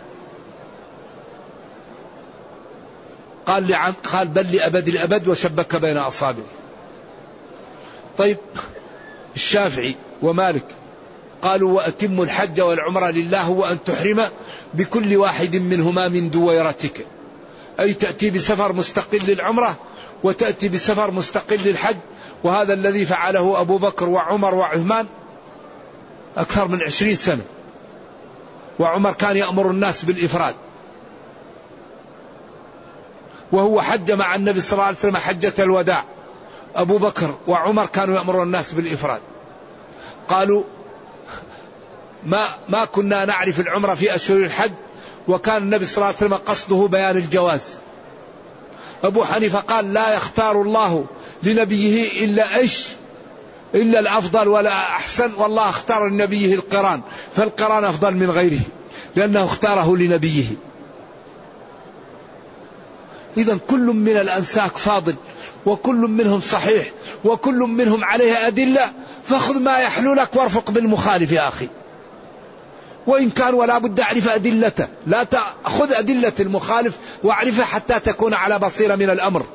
قال 3.45 3.67
لعم 3.67 3.93
قال 4.13 4.27
بل 4.27 4.55
لأبد 4.55 4.87
الأبد 4.87 5.27
وشبك 5.27 5.75
بين 5.75 5.97
أصابعه. 5.97 6.45
طيب 8.17 8.37
الشافعي 9.35 9.95
ومالك 10.21 10.65
قالوا 11.43 11.71
وأتم 11.71 12.21
الحج 12.21 12.61
والعمرة 12.61 13.11
لله 13.11 13.49
وأن 13.49 13.83
تحرم 13.83 14.29
بكل 14.73 15.15
واحد 15.15 15.55
منهما 15.55 16.07
من 16.07 16.29
دويرتك. 16.29 17.05
أي 17.79 17.93
تأتي 17.93 18.29
بسفر 18.29 18.73
مستقل 18.73 19.17
للعمرة 19.17 19.77
وتأتي 20.23 20.69
بسفر 20.69 21.11
مستقل 21.11 21.57
للحج 21.57 21.95
وهذا 22.43 22.73
الذي 22.73 23.05
فعله 23.05 23.61
أبو 23.61 23.77
بكر 23.77 24.09
وعمر 24.09 24.55
وعثمان 24.55 25.05
أكثر 26.37 26.67
من 26.67 26.81
عشرين 26.81 27.15
سنة. 27.15 27.43
وعمر 28.79 29.13
كان 29.13 29.37
يأمر 29.37 29.71
الناس 29.71 30.05
بالإفراد. 30.05 30.55
وهو 33.51 33.81
حج 33.81 34.11
مع 34.11 34.35
النبي 34.35 34.61
صلى 34.61 34.73
الله 34.73 34.83
عليه 34.83 34.97
وسلم 34.97 35.17
حجة 35.17 35.53
الوداع. 35.59 36.03
أبو 36.75 36.97
بكر 36.97 37.35
وعمر 37.47 37.85
كانوا 37.85 38.15
يأمرون 38.15 38.43
الناس 38.43 38.71
بالإفراد. 38.71 39.21
قالوا 40.27 40.63
ما 42.25 42.47
ما 42.69 42.85
كنا 42.85 43.25
نعرف 43.25 43.59
العمرة 43.59 43.93
في 43.93 44.15
أشهر 44.15 44.37
الحج 44.37 44.71
وكان 45.27 45.57
النبي 45.57 45.85
صلى 45.85 45.95
الله 45.95 46.07
عليه 46.07 46.17
وسلم 46.17 46.33
قصده 46.33 46.87
بيان 46.91 47.17
الجواز. 47.17 47.73
أبو 49.03 49.23
حنيفة 49.23 49.59
قال 49.59 49.93
لا 49.93 50.13
يختار 50.13 50.61
الله 50.61 51.05
لنبيه 51.43 52.25
إلا 52.25 52.57
إيش؟ 52.57 52.87
إلا 53.75 53.99
الأفضل 53.99 54.47
ولا 54.47 54.73
أحسن. 54.73 55.31
والله 55.37 55.69
اختار 55.69 56.07
لنبيه 56.07 56.55
القران 56.55 57.01
فالقران 57.35 57.83
أفضل 57.83 58.13
من 58.13 58.29
غيره 58.29 58.61
لأنه 59.15 59.45
اختاره 59.45 59.97
لنبيه. 59.97 60.45
إذا 63.37 63.57
كل 63.67 63.79
من 63.79 64.17
الأنساك 64.17 64.77
فاضل 64.77 65.15
وكل 65.65 65.95
منهم 65.95 66.41
صحيح 66.41 66.87
وكل 67.25 67.59
منهم 67.59 68.03
عليه 68.03 68.47
أدلة 68.47 68.93
فخذ 69.25 69.59
ما 69.59 69.77
يحلو 69.77 70.13
لك 70.13 70.35
وارفق 70.35 70.71
بالمخالف 70.71 71.31
يا 71.31 71.47
أخي. 71.47 71.67
وإن 73.07 73.29
كان 73.29 73.53
ولا 73.53 73.77
بد 73.77 73.99
أعرف 73.99 74.29
أدلته 74.29 74.87
لا 75.07 75.23
تأخذ 75.23 75.93
أدلة 75.93 76.33
المخالف 76.39 76.97
وأعرفها 77.23 77.65
حتى 77.65 77.99
تكون 77.99 78.33
على 78.33 78.59
بصيرة 78.59 78.95
من 78.95 79.09
الأمر. 79.09 79.45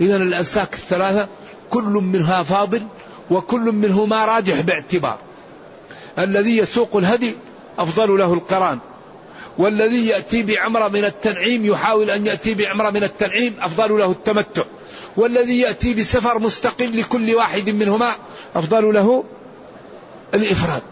إذا 0.00 0.16
الأنساك 0.16 0.74
الثلاثة 0.74 1.28
كل 1.70 1.82
منها 1.82 2.42
فاضل 2.42 2.86
وكل 3.30 3.60
منهما 3.60 4.24
راجح 4.24 4.60
باعتبار. 4.60 5.18
الذي 6.18 6.56
يسوق 6.56 6.96
الهدي 6.96 7.36
أفضل 7.78 8.18
له 8.18 8.32
القران. 8.32 8.78
والذي 9.58 10.06
يأتي 10.06 10.42
بعمرة 10.42 10.88
من 10.88 11.04
التنعيم 11.04 11.66
يحاول 11.66 12.10
أن 12.10 12.26
يأتي 12.26 12.54
بعمرة 12.54 12.90
من 12.90 13.02
التنعيم 13.02 13.54
أفضل 13.60 13.98
له 13.98 14.10
التمتع. 14.10 14.62
والذي 15.16 15.60
يأتي 15.60 15.94
بسفر 15.94 16.38
مستقل 16.38 17.00
لكل 17.00 17.34
واحد 17.34 17.70
منهما 17.70 18.12
أفضل 18.56 18.94
له 18.94 19.24
الإفراد. 20.34 20.82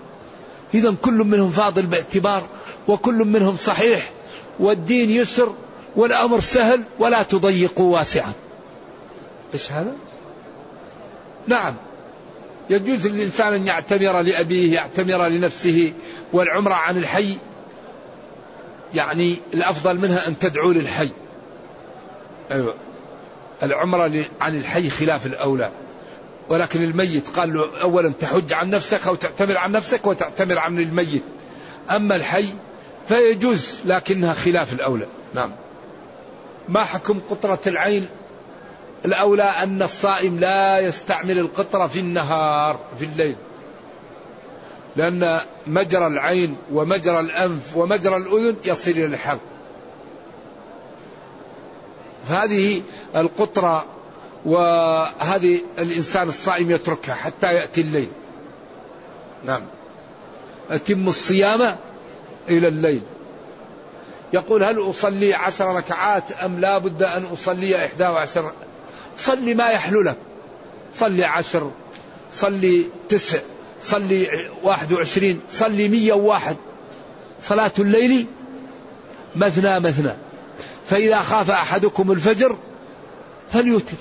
إذا 0.74 0.94
كل 1.02 1.14
منهم 1.14 1.50
فاضل 1.50 1.86
باعتبار 1.86 2.42
وكل 2.88 3.14
منهم 3.14 3.56
صحيح 3.56 4.10
والدين 4.60 5.10
يسر 5.10 5.54
والأمر 5.96 6.40
سهل 6.40 6.82
ولا 6.98 7.22
تضيقوا 7.22 7.94
واسعا. 7.94 8.32
إيش 9.54 9.72
هذا؟ 9.72 9.92
نعم. 11.46 11.74
يجوز 12.70 13.06
للإنسان 13.06 13.52
أن 13.52 13.66
يعتمر 13.66 14.20
لأبيه 14.20 14.74
يعتمر 14.74 15.28
لنفسه 15.28 15.92
والعمرة 16.32 16.74
عن 16.74 16.96
الحي. 16.96 17.36
يعني 18.94 19.38
الأفضل 19.54 19.98
منها 19.98 20.28
أن 20.28 20.38
تدعو 20.38 20.72
للحي. 20.72 21.08
أيوة. 22.50 22.74
العمرة 23.62 24.24
عن 24.40 24.56
الحي 24.56 24.90
خلاف 24.90 25.26
الأولى. 25.26 25.70
ولكن 26.48 26.82
الميت 26.82 27.28
قال 27.36 27.54
له 27.54 27.80
أولا 27.82 28.12
تحج 28.20 28.52
عن 28.52 28.70
نفسك 28.70 29.06
أو 29.06 29.14
تعتمر 29.14 29.56
عن 29.56 29.72
نفسك 29.72 30.06
وتعتمر 30.06 30.58
عن 30.58 30.78
الميت. 30.78 31.22
أما 31.90 32.16
الحي 32.16 32.46
فيجوز 33.08 33.80
لكنها 33.84 34.34
خلاف 34.34 34.72
الأولى. 34.72 35.06
نعم. 35.34 35.52
ما 36.68 36.84
حكم 36.84 37.20
قطرة 37.30 37.60
العين؟ 37.66 38.06
الأولى 39.04 39.42
أن 39.42 39.82
الصائم 39.82 40.38
لا 40.38 40.78
يستعمل 40.80 41.38
القطرة 41.38 41.86
في 41.86 42.00
النهار 42.00 42.80
في 42.98 43.04
الليل. 43.04 43.36
لأن 44.96 45.40
مجرى 45.66 46.06
العين 46.06 46.56
ومجرى 46.72 47.20
الأنف 47.20 47.76
ومجرى 47.76 48.16
الأذن 48.16 48.56
يصل 48.64 48.90
إلى 48.90 49.04
الحلق. 49.04 49.40
فهذه 52.28 52.82
القطرة 53.16 53.93
وهذه 54.44 55.60
الإنسان 55.78 56.28
الصائم 56.28 56.70
يتركها 56.70 57.14
حتى 57.14 57.54
يأتي 57.54 57.80
الليل. 57.80 58.08
نعم. 59.44 59.62
أتم 60.70 61.08
الصيام 61.08 61.76
إلى 62.48 62.68
الليل. 62.68 63.02
يقول 64.32 64.64
هل 64.64 64.90
أصلي 64.90 65.34
عشر 65.34 65.74
ركعات 65.74 66.32
أم 66.32 66.60
لا 66.60 66.78
بد 66.78 67.02
أن 67.02 67.24
أصلي 67.24 67.86
إحدى 67.86 68.04
وعشر؟ 68.04 68.52
صلي 69.16 69.54
ما 69.54 69.68
يحلو 69.68 70.02
لك. 70.02 70.16
صلي 70.94 71.24
عشر 71.24 71.70
صلي 72.32 72.84
تسع 73.08 73.38
صلي 73.80 74.50
واحد 74.62 74.92
وعشرين 74.92 75.40
صلي 75.50 75.88
مية 75.88 76.12
وواحد. 76.12 76.56
صلاة 77.40 77.72
الليل 77.78 78.26
مثنى 79.36 79.80
مثنى. 79.80 80.12
فإذا 80.86 81.18
خاف 81.18 81.50
أحدكم 81.50 82.12
الفجر 82.12 82.58
فليوتر. 83.52 83.96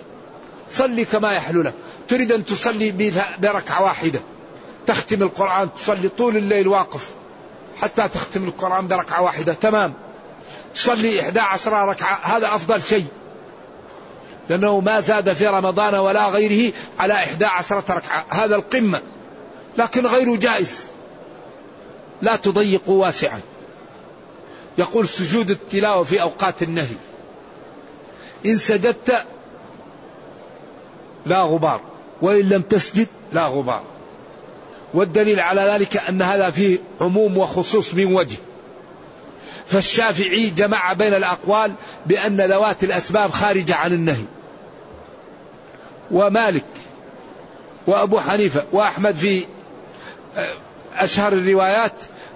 صلي 0.74 1.06
كما 1.06 1.32
يحلو 1.32 1.62
لك. 1.62 1.74
تريد 2.08 2.32
أن 2.32 2.46
تصلي 2.46 3.14
بركعة 3.40 3.84
واحدة. 3.84 4.20
تختم 4.86 5.22
القرآن 5.22 5.70
تصلي 5.80 6.10
طول 6.10 6.38
الليل 6.38 6.68
واقف. 6.68 7.10
حتى 7.82 8.08
تختم 8.08 8.44
القرآن 8.44 8.88
بركعة 8.88 9.22
واحدة. 9.22 9.54
تمام. 9.54 9.94
تصلي 10.76 11.22
إحدى 11.22 11.40
عشر 11.40 11.72
ركعة. 11.72 12.20
هذا 12.24 12.48
أفضل 12.48 12.82
شيء. 12.84 13.06
لأنه 14.50 14.80
ما 14.80 15.00
زاد 15.00 15.34
في 15.34 15.48
رمضان 15.48 15.96
ولا 15.96 16.30
غيره 16.30 16.74
على 17.00 17.14
إحدى 17.14 17.46
عشرة 17.46 17.84
ركعة. 17.90 18.26
هذا 18.30 18.56
القمة. 18.56 19.02
لكن 19.78 20.06
غير 20.06 20.36
جائز. 20.36 20.84
لا 22.22 22.36
تضيقوا 22.36 23.02
واسعا. 23.06 23.40
يقول 24.78 25.08
سجود 25.08 25.50
التلاوة 25.50 26.04
في 26.04 26.22
أوقات 26.22 26.64
النهي. 26.64 26.96
إن 28.46 28.58
سجدت 28.58 29.26
لا 31.26 31.42
غبار. 31.42 31.82
وإن 32.22 32.50
لم 32.50 32.62
تسجد 32.62 33.08
لا 33.34 33.46
غبار. 33.46 33.84
والدليل 34.94 35.40
على 35.40 35.62
ذلك 35.62 35.98
أن 35.98 36.22
هذا 36.22 36.50
فيه 36.50 36.78
عموم 37.02 37.38
وخصوص 37.38 37.94
من 37.94 38.14
وجه. 38.14 38.38
فالشافعي 39.68 40.50
جمع 40.50 40.94
بين 40.94 41.14
الأقوال 41.14 41.72
بأن 42.06 42.52
ذوات 42.52 42.84
الأسباب 42.84 43.32
خارجة 43.32 43.76
عن 43.76 43.94
النهي. 43.94 44.26
ومالك 46.12 46.66
وأبو 47.88 48.20
حنيفة 48.20 48.66
وأحمد 48.72 49.16
في 49.16 49.46
أشهر 50.96 51.34
الروايات 51.34 51.94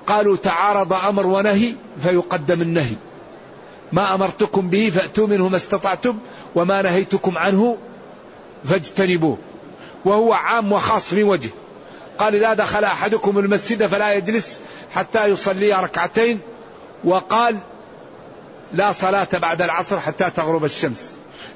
قالوا 0.08 0.38
تعارض 0.38 0.94
أمر 0.94 1.28
ونهي 1.28 1.74
فيقدم 2.00 2.62
النهي. 2.62 2.96
ما 3.92 4.14
أمرتكم 4.14 4.70
به 4.70 4.92
فأتوا 4.96 5.28
منه 5.28 5.50
ما 5.50 5.58
استطعتم 5.58 6.18
وما 6.56 6.82
نهيتكم 6.82 7.38
عنه 7.38 7.78
فاجتنبوه. 8.66 9.38
وهو 10.06 10.34
عام 10.34 10.72
وخاص 10.72 11.14
من 11.14 11.24
وجه 11.24 11.50
قال 12.18 12.36
إذا 12.36 12.54
دخل 12.54 12.84
أحدكم 12.84 13.40
المسجد 13.40 13.86
فلا 13.86 14.14
يجلس 14.14 14.60
حتى 14.94 15.28
يصلي 15.28 15.74
ركعتين. 15.74 16.40
وقال 17.04 17.58
لا 18.74 18.92
صلاة 18.92 19.28
بعد 19.34 19.62
العصر 19.62 20.00
حتى 20.00 20.30
تغرب 20.30 20.66
الشمس. 20.66 21.06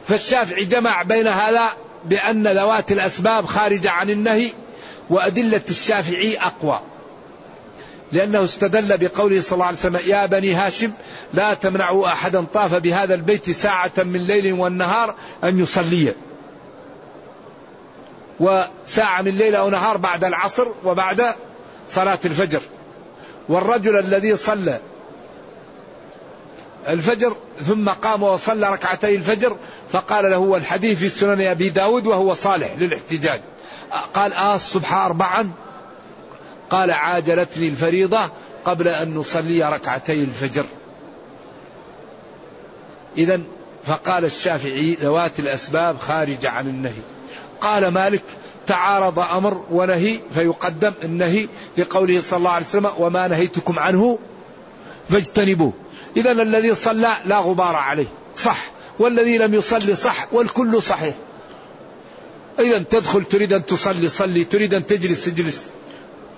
فالشافعي 0.07 0.65
جمع 0.65 1.03
بين 1.03 1.27
هذا 1.27 1.69
بأن 2.05 2.57
ذوات 2.57 2.91
الأسباب 2.91 3.45
خارجة 3.45 3.91
عن 3.91 4.09
النهي 4.09 4.51
وأدلة 5.09 5.61
الشافعي 5.69 6.37
أقوى. 6.37 6.79
لأنه 8.11 8.43
استدل 8.43 8.97
بقوله 8.97 9.41
صلى 9.41 9.53
الله 9.53 9.65
عليه 9.65 9.77
وسلم 9.77 9.99
يا 10.05 10.25
بني 10.25 10.53
هاشم 10.53 10.91
لا 11.33 11.53
تمنعوا 11.53 12.07
أحدا 12.07 12.45
طاف 12.53 12.73
بهذا 12.73 13.13
البيت 13.13 13.49
ساعة 13.51 13.91
من 13.97 14.27
ليل 14.27 14.53
والنهار 14.53 15.15
أن 15.43 15.59
يصلي. 15.59 16.13
وساعة 18.41 19.21
من 19.21 19.31
ليل 19.31 19.55
أو 19.55 19.69
نهار 19.69 19.97
بعد 19.97 20.23
العصر 20.23 20.67
وبعد 20.83 21.35
صلاة 21.89 22.19
الفجر. 22.25 22.61
والرجل 23.49 23.99
الذي 23.99 24.35
صلى 24.35 24.79
الفجر 26.87 27.35
ثم 27.67 27.89
قام 27.89 28.23
وصلى 28.23 28.73
ركعتي 28.73 29.15
الفجر 29.15 29.57
فقال 29.89 30.31
له 30.31 30.35
هو 30.35 30.57
الحديث 30.57 30.99
في 30.99 31.09
سنن 31.09 31.41
أبي 31.41 31.69
داود 31.69 32.07
وهو 32.07 32.33
صالح 32.33 32.75
للاحتجاج. 32.77 33.41
قال 34.13 34.33
آه 34.33 34.55
الصبح 34.55 34.93
أربعا. 34.93 35.51
قال 36.69 36.91
عاجلتني 36.91 37.67
الفريضة 37.67 38.31
قبل 38.65 38.87
أن 38.87 39.13
نصلي 39.13 39.69
ركعتي 39.69 40.23
الفجر. 40.23 40.65
إذا 43.17 43.41
فقال 43.83 44.25
الشافعي 44.25 44.93
ذوات 44.93 45.39
الأسباب 45.39 45.97
خارجة 45.97 46.49
عن 46.49 46.67
النهي. 46.67 47.01
قال 47.61 47.87
مالك 47.87 48.23
تعارض 48.67 49.19
أمر 49.19 49.63
ونهي 49.71 50.19
فيقدم 50.33 50.93
النهي 51.03 51.47
لقوله 51.77 52.21
صلى 52.21 52.37
الله 52.37 52.49
عليه 52.49 52.65
وسلم 52.65 52.89
وما 52.97 53.27
نهيتكم 53.27 53.79
عنه 53.79 54.19
فاجتنبوه. 55.09 55.73
إذا 56.17 56.31
الذي 56.31 56.75
صلى 56.75 57.17
لا 57.25 57.37
غبار 57.39 57.75
عليه 57.75 58.07
صح. 58.35 58.57
والذي 58.99 59.37
لم 59.37 59.53
يصلي 59.53 59.95
صح 59.95 60.33
والكل 60.33 60.81
صحيح. 60.81 61.15
إذا 62.59 62.83
تدخل 62.89 63.23
تريد 63.23 63.53
أن 63.53 63.65
تصلي 63.65 64.09
صلي. 64.09 64.43
تريد 64.43 64.73
أن 64.73 64.85
تجلس 64.85 65.25
تجلس 65.25 65.69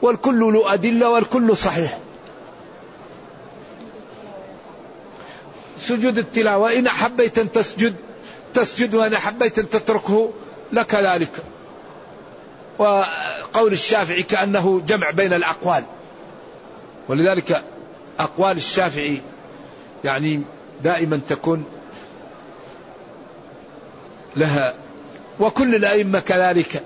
والكل 0.02 0.40
له 0.40 0.74
أدلة 0.74 1.10
والكل 1.10 1.58
صحيح. 1.58 2.00
سجود 5.88 6.18
التلاوة 6.18 6.74
إن 6.74 6.88
أحبيت 6.88 7.40
أن 7.40 7.52
تسجد 7.52 7.96
تسجد 8.54 8.96
وإن 8.96 9.14
أحبيت 9.14 9.60
أن 9.60 9.70
تتركه 9.70 10.30
لك 10.74 10.96
ذلك 10.96 11.32
قول 13.54 13.74
الشافعي 13.74 14.24
كأنه 14.24 14.82
جمع 14.82 15.10
بين 15.12 15.34
الأقوال. 15.34 15.84
ولذلك 17.10 17.64
أقوال 18.20 18.58
الشافعي 18.58 19.22
يعني 20.04 20.42
دائما 20.84 21.20
تكون 21.30 21.66
لها 24.36 24.74
وكل 25.40 25.76
الأئمة 25.76 26.20
كذلك. 26.20 26.84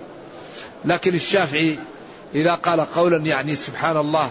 لكن 0.86 1.16
الشافعي 1.16 1.80
إذا 2.36 2.54
قال 2.54 2.82
قولا 2.82 3.18
يعني 3.18 3.56
سبحان 3.56 3.98
الله 3.98 4.30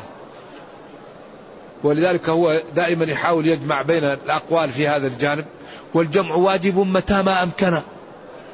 ولذلك 1.85 2.29
هو 2.29 2.61
دائما 2.75 3.05
يحاول 3.05 3.47
يجمع 3.47 3.83
بين 3.83 4.05
الأقوال 4.05 4.71
في 4.71 4.89
هذا 4.89 5.07
الجانب. 5.07 5.45
والجمع 5.95 6.35
واجب 6.35 6.79
متى 6.79 7.23
ما 7.23 7.43
أمكن. 7.43 7.81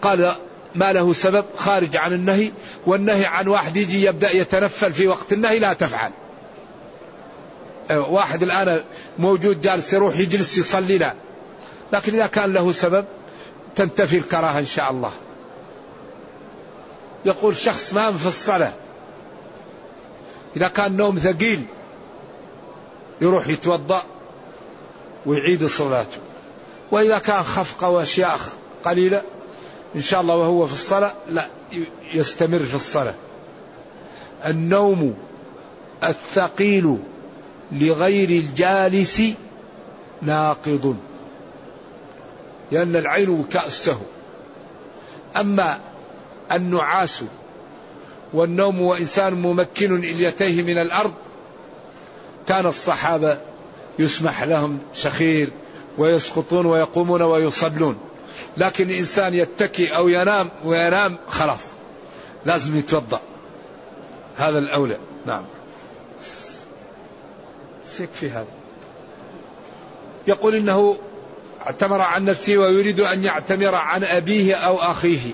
قال 0.02 0.34
ما 0.74 0.92
له 0.92 1.12
سبب 1.12 1.44
خارج 1.56 1.96
عن 1.96 2.12
النهي 2.12 2.52
والنهي 2.86 3.24
عن 3.24 3.48
واحد 3.48 3.76
يجي 3.76 4.04
يبدأ 4.04 4.36
يتنفل 4.36 4.92
في 4.92 5.08
وقت 5.08 5.32
النهي 5.32 5.58
لا 5.58 5.72
تفعل. 5.72 6.10
واحد 7.90 8.42
الآن 8.42 8.84
موجود 9.18 9.60
جالس 9.60 9.92
يروح 9.92 10.18
يجلس 10.18 10.58
يصلي 10.58 10.98
لا. 10.98 11.14
لكن 11.92 12.14
إذا 12.14 12.26
كان 12.26 12.52
له 12.52 12.72
سبب 12.72 13.04
تنتفي 13.76 14.18
الكراهة 14.18 14.58
إن 14.58 14.66
شاء 14.66 14.90
الله. 14.90 15.12
يقول 17.24 17.56
شخص 17.56 17.94
نام 17.94 18.14
في 18.14 18.26
الصلاة. 18.26 18.72
إذا 20.56 20.68
كان 20.68 20.96
نوم 20.96 21.18
ثقيل 21.18 21.64
يروح 23.20 23.48
يتوضأ 23.48 24.02
ويعيد 25.26 25.66
صلاته. 25.66 26.18
وإذا 26.90 27.18
كان 27.18 27.42
خفقة 27.42 27.88
وأشياء 27.88 28.38
قليلة 28.84 29.22
إن 29.96 30.00
شاء 30.00 30.20
الله 30.20 30.36
وهو 30.36 30.66
في 30.66 30.72
الصلاة 30.72 31.12
لا 31.28 31.46
يستمر 32.14 32.58
في 32.58 32.74
الصلاة. 32.74 33.14
النوم 34.46 35.14
الثقيل 36.04 36.98
لغير 37.72 38.28
الجالس 38.28 39.22
ناقض 40.22 40.96
لأن 42.72 42.96
العين 42.96 43.46
السهو 43.66 44.00
أما 45.36 45.80
النعاس 46.52 47.24
والنوم 48.32 48.80
وإنسان 48.80 49.34
ممكن 49.34 49.96
إليتيه 49.96 50.62
من 50.62 50.78
الأرض 50.78 51.12
كان 52.48 52.66
الصحابة 52.66 53.38
يسمح 53.98 54.42
لهم 54.42 54.78
شخير 54.94 55.50
ويسقطون 55.98 56.66
ويقومون 56.66 57.22
ويصلون. 57.22 57.98
لكن 58.56 58.90
الإنسان 58.90 59.34
يتكي 59.34 59.96
أو 59.96 60.08
ينام 60.08 60.48
وينام 60.64 61.18
خلاص 61.28 61.72
لازم 62.46 62.78
يتوضأ. 62.78 63.20
هذا 64.36 64.58
الأولى. 64.58 64.98
نعم. 65.26 65.44
يكفي 68.00 68.30
هذا. 68.30 68.46
يقول 70.26 70.54
إنه 70.54 70.98
اعتمر 71.66 72.00
عن 72.00 72.24
نفسه 72.24 72.56
ويريد 72.56 73.00
أن 73.00 73.24
يعتمر 73.24 73.74
عن 73.74 74.04
أبيه 74.04 74.54
أو 74.54 74.78
أخيه. 74.78 75.32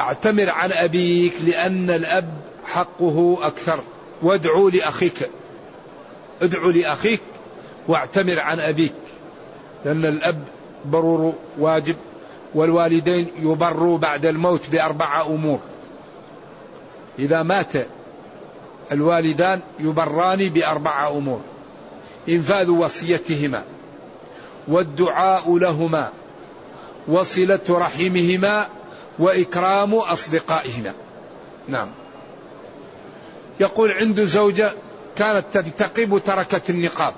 اعتمر 0.00 0.50
عن 0.50 0.72
أبيك 0.72 1.32
لأن 1.44 1.90
الأب 1.90 2.34
حقه 2.64 3.38
أكثر. 3.40 3.80
وادعوا 4.22 4.70
لأخيك. 4.70 5.30
ادعوا 6.42 6.72
لأخيك 6.72 7.20
واعتمر 7.88 8.40
عن 8.40 8.60
أبيك. 8.60 8.94
لأن 9.84 10.04
الأب 10.04 10.44
برور 10.84 11.34
واجب 11.58 11.96
والوالدين 12.54 13.28
يبروا 13.36 13.98
بعد 13.98 14.26
الموت 14.26 14.70
بأربعة 14.70 15.26
أمور. 15.26 15.58
إذا 17.18 17.42
مات 17.42 17.72
الوالدان 18.92 19.60
يبران 19.78 20.48
بأربعة 20.48 21.08
أمور. 21.08 21.40
إنفاذ 22.28 22.70
وصيتهما 22.70 23.62
والدعاء 24.68 25.58
لهما 25.58 26.12
وصلة 27.08 27.60
رحمهما 27.70 28.66
وإكرام 29.18 29.94
أصدقائهما. 29.94 30.92
نعم. 31.68 31.88
يقول 33.60 33.90
عنده 33.90 34.24
زوجة 34.24 34.72
كانت 35.16 35.44
تنتقب 35.52 36.22
تركت 36.24 36.70
النقاب. 36.70 37.14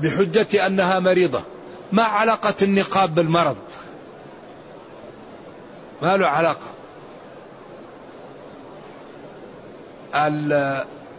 بحجة 0.00 0.66
أنها 0.66 1.00
مريضة. 1.00 1.42
ما 1.92 2.02
علاقة 2.02 2.54
النقاب 2.62 3.14
بالمرض. 3.14 3.56
ما 6.02 6.16
له 6.16 6.26
علاقة. 6.26 6.70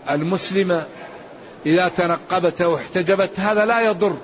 المسلمة 0.09 0.87
إذا 1.65 1.87
تنقبت 1.87 2.61
أو 2.61 2.75
احتجبت 2.75 3.39
هذا 3.39 3.65
لا 3.65 3.81
يضر. 3.81 4.17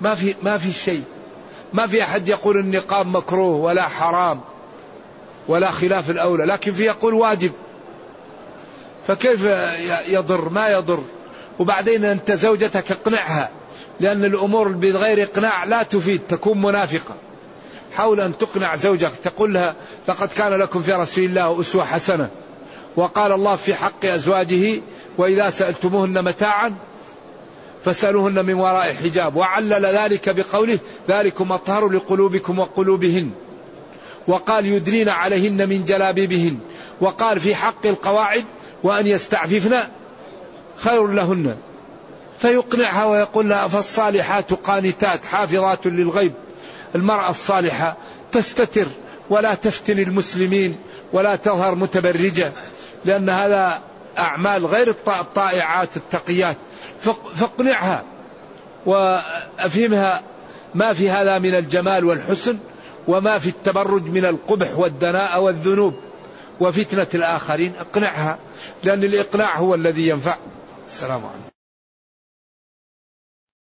ما 0.00 0.14
في 0.14 0.34
ما 0.42 0.58
في 0.58 0.72
شيء. 0.72 1.04
ما 1.72 1.86
في 1.86 2.02
أحد 2.02 2.28
يقول 2.28 2.58
النقاب 2.58 3.06
مكروه 3.06 3.56
ولا 3.56 3.82
حرام 3.82 4.40
ولا 5.48 5.70
خلاف 5.70 6.10
الأولى 6.10 6.44
لكن 6.44 6.72
في 6.72 6.82
يقول 6.82 7.14
واجب. 7.14 7.52
فكيف 9.06 9.44
يضر؟ 10.08 10.48
ما 10.48 10.68
يضر؟ 10.68 11.02
وبعدين 11.58 12.04
أنت 12.04 12.32
زوجتك 12.32 12.90
اقنعها 12.90 13.50
لأن 14.00 14.24
الأمور 14.24 14.68
بغير 14.68 15.22
إقناع 15.22 15.64
لا 15.64 15.82
تفيد 15.82 16.20
تكون 16.28 16.62
منافقة. 16.62 17.14
حاول 17.96 18.20
أن 18.20 18.38
تقنع 18.38 18.76
زوجك 18.76 19.12
تقول 19.24 19.54
لها 19.54 19.74
لقد 20.08 20.28
كان 20.28 20.52
لكم 20.52 20.82
في 20.82 20.92
رسول 20.92 21.24
الله 21.24 21.60
أسوة 21.60 21.84
حسنة 21.84 22.30
وقال 22.96 23.32
الله 23.32 23.56
في 23.56 23.74
حق 23.74 24.04
أزواجه 24.04 24.80
وإذا 25.18 25.50
سألتموهن 25.50 26.24
متاعا 26.24 26.74
فاسألوهن 27.84 28.44
من 28.44 28.54
وراء 28.54 28.94
حجاب 28.94 29.36
وعلل 29.36 29.86
ذلك 29.86 30.28
بقوله 30.28 30.78
ذلكم 31.08 31.52
أطهر 31.52 31.88
لقلوبكم 31.88 32.58
وقلوبهن 32.58 33.30
وقال 34.28 34.66
يدنين 34.66 35.08
عليهن 35.08 35.68
من 35.68 35.84
جلابيبهن 35.84 36.58
وقال 37.00 37.40
في 37.40 37.54
حق 37.54 37.86
القواعد 37.86 38.44
وأن 38.82 39.06
يستعففن 39.06 39.82
خير 40.78 41.06
لهن. 41.06 41.56
فيقنعها 42.38 43.04
ويقول 43.04 43.48
لها 43.48 43.68
فالصالحات 43.68 44.52
قانتات 44.52 45.24
حافظات 45.24 45.86
للغيب. 45.86 46.32
المرأة 46.94 47.30
الصالحة 47.30 47.96
تستتر 48.32 48.86
ولا 49.30 49.54
تفتن 49.54 49.98
المسلمين 49.98 50.76
ولا 51.12 51.36
تظهر 51.36 51.74
متبرجة 51.74 52.52
لأن 53.04 53.30
هذا 53.30 53.80
أعمال 54.18 54.66
غير 54.66 54.88
الطائعات 55.08 55.96
التقيات. 55.96 56.56
فاقنعها. 57.34 58.04
وأفهمها 58.86 60.22
ما 60.74 60.92
في 60.92 61.10
هذا 61.10 61.38
من 61.38 61.54
الجمال 61.54 62.04
والحسن 62.04 62.58
وما 63.08 63.38
في 63.38 63.48
التبرج 63.48 64.02
من 64.02 64.24
القبح 64.24 64.78
والدناء 64.78 65.42
والذنوب. 65.42 65.94
وفتنة 66.60 67.06
الآخرين 67.14 67.72
اقنعها 67.80 68.38
لأن 68.84 69.04
الإقناع 69.04 69.56
هو 69.56 69.74
الذي 69.74 70.08
ينفع. 70.08 70.36
السلام 70.86 71.26
عليكم. 71.26 71.55